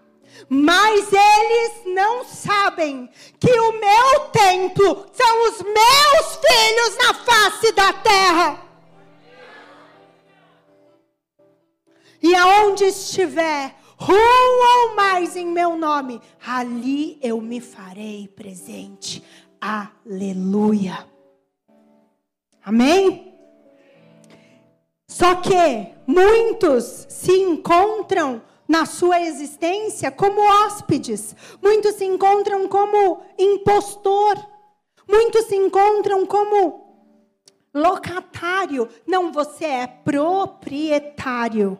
Mas 0.47 1.11
eles 1.11 1.93
não 1.93 2.23
sabem 2.23 3.09
que 3.37 3.51
o 3.51 3.71
meu 3.73 4.29
templo 4.29 5.05
são 5.11 5.49
os 5.49 5.61
meus 5.61 6.39
filhos 6.47 6.97
na 6.97 7.13
face 7.13 7.71
da 7.73 7.93
terra. 7.93 8.65
E 12.23 12.33
aonde 12.33 12.85
estiver 12.85 13.75
ou 14.09 14.95
mais 14.95 15.35
em 15.35 15.45
meu 15.45 15.77
nome, 15.77 16.21
ali 16.45 17.19
eu 17.21 17.39
me 17.39 17.61
farei 17.61 18.27
presente. 18.27 19.23
Aleluia. 19.59 21.05
Amém? 22.63 23.37
Só 25.07 25.35
que 25.35 25.93
muitos 26.07 27.05
se 27.09 27.31
encontram 27.31 28.41
na 28.67 28.85
sua 28.85 29.21
existência 29.21 30.09
como 30.09 30.41
hóspedes, 30.41 31.35
muitos 31.61 31.95
se 31.95 32.05
encontram 32.05 32.67
como 32.67 33.21
impostor, 33.37 34.35
muitos 35.07 35.45
se 35.45 35.55
encontram 35.55 36.25
como 36.25 36.95
locatário. 37.73 38.87
Não, 39.05 39.31
você 39.31 39.65
é 39.65 39.87
proprietário. 39.87 41.77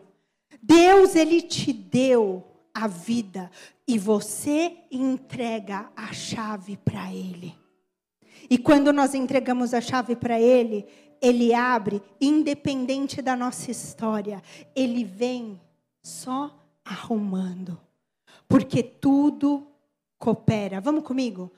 Deus, 0.62 1.16
ele 1.16 1.42
te 1.42 1.72
deu 1.72 2.44
a 2.72 2.86
vida 2.86 3.50
e 3.86 3.98
você 3.98 4.76
entrega 4.90 5.90
a 5.96 6.12
chave 6.12 6.76
para 6.76 7.12
ele. 7.12 7.54
E 8.48 8.56
quando 8.56 8.92
nós 8.92 9.14
entregamos 9.14 9.74
a 9.74 9.80
chave 9.80 10.14
para 10.14 10.40
ele, 10.40 10.86
ele 11.20 11.52
abre, 11.52 12.02
independente 12.20 13.20
da 13.20 13.36
nossa 13.36 13.70
história, 13.70 14.42
ele 14.74 15.04
vem 15.04 15.60
só 16.02 16.56
arrumando. 16.84 17.80
Porque 18.48 18.82
tudo 18.82 19.66
coopera. 20.18 20.80
Vamos 20.80 21.04
comigo? 21.04 21.50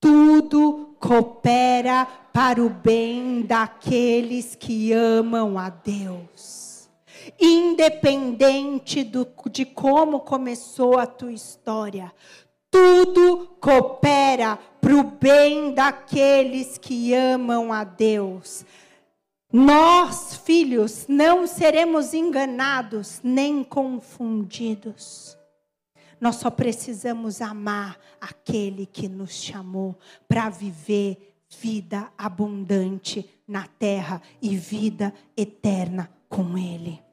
Tudo 0.00 0.94
coopera 0.98 2.06
para 2.32 2.62
o 2.62 2.70
bem 2.70 3.42
daqueles 3.42 4.54
que 4.54 4.92
amam 4.92 5.58
a 5.58 5.68
Deus. 5.68 6.75
Independente 7.40 9.02
do, 9.04 9.26
de 9.50 9.64
como 9.64 10.20
começou 10.20 10.98
a 10.98 11.06
tua 11.06 11.32
história, 11.32 12.12
tudo 12.70 13.56
coopera 13.60 14.58
para 14.80 14.94
o 14.94 15.02
bem 15.02 15.72
daqueles 15.72 16.78
que 16.78 17.14
amam 17.14 17.72
a 17.72 17.84
Deus. 17.84 18.64
Nós, 19.52 20.36
filhos, 20.36 21.06
não 21.08 21.46
seremos 21.46 22.12
enganados 22.12 23.20
nem 23.22 23.64
confundidos. 23.64 25.36
Nós 26.20 26.36
só 26.36 26.50
precisamos 26.50 27.40
amar 27.40 27.98
aquele 28.20 28.86
que 28.86 29.08
nos 29.08 29.32
chamou 29.32 29.96
para 30.28 30.48
viver 30.48 31.34
vida 31.48 32.10
abundante 32.18 33.28
na 33.46 33.66
terra 33.66 34.20
e 34.42 34.56
vida 34.56 35.14
eterna 35.36 36.10
com 36.28 36.58
Ele. 36.58 37.05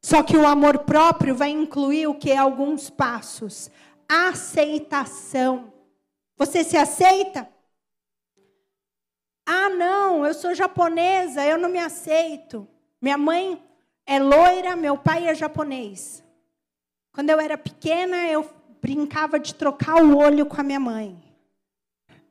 Só 0.00 0.22
que 0.22 0.36
o 0.36 0.46
amor 0.46 0.80
próprio 0.80 1.34
vai 1.34 1.50
incluir 1.50 2.06
o 2.06 2.14
que? 2.14 2.32
Alguns 2.32 2.88
passos. 2.88 3.70
Aceitação. 4.08 5.72
Você 6.36 6.62
se 6.62 6.76
aceita? 6.76 7.48
Ah, 9.44 9.68
não, 9.70 10.26
eu 10.26 10.34
sou 10.34 10.54
japonesa, 10.54 11.44
eu 11.44 11.58
não 11.58 11.68
me 11.68 11.78
aceito. 11.78 12.68
Minha 13.00 13.16
mãe 13.16 13.62
é 14.06 14.18
loira, 14.18 14.76
meu 14.76 14.96
pai 14.96 15.26
é 15.26 15.34
japonês. 15.34 16.22
Quando 17.12 17.30
eu 17.30 17.40
era 17.40 17.58
pequena, 17.58 18.28
eu 18.28 18.48
brincava 18.80 19.40
de 19.40 19.54
trocar 19.54 20.02
o 20.02 20.16
olho 20.16 20.46
com 20.46 20.60
a 20.60 20.62
minha 20.62 20.78
mãe. 20.78 21.18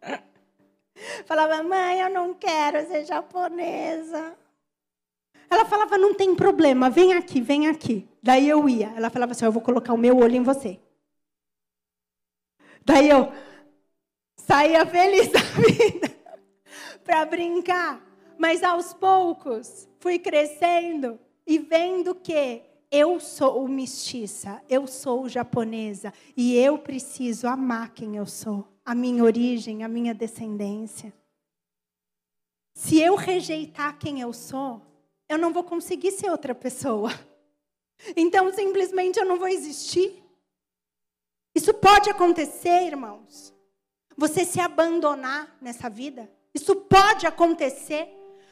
Falava, 1.25 1.61
mãe, 1.63 1.99
eu 1.99 2.09
não 2.09 2.33
quero 2.33 2.87
ser 2.87 3.05
japonesa. 3.05 4.37
Ela 5.49 5.65
falava, 5.65 5.97
não 5.97 6.13
tem 6.13 6.35
problema, 6.35 6.89
vem 6.89 7.13
aqui, 7.13 7.39
vem 7.39 7.67
aqui. 7.67 8.07
Daí 8.21 8.49
eu 8.49 8.67
ia. 8.67 8.91
Ela 8.95 9.09
falava 9.09 9.31
assim, 9.31 9.45
eu 9.45 9.51
vou 9.51 9.61
colocar 9.61 9.93
o 9.93 9.97
meu 9.97 10.17
olho 10.17 10.35
em 10.35 10.43
você. 10.43 10.79
Daí 12.83 13.09
eu 13.09 13.31
saía 14.35 14.85
feliz 14.85 15.31
da 15.31 15.39
vida 15.61 16.15
para 17.03 17.25
brincar. 17.25 18.05
Mas 18.37 18.63
aos 18.63 18.93
poucos 18.93 19.87
fui 19.99 20.19
crescendo 20.19 21.19
e 21.45 21.57
vendo 21.57 22.13
que 22.13 22.61
eu 22.91 23.19
sou 23.19 23.67
mestiça, 23.67 24.61
eu 24.69 24.87
sou 24.87 25.27
japonesa 25.27 26.13
e 26.35 26.55
eu 26.55 26.77
preciso 26.77 27.47
amar 27.47 27.89
quem 27.89 28.15
eu 28.15 28.25
sou, 28.25 28.67
a 28.85 28.95
minha 28.95 29.23
origem, 29.23 29.83
a 29.83 29.87
minha 29.87 30.13
descendência. 30.13 31.13
Se 32.73 33.01
eu 33.01 33.15
rejeitar 33.15 33.97
quem 33.97 34.21
eu 34.21 34.31
sou, 34.31 34.81
eu 35.29 35.37
não 35.37 35.51
vou 35.51 35.63
conseguir 35.63 36.11
ser 36.11 36.29
outra 36.29 36.55
pessoa. 36.55 37.11
Então, 38.15 38.53
simplesmente 38.53 39.17
eu 39.17 39.25
não 39.25 39.39
vou 39.39 39.47
existir. 39.47 40.23
Isso 41.55 41.73
pode 41.73 42.11
acontecer, 42.11 42.85
irmãos. 42.85 43.51
Você 44.15 44.45
se 44.45 44.59
abandonar 44.59 45.57
nessa 45.59 45.89
vida. 45.89 46.29
Isso 46.53 46.75
pode 46.75 47.25
acontecer. 47.25 48.07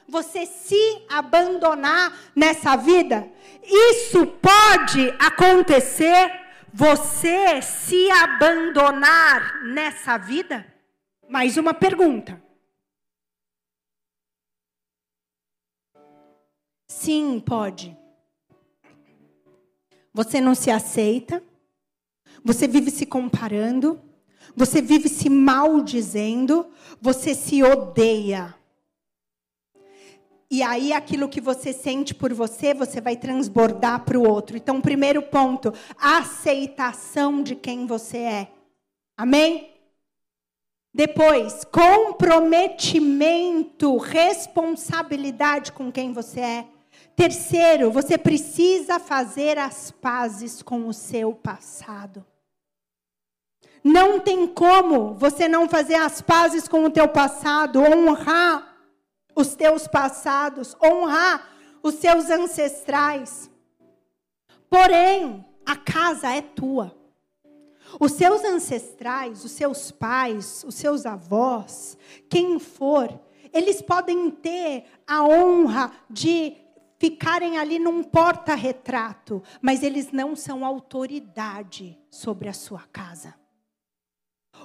Você 0.07 0.47
se 0.47 1.05
abandonar 1.07 2.11
nessa 2.35 2.75
vida. 2.75 3.31
Isso 3.63 4.25
pode 4.25 5.13
acontecer. 5.19 6.31
Você 6.73 7.61
se 7.61 8.09
abandonar 8.09 9.63
nessa 9.63 10.17
vida. 10.17 10.65
Mais 11.29 11.57
uma 11.57 11.73
pergunta. 11.75 12.44
Sim, 16.97 17.41
pode. 17.41 17.93
Você 20.13 20.39
não 20.39 20.55
se 20.55 20.71
aceita. 20.71 21.43
Você 22.43 22.69
vive 22.69 22.89
se 22.89 23.05
comparando. 23.05 24.01
Você 24.55 24.81
vive 24.81 25.09
se 25.09 25.29
maldizendo, 25.29 26.71
você 27.01 27.35
se 27.35 27.61
odeia. 27.61 28.55
E 30.49 30.63
aí 30.63 30.93
aquilo 30.93 31.27
que 31.27 31.41
você 31.41 31.73
sente 31.73 32.15
por 32.15 32.33
você, 32.33 32.73
você 32.73 33.01
vai 33.01 33.17
transbordar 33.17 34.05
para 34.05 34.17
o 34.17 34.25
outro. 34.25 34.55
Então, 34.55 34.79
primeiro 34.79 35.21
ponto, 35.21 35.73
aceitação 35.97 37.43
de 37.43 37.55
quem 37.55 37.85
você 37.85 38.19
é. 38.19 38.49
Amém? 39.17 39.69
Depois, 40.93 41.65
comprometimento, 41.65 43.97
responsabilidade 43.97 45.73
com 45.73 45.91
quem 45.91 46.13
você 46.13 46.39
é. 46.39 46.69
Terceiro, 47.15 47.91
você 47.91 48.17
precisa 48.17 48.99
fazer 48.99 49.57
as 49.57 49.89
pazes 49.89 50.61
com 50.61 50.87
o 50.87 50.93
seu 50.93 51.33
passado. 51.33 52.25
Não 53.83 54.19
tem 54.19 54.47
como 54.47 55.13
você 55.13 55.47
não 55.47 55.69
fazer 55.69 55.95
as 55.95 56.21
pazes 56.21 56.67
com 56.67 56.83
o 56.83 56.89
teu 56.89 57.07
passado, 57.07 57.79
honrar 57.79 58.75
os 59.35 59.55
teus 59.55 59.87
passados, 59.87 60.75
honrar 60.83 61.49
os 61.81 61.95
seus 61.95 62.29
ancestrais. 62.29 63.49
Porém, 64.69 65.45
a 65.65 65.75
casa 65.75 66.31
é 66.31 66.41
tua. 66.41 66.95
Os 67.99 68.13
seus 68.13 68.43
ancestrais, 68.43 69.45
os 69.45 69.51
seus 69.51 69.91
pais, 69.91 70.65
os 70.67 70.75
seus 70.75 71.05
avós, 71.05 71.97
quem 72.27 72.59
for, 72.59 73.19
eles 73.53 73.81
podem 73.81 74.29
ter 74.31 74.85
a 75.07 75.23
honra 75.23 75.91
de 76.09 76.57
ficarem 76.97 77.57
ali 77.57 77.79
num 77.79 78.03
porta-retrato, 78.03 79.41
mas 79.61 79.83
eles 79.83 80.11
não 80.11 80.35
são 80.35 80.65
autoridade 80.65 81.97
sobre 82.09 82.47
a 82.47 82.53
sua 82.53 82.83
casa. 82.91 83.35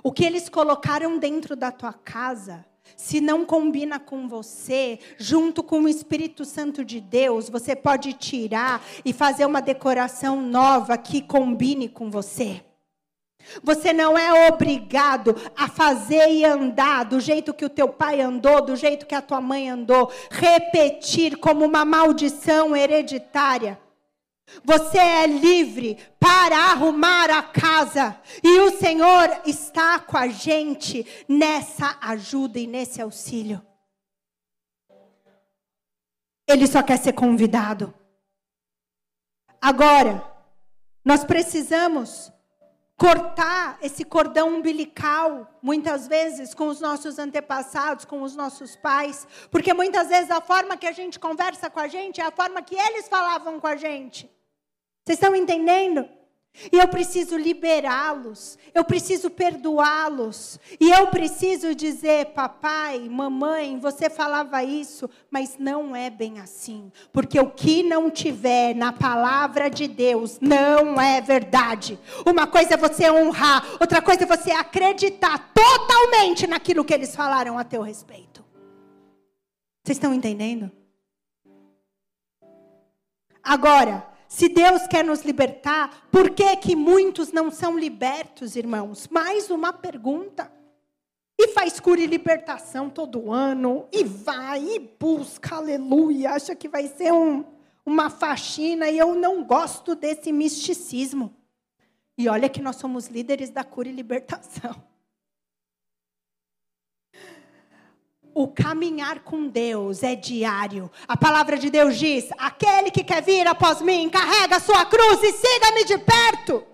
O 0.02 0.12
que 0.12 0.24
eles 0.24 0.48
colocaram 0.48 1.18
dentro 1.18 1.56
da 1.56 1.72
tua 1.72 1.92
casa, 1.92 2.64
se 2.96 3.20
não 3.20 3.44
combina 3.44 3.98
com 3.98 4.28
você, 4.28 4.98
junto 5.18 5.62
com 5.62 5.82
o 5.82 5.88
Espírito 5.88 6.44
Santo 6.44 6.84
de 6.84 7.00
Deus, 7.00 7.48
você 7.48 7.74
pode 7.74 8.12
tirar 8.12 8.82
e 9.04 9.12
fazer 9.12 9.44
uma 9.44 9.60
decoração 9.60 10.40
nova 10.40 10.96
que 10.96 11.20
combine 11.20 11.88
com 11.88 12.10
você. 12.10 12.64
Você 13.62 13.92
não 13.92 14.16
é 14.16 14.48
obrigado 14.48 15.34
a 15.56 15.68
fazer 15.68 16.30
e 16.30 16.44
andar 16.44 17.04
do 17.04 17.20
jeito 17.20 17.54
que 17.54 17.64
o 17.64 17.70
teu 17.70 17.88
pai 17.88 18.20
andou, 18.20 18.62
do 18.62 18.76
jeito 18.76 19.06
que 19.06 19.14
a 19.14 19.22
tua 19.22 19.40
mãe 19.40 19.68
andou, 19.68 20.12
repetir 20.30 21.36
como 21.36 21.64
uma 21.64 21.84
maldição 21.84 22.76
hereditária. 22.76 23.78
Você 24.64 24.98
é 24.98 25.26
livre 25.26 25.98
para 26.18 26.56
arrumar 26.56 27.30
a 27.30 27.42
casa. 27.42 28.20
E 28.42 28.60
o 28.60 28.76
Senhor 28.78 29.42
está 29.46 29.98
com 29.98 30.16
a 30.16 30.28
gente 30.28 31.06
nessa 31.28 31.96
ajuda 32.00 32.58
e 32.58 32.66
nesse 32.66 33.00
auxílio. 33.00 33.64
Ele 36.48 36.66
só 36.66 36.82
quer 36.82 36.98
ser 36.98 37.12
convidado. 37.12 37.94
Agora, 39.60 40.24
nós 41.04 41.22
precisamos 41.22 42.32
cortar 43.00 43.78
esse 43.80 44.04
cordão 44.04 44.56
umbilical, 44.56 45.58
muitas 45.62 46.06
vezes 46.06 46.52
com 46.52 46.68
os 46.68 46.82
nossos 46.82 47.18
antepassados, 47.18 48.04
com 48.04 48.20
os 48.20 48.36
nossos 48.36 48.76
pais, 48.76 49.26
porque 49.50 49.72
muitas 49.72 50.08
vezes 50.08 50.30
a 50.30 50.38
forma 50.42 50.76
que 50.76 50.86
a 50.86 50.92
gente 50.92 51.18
conversa 51.18 51.70
com 51.70 51.80
a 51.80 51.88
gente 51.88 52.20
é 52.20 52.24
a 52.26 52.30
forma 52.30 52.60
que 52.60 52.74
eles 52.74 53.08
falavam 53.08 53.58
com 53.58 53.66
a 53.66 53.74
gente. 53.74 54.30
Vocês 55.02 55.16
estão 55.16 55.34
entendendo? 55.34 56.06
E 56.72 56.76
eu 56.76 56.88
preciso 56.88 57.36
liberá-los, 57.36 58.58
eu 58.74 58.84
preciso 58.84 59.30
perdoá-los, 59.30 60.58
e 60.80 60.90
eu 60.90 61.06
preciso 61.06 61.74
dizer, 61.74 62.26
papai, 62.26 63.08
mamãe, 63.08 63.78
você 63.78 64.10
falava 64.10 64.62
isso, 64.62 65.08
mas 65.30 65.56
não 65.58 65.94
é 65.94 66.10
bem 66.10 66.38
assim, 66.40 66.92
porque 67.12 67.38
o 67.40 67.50
que 67.50 67.82
não 67.82 68.10
tiver 68.10 68.74
na 68.74 68.92
palavra 68.92 69.70
de 69.70 69.86
Deus 69.86 70.38
não 70.40 71.00
é 71.00 71.20
verdade. 71.20 71.98
Uma 72.26 72.46
coisa 72.46 72.74
é 72.74 72.76
você 72.76 73.10
honrar, 73.10 73.64
outra 73.80 74.02
coisa 74.02 74.24
é 74.24 74.26
você 74.26 74.50
acreditar 74.50 75.52
totalmente 75.54 76.46
naquilo 76.46 76.84
que 76.84 76.92
eles 76.92 77.14
falaram 77.14 77.58
a 77.58 77.64
teu 77.64 77.80
respeito. 77.80 78.44
Vocês 79.82 79.96
estão 79.96 80.12
entendendo? 80.12 80.70
Agora, 83.42 84.09
se 84.30 84.48
Deus 84.48 84.86
quer 84.86 85.04
nos 85.04 85.22
libertar, 85.22 86.06
por 86.08 86.30
que 86.30 86.56
que 86.58 86.76
muitos 86.76 87.32
não 87.32 87.50
são 87.50 87.76
libertos, 87.76 88.54
irmãos? 88.54 89.08
Mais 89.08 89.50
uma 89.50 89.72
pergunta. 89.72 90.52
E 91.36 91.48
faz 91.48 91.80
cura 91.80 92.00
e 92.00 92.06
libertação 92.06 92.88
todo 92.88 93.32
ano, 93.32 93.88
e 93.90 94.04
vai, 94.04 94.62
e 94.62 94.78
busca, 94.78 95.56
aleluia, 95.56 96.30
acha 96.30 96.54
que 96.54 96.68
vai 96.68 96.86
ser 96.86 97.12
um, 97.12 97.44
uma 97.84 98.08
faxina, 98.08 98.88
e 98.88 98.96
eu 98.96 99.16
não 99.16 99.42
gosto 99.42 99.96
desse 99.96 100.30
misticismo. 100.30 101.34
E 102.16 102.28
olha 102.28 102.48
que 102.48 102.62
nós 102.62 102.76
somos 102.76 103.08
líderes 103.08 103.50
da 103.50 103.64
cura 103.64 103.88
e 103.88 103.92
libertação. 103.92 104.80
O 108.40 108.48
caminhar 108.48 109.20
com 109.20 109.48
Deus 109.48 110.02
é 110.02 110.16
diário. 110.16 110.90
A 111.06 111.14
palavra 111.14 111.58
de 111.58 111.68
Deus 111.68 111.98
diz: 111.98 112.30
aquele 112.38 112.90
que 112.90 113.04
quer 113.04 113.22
vir 113.22 113.46
após 113.46 113.82
mim, 113.82 114.08
carrega 114.08 114.56
a 114.56 114.60
sua 114.60 114.82
cruz 114.86 115.22
e 115.22 115.30
siga-me 115.30 115.84
de 115.84 115.98
perto. 115.98 116.64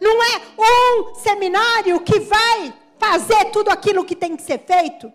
Não 0.00 0.22
é 0.22 0.40
um 0.58 1.14
seminário 1.16 2.00
que 2.00 2.20
vai 2.20 2.72
fazer 2.98 3.50
tudo 3.52 3.68
aquilo 3.68 4.02
que 4.02 4.16
tem 4.16 4.34
que 4.34 4.42
ser 4.42 4.60
feito. 4.60 5.12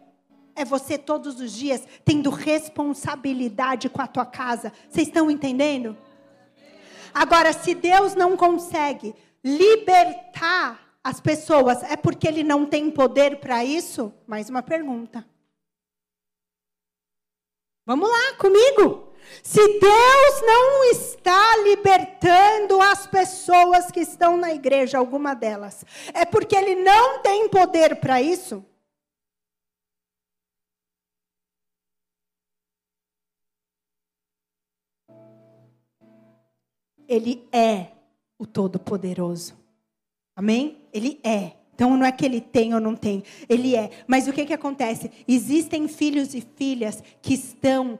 É 0.56 0.64
você 0.64 0.96
todos 0.96 1.40
os 1.40 1.52
dias 1.54 1.84
tendo 2.06 2.30
responsabilidade 2.30 3.90
com 3.90 4.04
a 4.04 4.06
tua 4.06 4.28
casa. 4.28 4.72
Vocês 4.92 5.08
estão 5.08 5.32
entendendo? 5.32 5.98
Agora, 7.12 7.52
se 7.52 7.74
Deus 7.74 8.14
não 8.14 8.38
consegue 8.38 9.16
libertar 9.44 10.80
as 11.04 11.20
pessoas, 11.20 11.82
é 11.82 11.96
porque 11.96 12.28
Ele 12.28 12.44
não 12.44 12.64
tem 12.64 12.92
poder 12.92 13.40
para 13.40 13.66
isso? 13.66 14.14
Mais 14.28 14.52
uma 14.52 14.62
pergunta. 14.62 15.26
Vamos 17.90 18.08
lá 18.08 18.36
comigo. 18.38 19.12
Se 19.42 19.58
Deus 19.80 20.42
não 20.46 20.84
está 20.92 21.58
libertando 21.64 22.80
as 22.80 23.08
pessoas 23.08 23.90
que 23.90 24.00
estão 24.00 24.38
na 24.38 24.54
igreja, 24.54 25.00
alguma 25.00 25.34
delas, 25.34 25.84
é 26.14 26.24
porque 26.24 26.56
Ele 26.56 26.76
não 26.76 27.24
tem 27.24 27.50
poder 27.50 27.96
para 27.96 28.22
isso? 28.22 28.64
Ele 37.08 37.50
é 37.52 37.88
o 38.38 38.46
Todo-Poderoso. 38.46 39.58
Amém? 40.36 40.88
Ele 40.94 41.20
é. 41.24 41.59
Então 41.80 41.96
não 41.96 42.06
é 42.06 42.12
que 42.12 42.26
ele 42.26 42.42
tem 42.42 42.74
ou 42.74 42.82
não 42.82 42.94
tem, 42.94 43.24
ele 43.48 43.74
é. 43.74 44.04
Mas 44.06 44.28
o 44.28 44.34
que, 44.34 44.46
que 44.46 44.54
acontece? 44.54 45.10
Existem 45.26 45.88
filhos 45.88 46.36
e 46.36 46.42
filhas 46.42 47.02
que 47.22 47.34
estão 47.34 47.98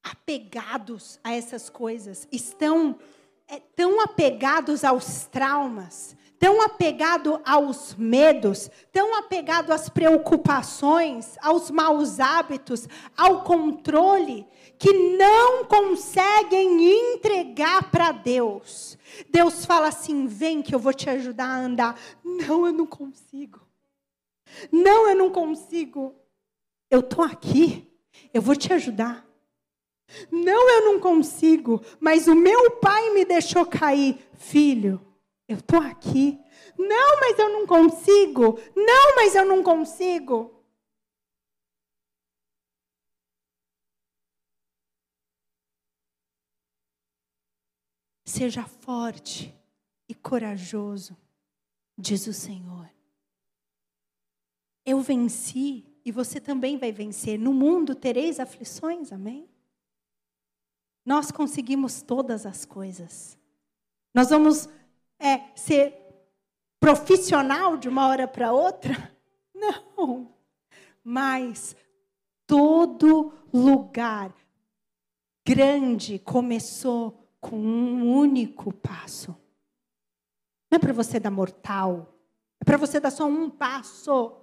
apegados 0.00 1.18
a 1.24 1.34
essas 1.34 1.68
coisas, 1.68 2.28
estão 2.30 2.96
é, 3.48 3.58
tão 3.74 4.00
apegados 4.00 4.84
aos 4.84 5.24
traumas, 5.24 6.16
tão 6.38 6.62
apegado 6.62 7.40
aos 7.44 7.96
medos, 7.96 8.70
tão 8.92 9.16
apegado 9.16 9.72
às 9.72 9.88
preocupações, 9.88 11.36
aos 11.42 11.72
maus 11.72 12.20
hábitos, 12.20 12.86
ao 13.16 13.42
controle, 13.42 14.46
que 14.78 14.92
não 14.92 15.64
conseguem 15.64 17.14
entregar 17.14 17.90
para 17.90 18.12
Deus. 18.12 18.98
Deus 19.28 19.64
fala 19.64 19.88
assim: 19.88 20.26
vem 20.26 20.62
que 20.62 20.74
eu 20.74 20.78
vou 20.78 20.92
te 20.92 21.08
ajudar 21.10 21.46
a 21.46 21.60
andar. 21.60 22.00
Não, 22.22 22.66
eu 22.66 22.72
não 22.72 22.86
consigo. 22.86 23.60
Não, 24.70 25.08
eu 25.08 25.16
não 25.16 25.30
consigo. 25.30 26.14
Eu 26.90 27.00
estou 27.00 27.24
aqui, 27.24 27.90
eu 28.32 28.40
vou 28.40 28.54
te 28.54 28.72
ajudar. 28.72 29.26
Não, 30.30 30.70
eu 30.70 30.84
não 30.92 31.00
consigo, 31.00 31.82
mas 31.98 32.28
o 32.28 32.34
meu 32.34 32.72
pai 32.72 33.10
me 33.10 33.24
deixou 33.24 33.66
cair. 33.66 34.18
Filho, 34.34 35.00
eu 35.48 35.56
estou 35.56 35.80
aqui. 35.80 36.38
Não, 36.78 37.20
mas 37.20 37.38
eu 37.38 37.48
não 37.50 37.66
consigo. 37.66 38.58
Não, 38.76 39.16
mas 39.16 39.34
eu 39.34 39.44
não 39.44 39.62
consigo. 39.62 40.53
Seja 48.36 48.64
forte 48.64 49.54
e 50.08 50.12
corajoso, 50.12 51.16
diz 51.96 52.26
o 52.26 52.32
Senhor. 52.32 52.90
Eu 54.84 55.00
venci 55.00 55.86
e 56.04 56.10
você 56.10 56.40
também 56.40 56.76
vai 56.76 56.90
vencer. 56.90 57.38
No 57.38 57.54
mundo 57.54 57.94
tereis 57.94 58.40
aflições, 58.40 59.12
amém? 59.12 59.48
Nós 61.06 61.30
conseguimos 61.30 62.02
todas 62.02 62.44
as 62.44 62.64
coisas. 62.64 63.38
Nós 64.12 64.30
vamos 64.30 64.68
é, 65.16 65.38
ser 65.54 65.94
profissional 66.80 67.76
de 67.76 67.88
uma 67.88 68.08
hora 68.08 68.26
para 68.26 68.50
outra? 68.50 69.16
Não. 69.54 70.34
Mas 71.04 71.76
todo 72.48 73.32
lugar 73.52 74.34
grande 75.46 76.18
começou 76.18 77.23
com 77.44 77.56
um 77.56 78.16
único 78.16 78.72
passo. 78.72 79.36
Não 80.70 80.76
é 80.76 80.78
para 80.78 80.94
você 80.94 81.20
dar 81.20 81.30
mortal. 81.30 82.08
É 82.58 82.64
para 82.64 82.78
você 82.78 82.98
dar 82.98 83.10
só 83.10 83.26
um 83.26 83.50
passo. 83.50 84.34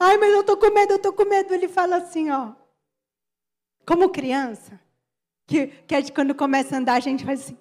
Ai, 0.00 0.16
mas 0.16 0.32
eu 0.32 0.40
estou 0.40 0.56
com 0.56 0.70
medo, 0.70 0.92
eu 0.94 0.96
estou 0.96 1.12
com 1.12 1.26
medo. 1.26 1.52
Ele 1.52 1.68
fala 1.68 1.96
assim, 1.96 2.30
ó. 2.30 2.54
Como 3.86 4.08
criança, 4.08 4.80
que, 5.46 5.66
que 5.66 5.94
é 5.94 6.10
quando 6.10 6.34
começa 6.34 6.74
a 6.74 6.78
andar, 6.78 6.94
a 6.94 7.00
gente 7.00 7.24
faz 7.24 7.40
assim. 7.40 7.58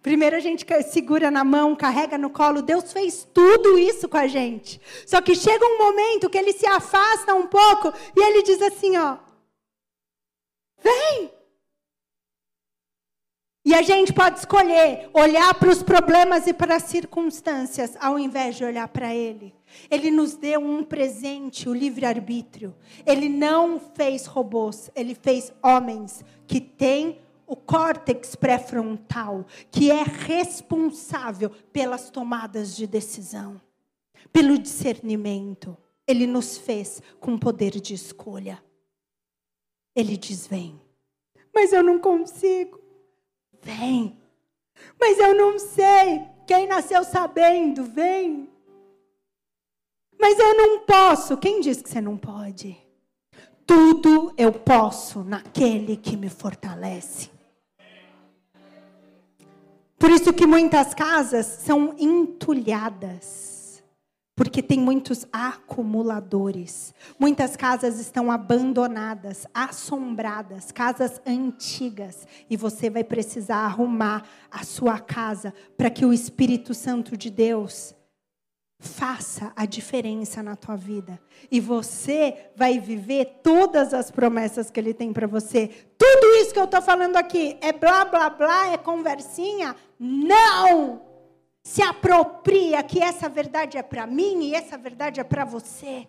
Primeiro 0.00 0.36
a 0.36 0.40
gente 0.40 0.64
segura 0.84 1.28
na 1.28 1.42
mão, 1.42 1.74
carrega 1.74 2.16
no 2.16 2.30
colo. 2.30 2.62
Deus 2.62 2.92
fez 2.92 3.28
tudo 3.34 3.76
isso 3.76 4.08
com 4.08 4.16
a 4.16 4.28
gente. 4.28 4.80
Só 5.04 5.20
que 5.20 5.34
chega 5.34 5.66
um 5.66 5.78
momento 5.78 6.30
que 6.30 6.38
ele 6.38 6.52
se 6.52 6.66
afasta 6.66 7.34
um 7.34 7.46
pouco 7.48 7.92
e 8.16 8.22
ele 8.22 8.42
diz 8.42 8.62
assim, 8.62 8.96
ó: 8.96 9.18
"Vem!" 10.80 11.41
E 13.64 13.74
a 13.74 13.82
gente 13.82 14.12
pode 14.12 14.40
escolher 14.40 15.08
olhar 15.14 15.54
para 15.54 15.70
os 15.70 15.84
problemas 15.84 16.48
e 16.48 16.52
para 16.52 16.76
as 16.76 16.82
circunstâncias, 16.82 17.96
ao 18.00 18.18
invés 18.18 18.56
de 18.56 18.64
olhar 18.64 18.88
para 18.88 19.14
Ele. 19.14 19.54
Ele 19.88 20.10
nos 20.10 20.34
deu 20.34 20.60
um 20.60 20.82
presente, 20.82 21.68
o 21.68 21.74
livre-arbítrio. 21.74 22.74
Ele 23.06 23.28
não 23.28 23.78
fez 23.78 24.26
robôs, 24.26 24.90
ele 24.96 25.14
fez 25.14 25.52
homens 25.62 26.24
que 26.44 26.60
têm 26.60 27.20
o 27.46 27.54
córtex 27.54 28.34
pré-frontal, 28.34 29.46
que 29.70 29.92
é 29.92 30.02
responsável 30.02 31.50
pelas 31.72 32.10
tomadas 32.10 32.74
de 32.74 32.86
decisão, 32.86 33.60
pelo 34.32 34.58
discernimento. 34.58 35.76
Ele 36.04 36.26
nos 36.26 36.58
fez 36.58 37.00
com 37.20 37.38
poder 37.38 37.80
de 37.80 37.94
escolha. 37.94 38.60
Ele 39.94 40.16
diz: 40.16 40.48
vem. 40.48 40.80
Mas 41.54 41.72
eu 41.72 41.82
não 41.82 42.00
consigo. 42.00 42.81
Vem. 43.62 44.16
Mas 45.00 45.18
eu 45.18 45.34
não 45.34 45.58
sei. 45.58 46.22
Quem 46.46 46.66
nasceu 46.66 47.04
sabendo, 47.04 47.84
vem. 47.84 48.48
Mas 50.20 50.38
eu 50.38 50.56
não 50.56 50.80
posso. 50.80 51.36
Quem 51.36 51.60
diz 51.60 51.80
que 51.80 51.88
você 51.88 52.00
não 52.00 52.16
pode? 52.16 52.76
Tudo 53.66 54.34
eu 54.36 54.52
posso 54.52 55.22
naquele 55.22 55.96
que 55.96 56.16
me 56.16 56.28
fortalece. 56.28 57.30
Por 59.98 60.10
isso 60.10 60.32
que 60.32 60.46
muitas 60.46 60.94
casas 60.94 61.46
são 61.46 61.94
entulhadas. 61.96 63.51
Porque 64.34 64.62
tem 64.62 64.78
muitos 64.78 65.26
acumuladores. 65.30 66.94
Muitas 67.18 67.54
casas 67.54 68.00
estão 68.00 68.30
abandonadas, 68.30 69.46
assombradas, 69.52 70.72
casas 70.72 71.20
antigas. 71.26 72.26
E 72.48 72.56
você 72.56 72.88
vai 72.88 73.04
precisar 73.04 73.58
arrumar 73.58 74.24
a 74.50 74.64
sua 74.64 74.98
casa 74.98 75.52
para 75.76 75.90
que 75.90 76.06
o 76.06 76.12
Espírito 76.12 76.72
Santo 76.72 77.16
de 77.16 77.30
Deus 77.30 77.94
faça 78.82 79.52
a 79.54 79.64
diferença 79.64 80.42
na 80.42 80.56
tua 80.56 80.76
vida. 80.76 81.20
E 81.50 81.60
você 81.60 82.50
vai 82.56 82.80
viver 82.80 83.40
todas 83.42 83.94
as 83.94 84.10
promessas 84.10 84.70
que 84.70 84.80
ele 84.80 84.92
tem 84.92 85.12
para 85.12 85.26
você. 85.26 85.68
Tudo 85.96 86.26
isso 86.36 86.52
que 86.52 86.58
eu 86.58 86.64
estou 86.64 86.82
falando 86.82 87.16
aqui 87.16 87.56
é 87.60 87.72
blá, 87.72 88.04
blá, 88.04 88.28
blá, 88.30 88.72
é 88.72 88.78
conversinha? 88.78 89.76
Não! 89.98 91.11
Se 91.62 91.82
apropria 91.82 92.82
que 92.82 93.00
essa 93.00 93.28
verdade 93.28 93.78
é 93.78 93.82
para 93.82 94.06
mim 94.06 94.44
e 94.44 94.54
essa 94.54 94.76
verdade 94.76 95.20
é 95.20 95.24
para 95.24 95.44
você. 95.44 96.08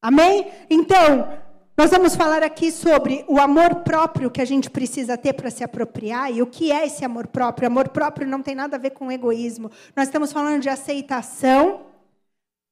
Amém? 0.00 0.50
Então, 0.70 1.28
nós 1.76 1.90
vamos 1.90 2.14
falar 2.14 2.42
aqui 2.42 2.70
sobre 2.70 3.24
o 3.26 3.40
amor 3.40 3.76
próprio 3.76 4.30
que 4.30 4.40
a 4.40 4.44
gente 4.44 4.70
precisa 4.70 5.16
ter 5.16 5.32
para 5.32 5.50
se 5.50 5.64
apropriar 5.64 6.30
e 6.30 6.42
o 6.42 6.46
que 6.46 6.70
é 6.70 6.86
esse 6.86 7.04
amor 7.04 7.26
próprio. 7.26 7.66
Amor 7.66 7.88
próprio 7.88 8.28
não 8.28 8.42
tem 8.42 8.54
nada 8.54 8.76
a 8.76 8.78
ver 8.78 8.90
com 8.90 9.10
egoísmo. 9.10 9.70
Nós 9.96 10.08
estamos 10.08 10.32
falando 10.32 10.60
de 10.60 10.68
aceitação, 10.68 11.86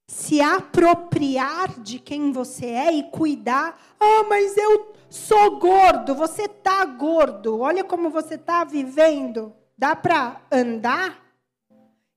se 0.06 0.40
apropriar 0.40 1.80
de 1.80 1.98
quem 1.98 2.30
você 2.30 2.66
é 2.66 2.92
e 2.92 3.04
cuidar. 3.04 3.80
Ah, 3.98 4.24
mas 4.28 4.56
eu 4.56 4.92
sou 5.08 5.58
gordo, 5.58 6.14
você 6.14 6.46
tá 6.46 6.84
gordo. 6.84 7.60
Olha 7.60 7.82
como 7.82 8.10
você 8.10 8.36
tá 8.36 8.64
vivendo. 8.64 9.52
Dá 9.78 9.96
para 9.96 10.40
andar? 10.52 11.29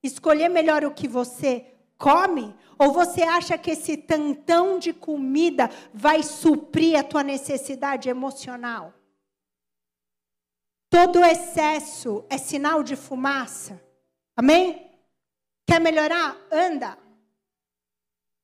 Escolher 0.04 0.50
melhor 0.50 0.84
o 0.84 0.92
que 0.92 1.08
você 1.08 1.64
come? 1.96 2.54
Ou 2.78 2.92
você 2.92 3.22
acha 3.22 3.56
que 3.56 3.70
esse 3.70 3.96
tantão 3.96 4.78
de 4.78 4.92
comida 4.92 5.70
vai 5.94 6.22
suprir 6.22 6.98
a 6.98 7.02
tua 7.02 7.22
necessidade 7.22 8.10
emocional? 8.10 8.92
Todo 10.90 11.24
excesso 11.24 12.22
é 12.28 12.36
sinal 12.36 12.82
de 12.82 12.96
fumaça. 12.96 13.82
Amém? 14.36 14.90
Quer 15.66 15.80
melhorar? 15.80 16.36
Anda. 16.52 16.98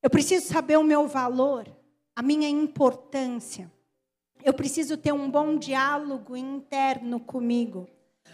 Eu 0.02 0.08
preciso 0.08 0.46
saber 0.46 0.78
o 0.78 0.82
meu 0.82 1.06
valor, 1.06 1.68
a 2.16 2.22
minha 2.22 2.48
importância. 2.48 3.70
Eu 4.42 4.54
preciso 4.54 4.96
ter 4.96 5.12
um 5.12 5.30
bom 5.30 5.58
diálogo 5.58 6.34
interno 6.34 7.20
comigo. 7.20 7.86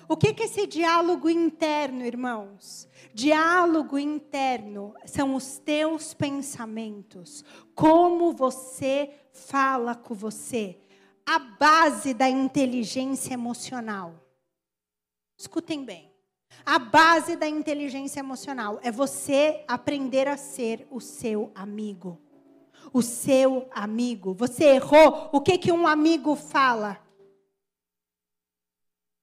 O 0.08 0.16
que 0.16 0.28
é 0.28 0.44
esse 0.44 0.66
diálogo 0.68 1.28
interno, 1.28 2.06
irmãos? 2.06 2.88
Diálogo 3.12 3.98
interno 3.98 4.94
são 5.04 5.34
os 5.34 5.58
teus 5.58 6.14
pensamentos, 6.14 7.44
como 7.74 8.32
você 8.32 9.10
fala 9.32 9.96
com 9.96 10.14
você, 10.14 10.78
a 11.24 11.40
base 11.40 12.14
da 12.14 12.28
inteligência 12.28 13.34
emocional. 13.34 14.14
Escutem 15.36 15.84
bem. 15.84 16.12
A 16.64 16.78
base 16.78 17.34
da 17.34 17.48
inteligência 17.48 18.20
emocional 18.20 18.78
é 18.82 18.92
você 18.92 19.64
aprender 19.66 20.28
a 20.28 20.36
ser 20.36 20.86
o 20.88 21.00
seu 21.00 21.50
amigo. 21.52 22.20
O 22.92 23.02
seu 23.02 23.68
amigo. 23.72 24.34
Você 24.34 24.64
errou, 24.64 25.30
o 25.32 25.40
que 25.40 25.58
que 25.58 25.72
um 25.72 25.86
amigo 25.86 26.36
fala? 26.36 27.04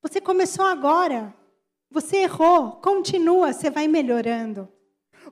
Você 0.03 0.19
começou 0.19 0.65
agora. 0.65 1.33
Você 1.89 2.17
errou. 2.17 2.73
Continua, 2.73 3.53
você 3.53 3.69
vai 3.69 3.87
melhorando. 3.87 4.67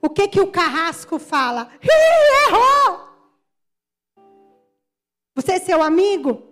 O 0.00 0.08
que 0.08 0.26
que 0.26 0.40
o 0.40 0.50
carrasco 0.50 1.18
fala? 1.18 1.68
Ih, 1.82 2.48
errou! 2.48 3.12
Você 5.34 5.52
é 5.52 5.60
seu 5.60 5.82
amigo? 5.82 6.42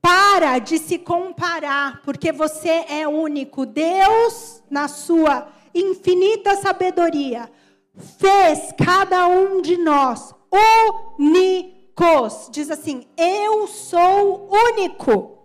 Para 0.00 0.58
de 0.60 0.78
se 0.78 0.98
comparar, 0.98 2.00
porque 2.02 2.30
você 2.30 2.84
é 2.88 3.06
único. 3.08 3.66
Deus, 3.66 4.62
na 4.70 4.86
sua 4.86 5.48
infinita 5.74 6.56
sabedoria, 6.56 7.50
fez 8.18 8.72
cada 8.72 9.26
um 9.26 9.60
de 9.60 9.76
nós 9.76 10.34
únicos. 11.18 12.48
Diz 12.50 12.70
assim: 12.70 13.06
Eu 13.16 13.66
sou 13.66 14.48
único 14.50 15.41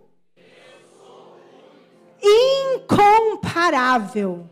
incomparável. 2.22 4.46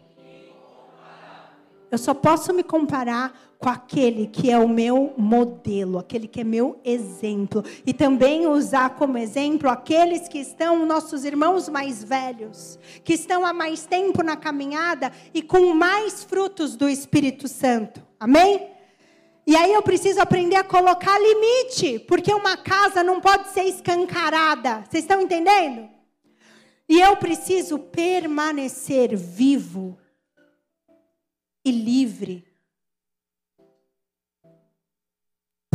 Eu 1.90 1.98
só 1.98 2.12
posso 2.12 2.52
me 2.52 2.62
comparar 2.62 3.46
com 3.58 3.68
aquele 3.68 4.26
que 4.26 4.50
é 4.50 4.58
o 4.58 4.68
meu 4.68 5.14
modelo, 5.16 5.98
aquele 5.98 6.28
que 6.28 6.40
é 6.40 6.44
meu 6.44 6.78
exemplo. 6.84 7.64
E 7.86 7.94
também 7.94 8.46
usar 8.46 8.90
como 8.90 9.16
exemplo 9.16 9.70
aqueles 9.70 10.28
que 10.28 10.38
estão, 10.38 10.84
nossos 10.84 11.24
irmãos 11.24 11.68
mais 11.68 12.04
velhos, 12.04 12.78
que 13.02 13.14
estão 13.14 13.46
há 13.46 13.52
mais 13.52 13.86
tempo 13.86 14.22
na 14.22 14.36
caminhada 14.36 15.10
e 15.32 15.42
com 15.42 15.72
mais 15.72 16.22
frutos 16.24 16.76
do 16.76 16.88
Espírito 16.88 17.48
Santo. 17.48 18.02
Amém? 18.20 18.68
E 19.46 19.56
aí 19.56 19.72
eu 19.72 19.82
preciso 19.82 20.20
aprender 20.20 20.56
a 20.56 20.64
colocar 20.64 21.18
limite, 21.18 22.00
porque 22.00 22.34
uma 22.34 22.56
casa 22.56 23.02
não 23.02 23.20
pode 23.20 23.48
ser 23.50 23.62
escancarada. 23.62 24.84
Vocês 24.88 25.04
estão 25.04 25.20
entendendo? 25.20 25.95
E 26.88 27.00
eu 27.00 27.16
preciso 27.16 27.78
permanecer 27.78 29.16
vivo 29.16 29.98
e 31.64 31.72
livre. 31.72 32.46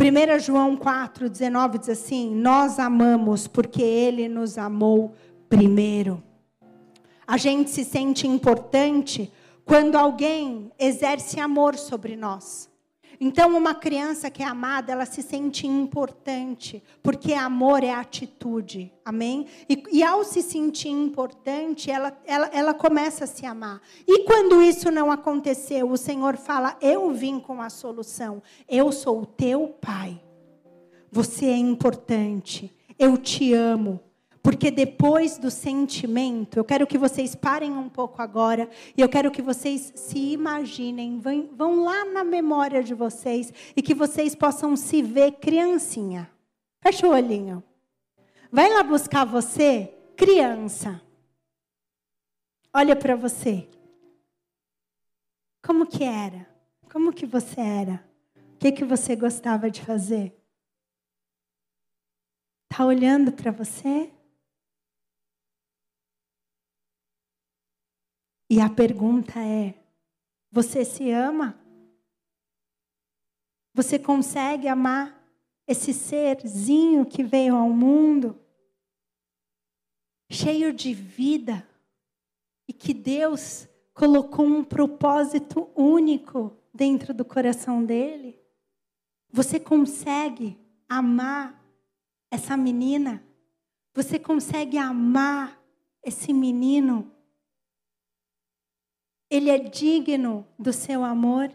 1 0.00 0.38
João 0.40 0.76
4, 0.76 1.28
19 1.28 1.78
diz 1.78 1.88
assim: 1.90 2.34
Nós 2.34 2.78
amamos 2.78 3.46
porque 3.46 3.82
Ele 3.82 4.26
nos 4.26 4.56
amou 4.56 5.14
primeiro. 5.48 6.22
A 7.26 7.36
gente 7.36 7.70
se 7.70 7.84
sente 7.84 8.26
importante 8.26 9.30
quando 9.64 9.96
alguém 9.96 10.72
exerce 10.78 11.38
amor 11.38 11.76
sobre 11.76 12.16
nós. 12.16 12.71
Então, 13.24 13.56
uma 13.56 13.72
criança 13.72 14.28
que 14.28 14.42
é 14.42 14.46
amada, 14.46 14.90
ela 14.90 15.06
se 15.06 15.22
sente 15.22 15.64
importante, 15.64 16.82
porque 17.00 17.32
amor 17.32 17.84
é 17.84 17.92
atitude, 17.92 18.92
amém? 19.04 19.46
E, 19.68 19.80
e 19.92 20.02
ao 20.02 20.24
se 20.24 20.42
sentir 20.42 20.88
importante, 20.88 21.88
ela, 21.88 22.12
ela, 22.26 22.50
ela 22.52 22.74
começa 22.74 23.22
a 23.22 23.28
se 23.28 23.46
amar. 23.46 23.80
E 24.08 24.24
quando 24.24 24.60
isso 24.60 24.90
não 24.90 25.12
aconteceu, 25.12 25.88
o 25.88 25.96
Senhor 25.96 26.36
fala: 26.36 26.76
Eu 26.80 27.12
vim 27.12 27.38
com 27.38 27.62
a 27.62 27.70
solução, 27.70 28.42
eu 28.68 28.90
sou 28.90 29.20
o 29.20 29.26
teu 29.26 29.68
pai. 29.68 30.20
Você 31.08 31.46
é 31.46 31.56
importante, 31.56 32.76
eu 32.98 33.16
te 33.16 33.54
amo. 33.54 34.00
Porque 34.42 34.72
depois 34.72 35.38
do 35.38 35.52
sentimento, 35.52 36.58
eu 36.58 36.64
quero 36.64 36.84
que 36.84 36.98
vocês 36.98 37.32
parem 37.32 37.70
um 37.70 37.88
pouco 37.88 38.20
agora 38.20 38.68
e 38.96 39.00
eu 39.00 39.08
quero 39.08 39.30
que 39.30 39.40
vocês 39.40 39.92
se 39.94 40.18
imaginem, 40.32 41.20
vão, 41.20 41.48
vão 41.52 41.84
lá 41.84 42.04
na 42.06 42.24
memória 42.24 42.82
de 42.82 42.92
vocês 42.92 43.52
e 43.76 43.80
que 43.80 43.94
vocês 43.94 44.34
possam 44.34 44.74
se 44.76 45.00
ver 45.00 45.32
criancinha. 45.32 46.28
Fecha 46.80 47.06
o 47.06 47.10
olhinho. 47.10 47.62
Vai 48.50 48.68
lá 48.68 48.82
buscar 48.82 49.24
você, 49.24 49.94
criança. 50.16 51.00
Olha 52.74 52.96
para 52.96 53.14
você. 53.14 53.68
Como 55.64 55.86
que 55.86 56.02
era? 56.02 56.48
Como 56.90 57.12
que 57.12 57.26
você 57.26 57.60
era? 57.60 58.04
O 58.54 58.58
que 58.58 58.72
que 58.72 58.84
você 58.84 59.14
gostava 59.14 59.70
de 59.70 59.82
fazer? 59.82 60.36
Tá 62.68 62.84
olhando 62.84 63.30
para 63.30 63.52
você? 63.52 64.10
E 68.52 68.60
a 68.60 68.68
pergunta 68.68 69.40
é: 69.40 69.72
você 70.50 70.84
se 70.84 71.10
ama? 71.10 71.58
Você 73.72 73.98
consegue 73.98 74.68
amar 74.68 75.26
esse 75.66 75.94
serzinho 75.94 77.06
que 77.06 77.24
veio 77.24 77.56
ao 77.56 77.70
mundo, 77.70 78.38
cheio 80.30 80.70
de 80.70 80.92
vida, 80.92 81.66
e 82.68 82.74
que 82.74 82.92
Deus 82.92 83.66
colocou 83.94 84.44
um 84.44 84.62
propósito 84.62 85.70
único 85.74 86.54
dentro 86.74 87.14
do 87.14 87.24
coração 87.24 87.82
dele? 87.82 88.38
Você 89.30 89.58
consegue 89.58 90.60
amar 90.86 91.58
essa 92.30 92.54
menina? 92.54 93.24
Você 93.94 94.18
consegue 94.18 94.76
amar 94.76 95.58
esse 96.04 96.34
menino? 96.34 97.11
Ele 99.32 99.48
é 99.48 99.56
digno 99.58 100.46
do 100.58 100.74
seu 100.74 101.02
amor? 101.02 101.50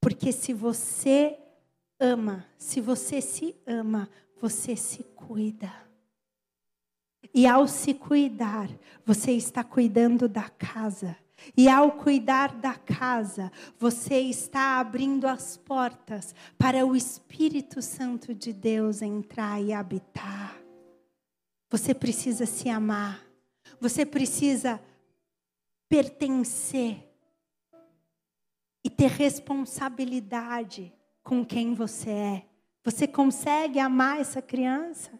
Porque 0.00 0.32
se 0.32 0.52
você 0.52 1.38
ama, 2.00 2.44
se 2.58 2.80
você 2.80 3.20
se 3.20 3.54
ama, 3.64 4.10
você 4.40 4.74
se 4.74 5.04
cuida. 5.14 5.72
E 7.32 7.46
ao 7.46 7.68
se 7.68 7.94
cuidar, 7.94 8.68
você 9.04 9.30
está 9.30 9.62
cuidando 9.62 10.28
da 10.28 10.48
casa. 10.48 11.16
E 11.56 11.68
ao 11.68 11.92
cuidar 11.92 12.56
da 12.56 12.74
casa, 12.74 13.52
você 13.78 14.18
está 14.18 14.80
abrindo 14.80 15.28
as 15.28 15.56
portas 15.56 16.34
para 16.58 16.84
o 16.84 16.96
Espírito 16.96 17.80
Santo 17.80 18.34
de 18.34 18.52
Deus 18.52 19.00
entrar 19.00 19.62
e 19.62 19.72
habitar. 19.72 20.60
Você 21.70 21.94
precisa 21.94 22.46
se 22.46 22.68
amar. 22.68 23.24
Você 23.80 24.04
precisa 24.04 24.80
pertencer 25.88 27.06
e 28.84 28.90
ter 28.90 29.10
responsabilidade 29.10 30.92
com 31.22 31.44
quem 31.44 31.74
você 31.74 32.10
é. 32.10 32.46
Você 32.84 33.06
consegue 33.06 33.80
amar 33.80 34.20
essa 34.20 34.40
criança? 34.40 35.10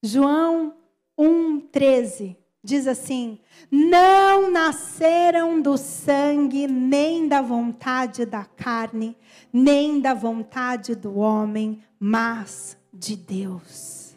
João 0.00 0.76
1,13 1.18 2.36
diz 2.62 2.86
assim: 2.86 3.40
Não 3.70 4.50
nasceram 4.50 5.60
do 5.60 5.76
sangue, 5.76 6.68
nem 6.68 7.26
da 7.26 7.42
vontade 7.42 8.24
da 8.24 8.44
carne, 8.44 9.16
nem 9.52 10.00
da 10.00 10.14
vontade 10.14 10.94
do 10.94 11.18
homem, 11.18 11.82
mas 11.98 12.76
de 12.92 13.16
Deus. 13.16 14.16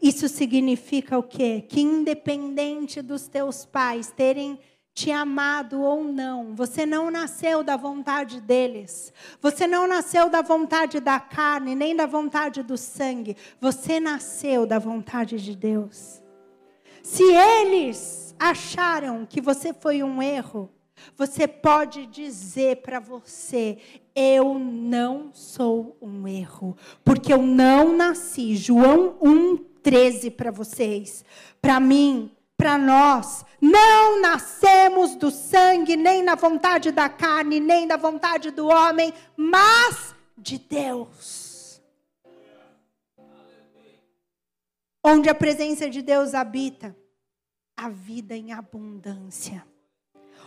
Isso 0.00 0.28
significa 0.28 1.18
o 1.18 1.22
quê? 1.22 1.64
Que 1.68 1.80
independente 1.80 3.02
dos 3.02 3.28
teus 3.28 3.66
pais 3.66 4.10
terem 4.10 4.58
te 4.92 5.10
amado 5.10 5.80
ou 5.80 6.04
não, 6.04 6.54
você 6.54 6.84
não 6.84 7.10
nasceu 7.10 7.62
da 7.62 7.76
vontade 7.76 8.40
deles. 8.40 9.12
Você 9.40 9.66
não 9.66 9.86
nasceu 9.86 10.28
da 10.28 10.42
vontade 10.42 11.00
da 11.00 11.18
carne, 11.18 11.74
nem 11.74 11.94
da 11.94 12.06
vontade 12.06 12.62
do 12.62 12.76
sangue. 12.76 13.36
Você 13.60 14.00
nasceu 14.00 14.66
da 14.66 14.78
vontade 14.78 15.38
de 15.38 15.56
Deus. 15.56 16.20
Se 17.02 17.22
eles 17.22 18.34
acharam 18.38 19.24
que 19.24 19.40
você 19.40 19.72
foi 19.72 20.02
um 20.02 20.22
erro, 20.22 20.70
você 21.16 21.48
pode 21.48 22.06
dizer 22.06 22.82
para 22.82 23.00
você: 23.00 23.78
eu 24.14 24.58
não 24.58 25.30
sou 25.32 25.96
um 26.00 26.26
erro, 26.26 26.76
porque 27.04 27.32
eu 27.32 27.42
não 27.42 27.96
nasci. 27.96 28.54
João 28.54 29.16
1:13 29.22 30.30
para 30.30 30.50
vocês. 30.50 31.24
Para 31.60 31.80
mim, 31.80 32.30
para 32.60 32.76
nós, 32.76 33.42
não 33.58 34.20
nascemos 34.20 35.16
do 35.16 35.30
sangue, 35.30 35.96
nem 35.96 36.22
na 36.22 36.34
vontade 36.34 36.92
da 36.92 37.08
carne, 37.08 37.58
nem 37.58 37.86
da 37.86 37.96
vontade 37.96 38.50
do 38.50 38.66
homem, 38.66 39.14
mas 39.34 40.14
de 40.36 40.58
Deus. 40.58 41.80
Onde 45.02 45.30
a 45.30 45.34
presença 45.34 45.88
de 45.88 46.02
Deus 46.02 46.34
habita, 46.34 46.94
a 47.74 47.88
vida 47.88 48.36
em 48.36 48.52
abundância. 48.52 49.64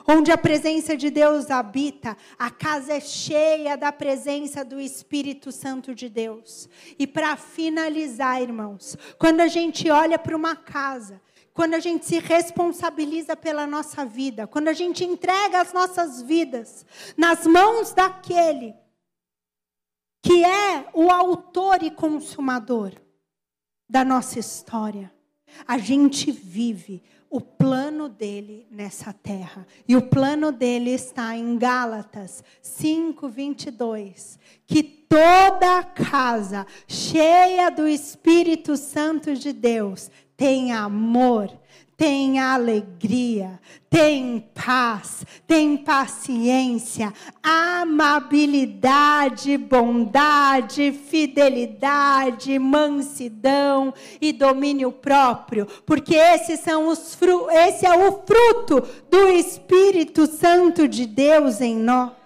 Onde 0.07 0.32
a 0.32 0.38
presença 0.38 0.95
de 0.95 1.09
Deus 1.09 1.49
habita, 1.49 2.16
a 2.38 2.51
casa 2.51 2.93
é 2.93 2.99
cheia 2.99 3.76
da 3.76 3.91
presença 3.91 4.64
do 4.64 4.80
Espírito 4.80 5.51
Santo 5.51 5.95
de 5.95 6.09
Deus. 6.09 6.70
E 6.99 7.07
para 7.07 7.36
finalizar, 7.36 8.39
irmãos, 8.39 8.95
quando 9.18 9.39
a 9.41 9.47
gente 9.47 9.89
olha 9.89 10.20
para 10.20 10.36
uma 10.36 10.55
casa, 10.55 11.20
quando 11.54 11.76
a 11.76 11.80
gente 11.80 12.06
se 12.06 12.20
responsabiliza 12.20 13.36
pela 13.36 13.68
nossa 13.68 14.06
vida, 14.06 14.47
quando 14.47 14.70
a 14.70 14.74
gente 14.74 15.04
entrega 15.04 15.62
as 15.62 15.72
nossas 15.72 16.22
vidas 16.22 16.86
nas 17.16 17.45
mãos 17.45 17.93
daquele 17.93 18.74
que 20.22 20.43
é 20.43 20.88
o 20.93 21.12
autor 21.12 21.84
e 21.84 21.91
consumador 21.91 22.93
da 23.89 24.06
nossa 24.06 24.39
história, 24.39 25.14
a 25.68 25.78
gente 25.78 26.32
vive 26.32 27.04
o 27.30 27.41
plano 27.41 28.08
dele 28.08 28.66
nessa 28.72 29.12
terra. 29.12 29.68
E 29.88 29.95
o 29.95 30.01
plano 30.04 30.51
dele 30.51 30.91
está 30.91 31.36
em 31.36 31.58
Gálatas 31.58 32.43
5:22, 32.62 34.39
que 34.66 34.82
toda 34.82 35.84
casa 35.84 36.66
cheia 36.88 37.70
do 37.70 37.88
Espírito 37.88 38.78
Santo 38.78 39.36
de 39.36 39.51
Deus 39.51 40.10
tem 40.36 40.72
amor, 40.72 41.52
tem 41.96 42.40
alegria, 42.40 43.60
tem 43.90 44.50
paz, 44.54 45.26
tem 45.46 45.78
paciência, 45.78 47.14
amabilidade, 47.42 49.58
bondade, 49.58 50.92
fidelidade, 50.92 52.58
mansidão 52.58 53.94
e 54.20 54.34
domínio 54.34 54.92
próprio, 54.92 55.68
porque 55.86 56.16
esses 56.16 56.60
são 56.60 56.88
os 56.88 57.16
esse 57.52 57.86
é 57.86 57.96
o 57.96 58.24
fruto 58.26 58.82
do 59.10 59.30
Espírito 59.30 60.26
Santo 60.26 60.88
de 60.88 61.06
Deus 61.06 61.62
em 61.62 61.76
nós. 61.76 62.22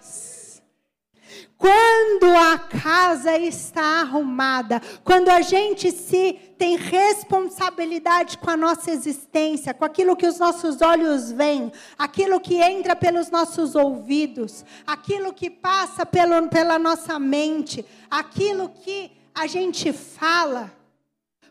Quando 1.58 2.24
a 2.36 2.56
casa 2.56 3.36
está 3.36 4.00
arrumada, 4.02 4.80
quando 5.02 5.28
a 5.28 5.40
gente 5.40 5.90
se 5.90 6.34
tem 6.56 6.76
responsabilidade 6.76 8.38
com 8.38 8.48
a 8.48 8.56
nossa 8.56 8.92
existência, 8.92 9.74
com 9.74 9.84
aquilo 9.84 10.14
que 10.14 10.26
os 10.26 10.38
nossos 10.38 10.80
olhos 10.80 11.32
veem, 11.32 11.72
aquilo 11.98 12.38
que 12.38 12.62
entra 12.62 12.94
pelos 12.94 13.28
nossos 13.28 13.74
ouvidos, 13.74 14.64
aquilo 14.86 15.32
que 15.32 15.50
passa 15.50 16.06
pelo, 16.06 16.48
pela 16.48 16.78
nossa 16.78 17.18
mente, 17.18 17.84
aquilo 18.08 18.68
que 18.68 19.10
a 19.34 19.48
gente 19.48 19.92
fala, 19.92 20.72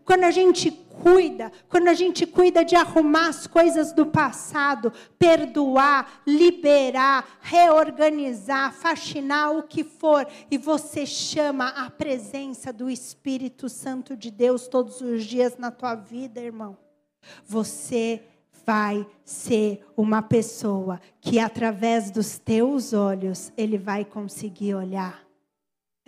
quando 0.07 0.23
a 0.23 0.31
gente 0.31 0.71
cuida, 0.71 1.51
quando 1.67 1.89
a 1.89 1.93
gente 1.93 2.25
cuida 2.25 2.63
de 2.63 2.77
arrumar 2.77 3.27
as 3.27 3.45
coisas 3.45 3.91
do 3.91 4.05
passado, 4.05 4.93
perdoar, 5.19 6.21
liberar, 6.25 7.27
reorganizar, 7.41 8.71
faxinar 8.71 9.51
o 9.51 9.63
que 9.63 9.83
for, 9.83 10.25
e 10.49 10.57
você 10.57 11.05
chama 11.05 11.67
a 11.67 11.89
presença 11.89 12.71
do 12.71 12.89
Espírito 12.89 13.67
Santo 13.67 14.15
de 14.15 14.31
Deus 14.31 14.69
todos 14.69 15.01
os 15.01 15.25
dias 15.25 15.57
na 15.57 15.71
tua 15.71 15.93
vida, 15.93 16.39
irmão. 16.39 16.77
Você 17.45 18.23
vai 18.65 19.05
ser 19.25 19.85
uma 19.97 20.21
pessoa 20.21 21.01
que 21.19 21.37
através 21.37 22.09
dos 22.11 22.39
teus 22.39 22.93
olhos 22.93 23.51
ele 23.57 23.77
vai 23.77 24.05
conseguir 24.05 24.73
olhar 24.73 25.26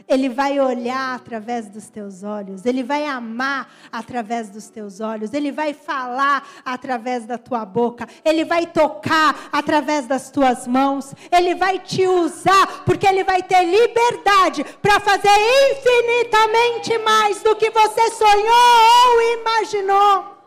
ele 0.09 0.27
vai 0.27 0.59
olhar 0.59 1.15
através 1.15 1.69
dos 1.69 1.87
teus 1.87 2.23
olhos, 2.23 2.65
ele 2.65 2.83
vai 2.83 3.05
amar 3.05 3.71
através 3.91 4.49
dos 4.49 4.67
teus 4.67 4.99
olhos, 4.99 5.33
ele 5.33 5.51
vai 5.51 5.73
falar 5.73 6.45
através 6.65 7.25
da 7.25 7.37
tua 7.37 7.63
boca, 7.63 8.07
ele 8.25 8.43
vai 8.43 8.65
tocar 8.65 9.49
através 9.51 10.07
das 10.07 10.31
tuas 10.31 10.67
mãos, 10.67 11.13
ele 11.31 11.53
vai 11.53 11.77
te 11.77 12.07
usar, 12.07 12.83
porque 12.85 13.07
ele 13.07 13.23
vai 13.23 13.43
ter 13.43 13.63
liberdade 13.63 14.65
para 14.81 14.99
fazer 14.99 15.29
infinitamente 15.71 16.97
mais 16.99 17.43
do 17.43 17.55
que 17.55 17.69
você 17.69 18.09
sonhou 18.11 19.13
ou 19.13 19.39
imaginou. 19.39 20.38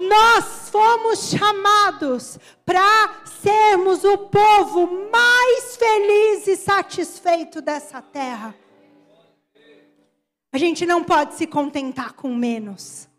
Nós 0.00 0.70
fomos 0.70 1.28
chamados 1.28 2.38
para 2.64 3.22
sermos 3.42 4.02
o 4.02 4.16
povo 4.16 5.10
mais 5.12 5.76
feliz 5.76 6.46
e 6.46 6.56
satisfeito 6.56 7.60
dessa 7.60 8.00
terra. 8.00 8.54
A 10.50 10.56
gente 10.56 10.86
não 10.86 11.04
pode 11.04 11.34
se 11.34 11.46
contentar 11.46 12.14
com 12.14 12.34
menos. 12.34 13.09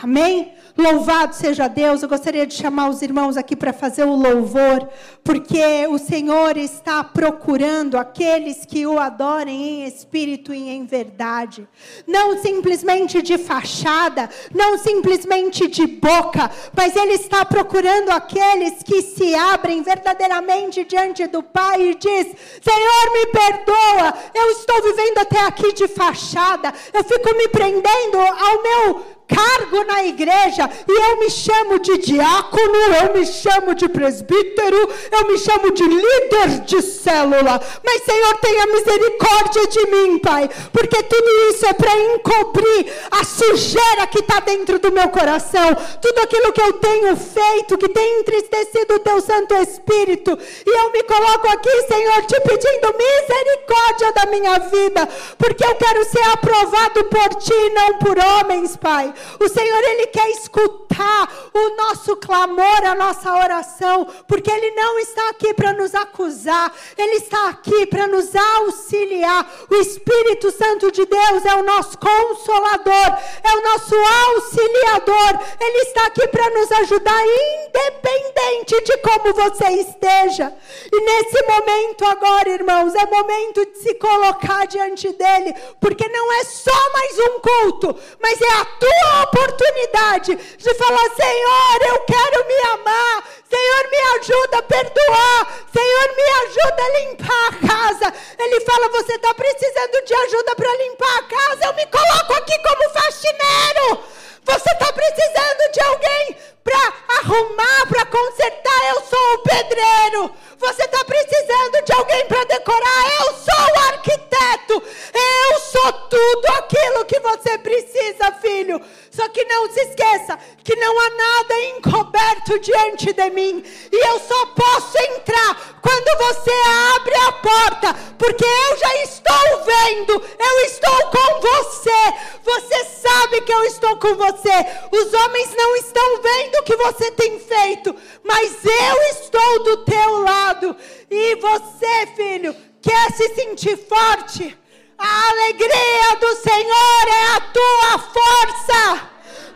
Amém? 0.00 0.54
Louvado 0.76 1.34
seja 1.34 1.66
Deus. 1.66 2.04
Eu 2.04 2.08
gostaria 2.08 2.46
de 2.46 2.54
chamar 2.54 2.88
os 2.88 3.02
irmãos 3.02 3.36
aqui 3.36 3.56
para 3.56 3.72
fazer 3.72 4.04
o 4.04 4.14
louvor, 4.14 4.88
porque 5.24 5.88
o 5.90 5.98
Senhor 5.98 6.56
está 6.56 7.02
procurando 7.02 7.98
aqueles 7.98 8.64
que 8.64 8.86
o 8.86 8.96
adorem 8.96 9.60
em 9.60 9.86
espírito 9.88 10.54
e 10.54 10.68
em 10.68 10.86
verdade. 10.86 11.66
Não 12.06 12.40
simplesmente 12.40 13.20
de 13.20 13.36
fachada, 13.38 14.30
não 14.54 14.78
simplesmente 14.78 15.66
de 15.66 15.84
boca, 15.84 16.48
mas 16.76 16.94
Ele 16.94 17.14
está 17.14 17.44
procurando 17.44 18.10
aqueles 18.10 18.84
que 18.84 19.02
se 19.02 19.34
abrem 19.34 19.82
verdadeiramente 19.82 20.84
diante 20.84 21.26
do 21.26 21.42
Pai 21.42 21.82
e 21.82 21.94
diz: 21.96 22.36
Senhor, 22.62 23.12
me 23.12 23.26
perdoa, 23.32 24.14
eu 24.32 24.50
estou 24.52 24.80
vivendo 24.80 25.18
até 25.18 25.40
aqui 25.40 25.72
de 25.72 25.88
fachada, 25.88 26.72
eu 26.94 27.02
fico 27.02 27.36
me 27.36 27.48
prendendo 27.48 28.16
ao 28.16 28.62
meu 28.62 29.17
cargo 29.28 29.84
na 29.84 30.04
igreja 30.04 30.68
e 30.88 30.92
eu 30.92 31.18
me 31.18 31.30
chamo 31.30 31.78
de 31.78 31.98
diácono, 31.98 32.76
eu 33.02 33.14
me 33.14 33.26
chamo 33.26 33.74
de 33.74 33.88
presbítero, 33.88 34.88
eu 35.12 35.26
me 35.26 35.38
chamo 35.38 35.70
de 35.70 35.84
líder 35.84 36.60
de 36.64 36.80
célula. 36.80 37.60
Mas, 37.84 38.02
Senhor, 38.02 38.34
tenha 38.38 38.66
misericórdia 38.66 39.66
de 39.68 39.86
mim, 39.90 40.18
Pai, 40.18 40.48
porque 40.72 41.02
tudo 41.02 41.28
isso 41.50 41.66
é 41.66 41.72
para 41.74 41.94
encobrir 41.94 42.92
a 43.10 43.24
sujeira 43.24 44.06
que 44.06 44.20
está 44.20 44.40
dentro 44.40 44.78
do 44.78 44.90
meu 44.90 45.08
coração, 45.10 45.76
tudo 46.00 46.18
aquilo 46.20 46.52
que 46.52 46.62
eu 46.62 46.72
tenho 46.74 47.16
feito, 47.16 47.76
que 47.76 47.88
tem 47.88 48.20
entristecido 48.20 48.94
o 48.94 48.98
Teu 49.00 49.20
Santo 49.20 49.54
Espírito. 49.54 50.38
E 50.66 50.70
eu 50.70 50.90
me 50.90 51.02
coloco 51.02 51.48
aqui, 51.48 51.82
Senhor, 51.82 52.24
te 52.24 52.40
pedindo 52.40 52.94
misericórdia 52.96 54.12
da 54.12 54.26
minha 54.26 54.58
vida, 54.58 55.08
porque 55.36 55.64
eu 55.64 55.74
quero 55.74 56.04
ser 56.04 56.22
aprovado 56.32 57.04
por 57.04 57.28
Ti, 57.34 57.70
não 57.74 57.98
por 57.98 58.16
homens, 58.18 58.76
Pai. 58.76 59.12
O 59.40 59.48
Senhor, 59.48 59.82
Ele 59.84 60.06
quer 60.08 60.28
escutar 60.30 61.28
o 61.52 61.76
nosso 61.76 62.16
clamor, 62.16 62.84
a 62.84 62.94
nossa 62.94 63.32
oração, 63.32 64.06
porque 64.26 64.50
Ele 64.50 64.70
não 64.72 64.98
está 64.98 65.28
aqui 65.30 65.54
para 65.54 65.72
nos 65.72 65.94
acusar, 65.94 66.72
Ele 66.96 67.16
está 67.16 67.48
aqui 67.48 67.86
para 67.86 68.06
nos 68.06 68.34
auxiliar. 68.34 69.50
O 69.70 69.74
Espírito 69.76 70.50
Santo 70.50 70.90
de 70.90 71.04
Deus 71.06 71.44
é 71.44 71.54
o 71.54 71.62
nosso 71.62 71.98
consolador, 71.98 73.18
é 73.42 73.56
o 73.56 73.62
nosso 73.62 73.94
auxiliador. 73.94 75.40
Ele 75.60 75.78
está 75.78 76.06
aqui 76.06 76.26
para 76.28 76.50
nos 76.50 76.70
ajudar, 76.72 77.20
independente 77.24 78.80
de 78.82 78.96
como 78.98 79.34
você 79.34 79.68
esteja. 79.68 80.54
E 80.92 81.00
nesse 81.00 81.42
momento 81.46 82.04
agora, 82.04 82.48
irmãos, 82.48 82.94
é 82.94 83.06
momento 83.06 83.64
de 83.66 83.78
se 83.78 83.94
colocar 83.94 84.66
diante 84.66 85.12
dele, 85.12 85.54
porque 85.80 86.08
não 86.08 86.32
é 86.34 86.44
só 86.44 86.92
mais 86.92 87.18
um 87.18 87.40
culto, 87.40 87.96
mas 88.20 88.40
é 88.40 88.52
a 88.52 88.64
tua 88.64 89.07
oportunidade 89.22 90.34
de 90.36 90.74
falar: 90.74 91.10
Senhor, 91.16 91.78
eu 91.88 91.98
quero 92.00 92.46
me 92.46 92.60
amar. 92.72 93.24
Senhor, 93.48 93.90
me 93.90 93.98
ajuda 94.20 94.58
a 94.58 94.62
perdoar. 94.62 95.64
Senhor, 95.72 96.16
me 96.16 96.22
ajuda 96.44 96.82
a 96.82 96.98
limpar 97.00 97.48
a 97.48 97.66
casa. 97.66 98.14
Ele 98.38 98.60
fala: 98.60 98.88
Você 98.90 99.14
está 99.14 99.34
precisando 99.34 100.04
de 100.04 100.14
ajuda 100.14 100.54
para 100.56 100.76
limpar 100.76 101.18
a 101.18 101.22
casa? 101.22 101.64
Eu 101.66 101.74
me 101.74 101.86
coloco 101.86 102.32
aqui 102.34 102.58
como 102.58 102.90
faxineiro. 102.90 104.04
Você 104.44 104.70
está 104.70 104.92
precisando 104.92 105.72
de 105.72 105.80
alguém 105.80 106.36
para 106.68 106.92
arrumar, 107.20 107.86
para 107.88 108.04
consertar? 108.04 108.94
Eu 108.94 109.00
sou 109.02 109.34
o 109.34 109.38
pedreiro. 109.38 110.30
Você 110.58 110.82
está 110.82 111.02
precisando 111.02 111.84
de 111.84 111.92
alguém 111.94 112.26
para 112.26 112.44
decorar? 112.44 113.04
Eu 113.20 113.34
sou 113.34 113.74
o 113.74 113.78
arquiteto. 113.88 114.82
Eu 115.14 115.60
sou 115.60 115.92
tudo 116.10 116.46
aquilo 116.58 117.04
que 117.06 117.18
você 117.20 117.56
precisa, 117.58 118.32
filho. 118.42 118.80
Só 119.18 119.28
que 119.30 119.44
não 119.46 119.68
se 119.68 119.80
esqueça 119.80 120.38
que 120.62 120.76
não 120.76 120.96
há 120.96 121.10
nada 121.10 121.60
encoberto 121.76 122.56
diante 122.60 123.12
de 123.12 123.30
mim. 123.30 123.64
E 123.90 124.08
eu 124.08 124.20
só 124.20 124.46
posso 124.46 124.96
entrar 124.96 125.80
quando 125.82 126.18
você 126.18 126.52
abre 126.94 127.14
a 127.16 127.32
porta, 127.32 127.94
porque 128.16 128.44
eu 128.44 128.76
já 128.76 128.96
estou 129.02 129.64
vendo, 129.64 130.22
eu 130.38 130.60
estou 130.66 131.10
com 131.10 131.40
você. 131.40 132.14
Você 132.44 132.84
sabe 132.84 133.40
que 133.40 133.52
eu 133.52 133.64
estou 133.64 133.96
com 133.96 134.14
você. 134.14 134.54
Os 134.92 135.12
homens 135.12 135.52
não 135.56 135.74
estão 135.74 136.22
vendo 136.22 136.54
o 136.54 136.62
que 136.62 136.76
você 136.76 137.10
tem 137.10 137.40
feito, 137.40 137.96
mas 138.22 138.64
eu 138.64 139.02
estou 139.10 139.64
do 139.64 139.76
teu 139.78 140.22
lado. 140.22 140.76
E 141.10 141.34
você, 141.34 142.06
filho, 142.14 142.54
quer 142.80 143.10
se 143.14 143.34
sentir 143.34 143.76
forte? 143.78 144.56
A 144.98 145.28
alegria 145.30 146.16
do 146.20 146.34
Senhor 146.36 147.08
é 147.08 147.36
a 147.36 147.40
tua 147.40 147.98
força. 147.98 149.08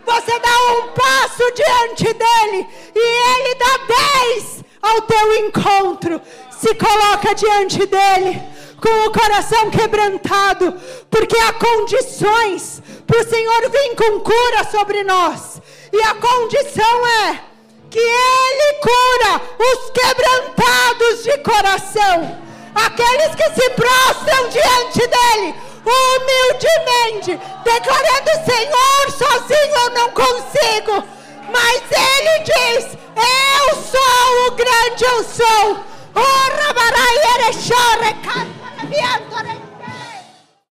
Você 0.05 0.39
dá 0.39 0.73
um 0.73 0.87
passo 0.93 1.51
diante 1.53 2.05
dele 2.13 2.67
e 2.95 2.99
ele 2.99 3.55
dá 3.55 3.77
dez 3.85 4.63
ao 4.81 5.01
teu 5.01 5.35
encontro. 5.45 6.21
Se 6.49 6.73
coloca 6.75 7.35
diante 7.35 7.85
dele 7.85 8.41
com 8.79 9.07
o 9.07 9.11
coração 9.11 9.69
quebrantado, 9.69 10.73
porque 11.09 11.37
há 11.37 11.51
condições 11.53 12.81
para 13.05 13.19
o 13.19 13.29
Senhor 13.29 13.69
vir 13.69 13.95
com 13.95 14.21
cura 14.21 14.63
sobre 14.71 15.03
nós. 15.03 15.61
E 15.91 16.01
a 16.03 16.15
condição 16.15 17.07
é 17.27 17.39
que 17.89 17.99
Ele 17.99 18.79
cura 18.81 19.41
os 19.59 19.91
quebrantados 19.91 21.23
de 21.23 21.37
coração 21.39 22.42
aqueles 22.75 23.35
que 23.35 23.61
se 23.61 23.69
prostram 23.71 24.49
diante 24.49 25.07
dele, 25.07 25.55
humildemente, 25.85 27.39
declarando: 27.63 28.45
Senhor, 28.45 29.11
sozinho 29.11 29.75
eu 29.75 29.89
não 29.91 30.09
consigo. 30.11 31.03
Mas 31.51 31.81
ele 31.91 32.39
diz: 32.43 32.97
Eu 33.15 33.75
sou 33.75 34.47
o 34.47 34.51
grande 34.51 35.03
eu 35.03 35.23
sou. 35.23 35.83
Oh, 36.15 36.43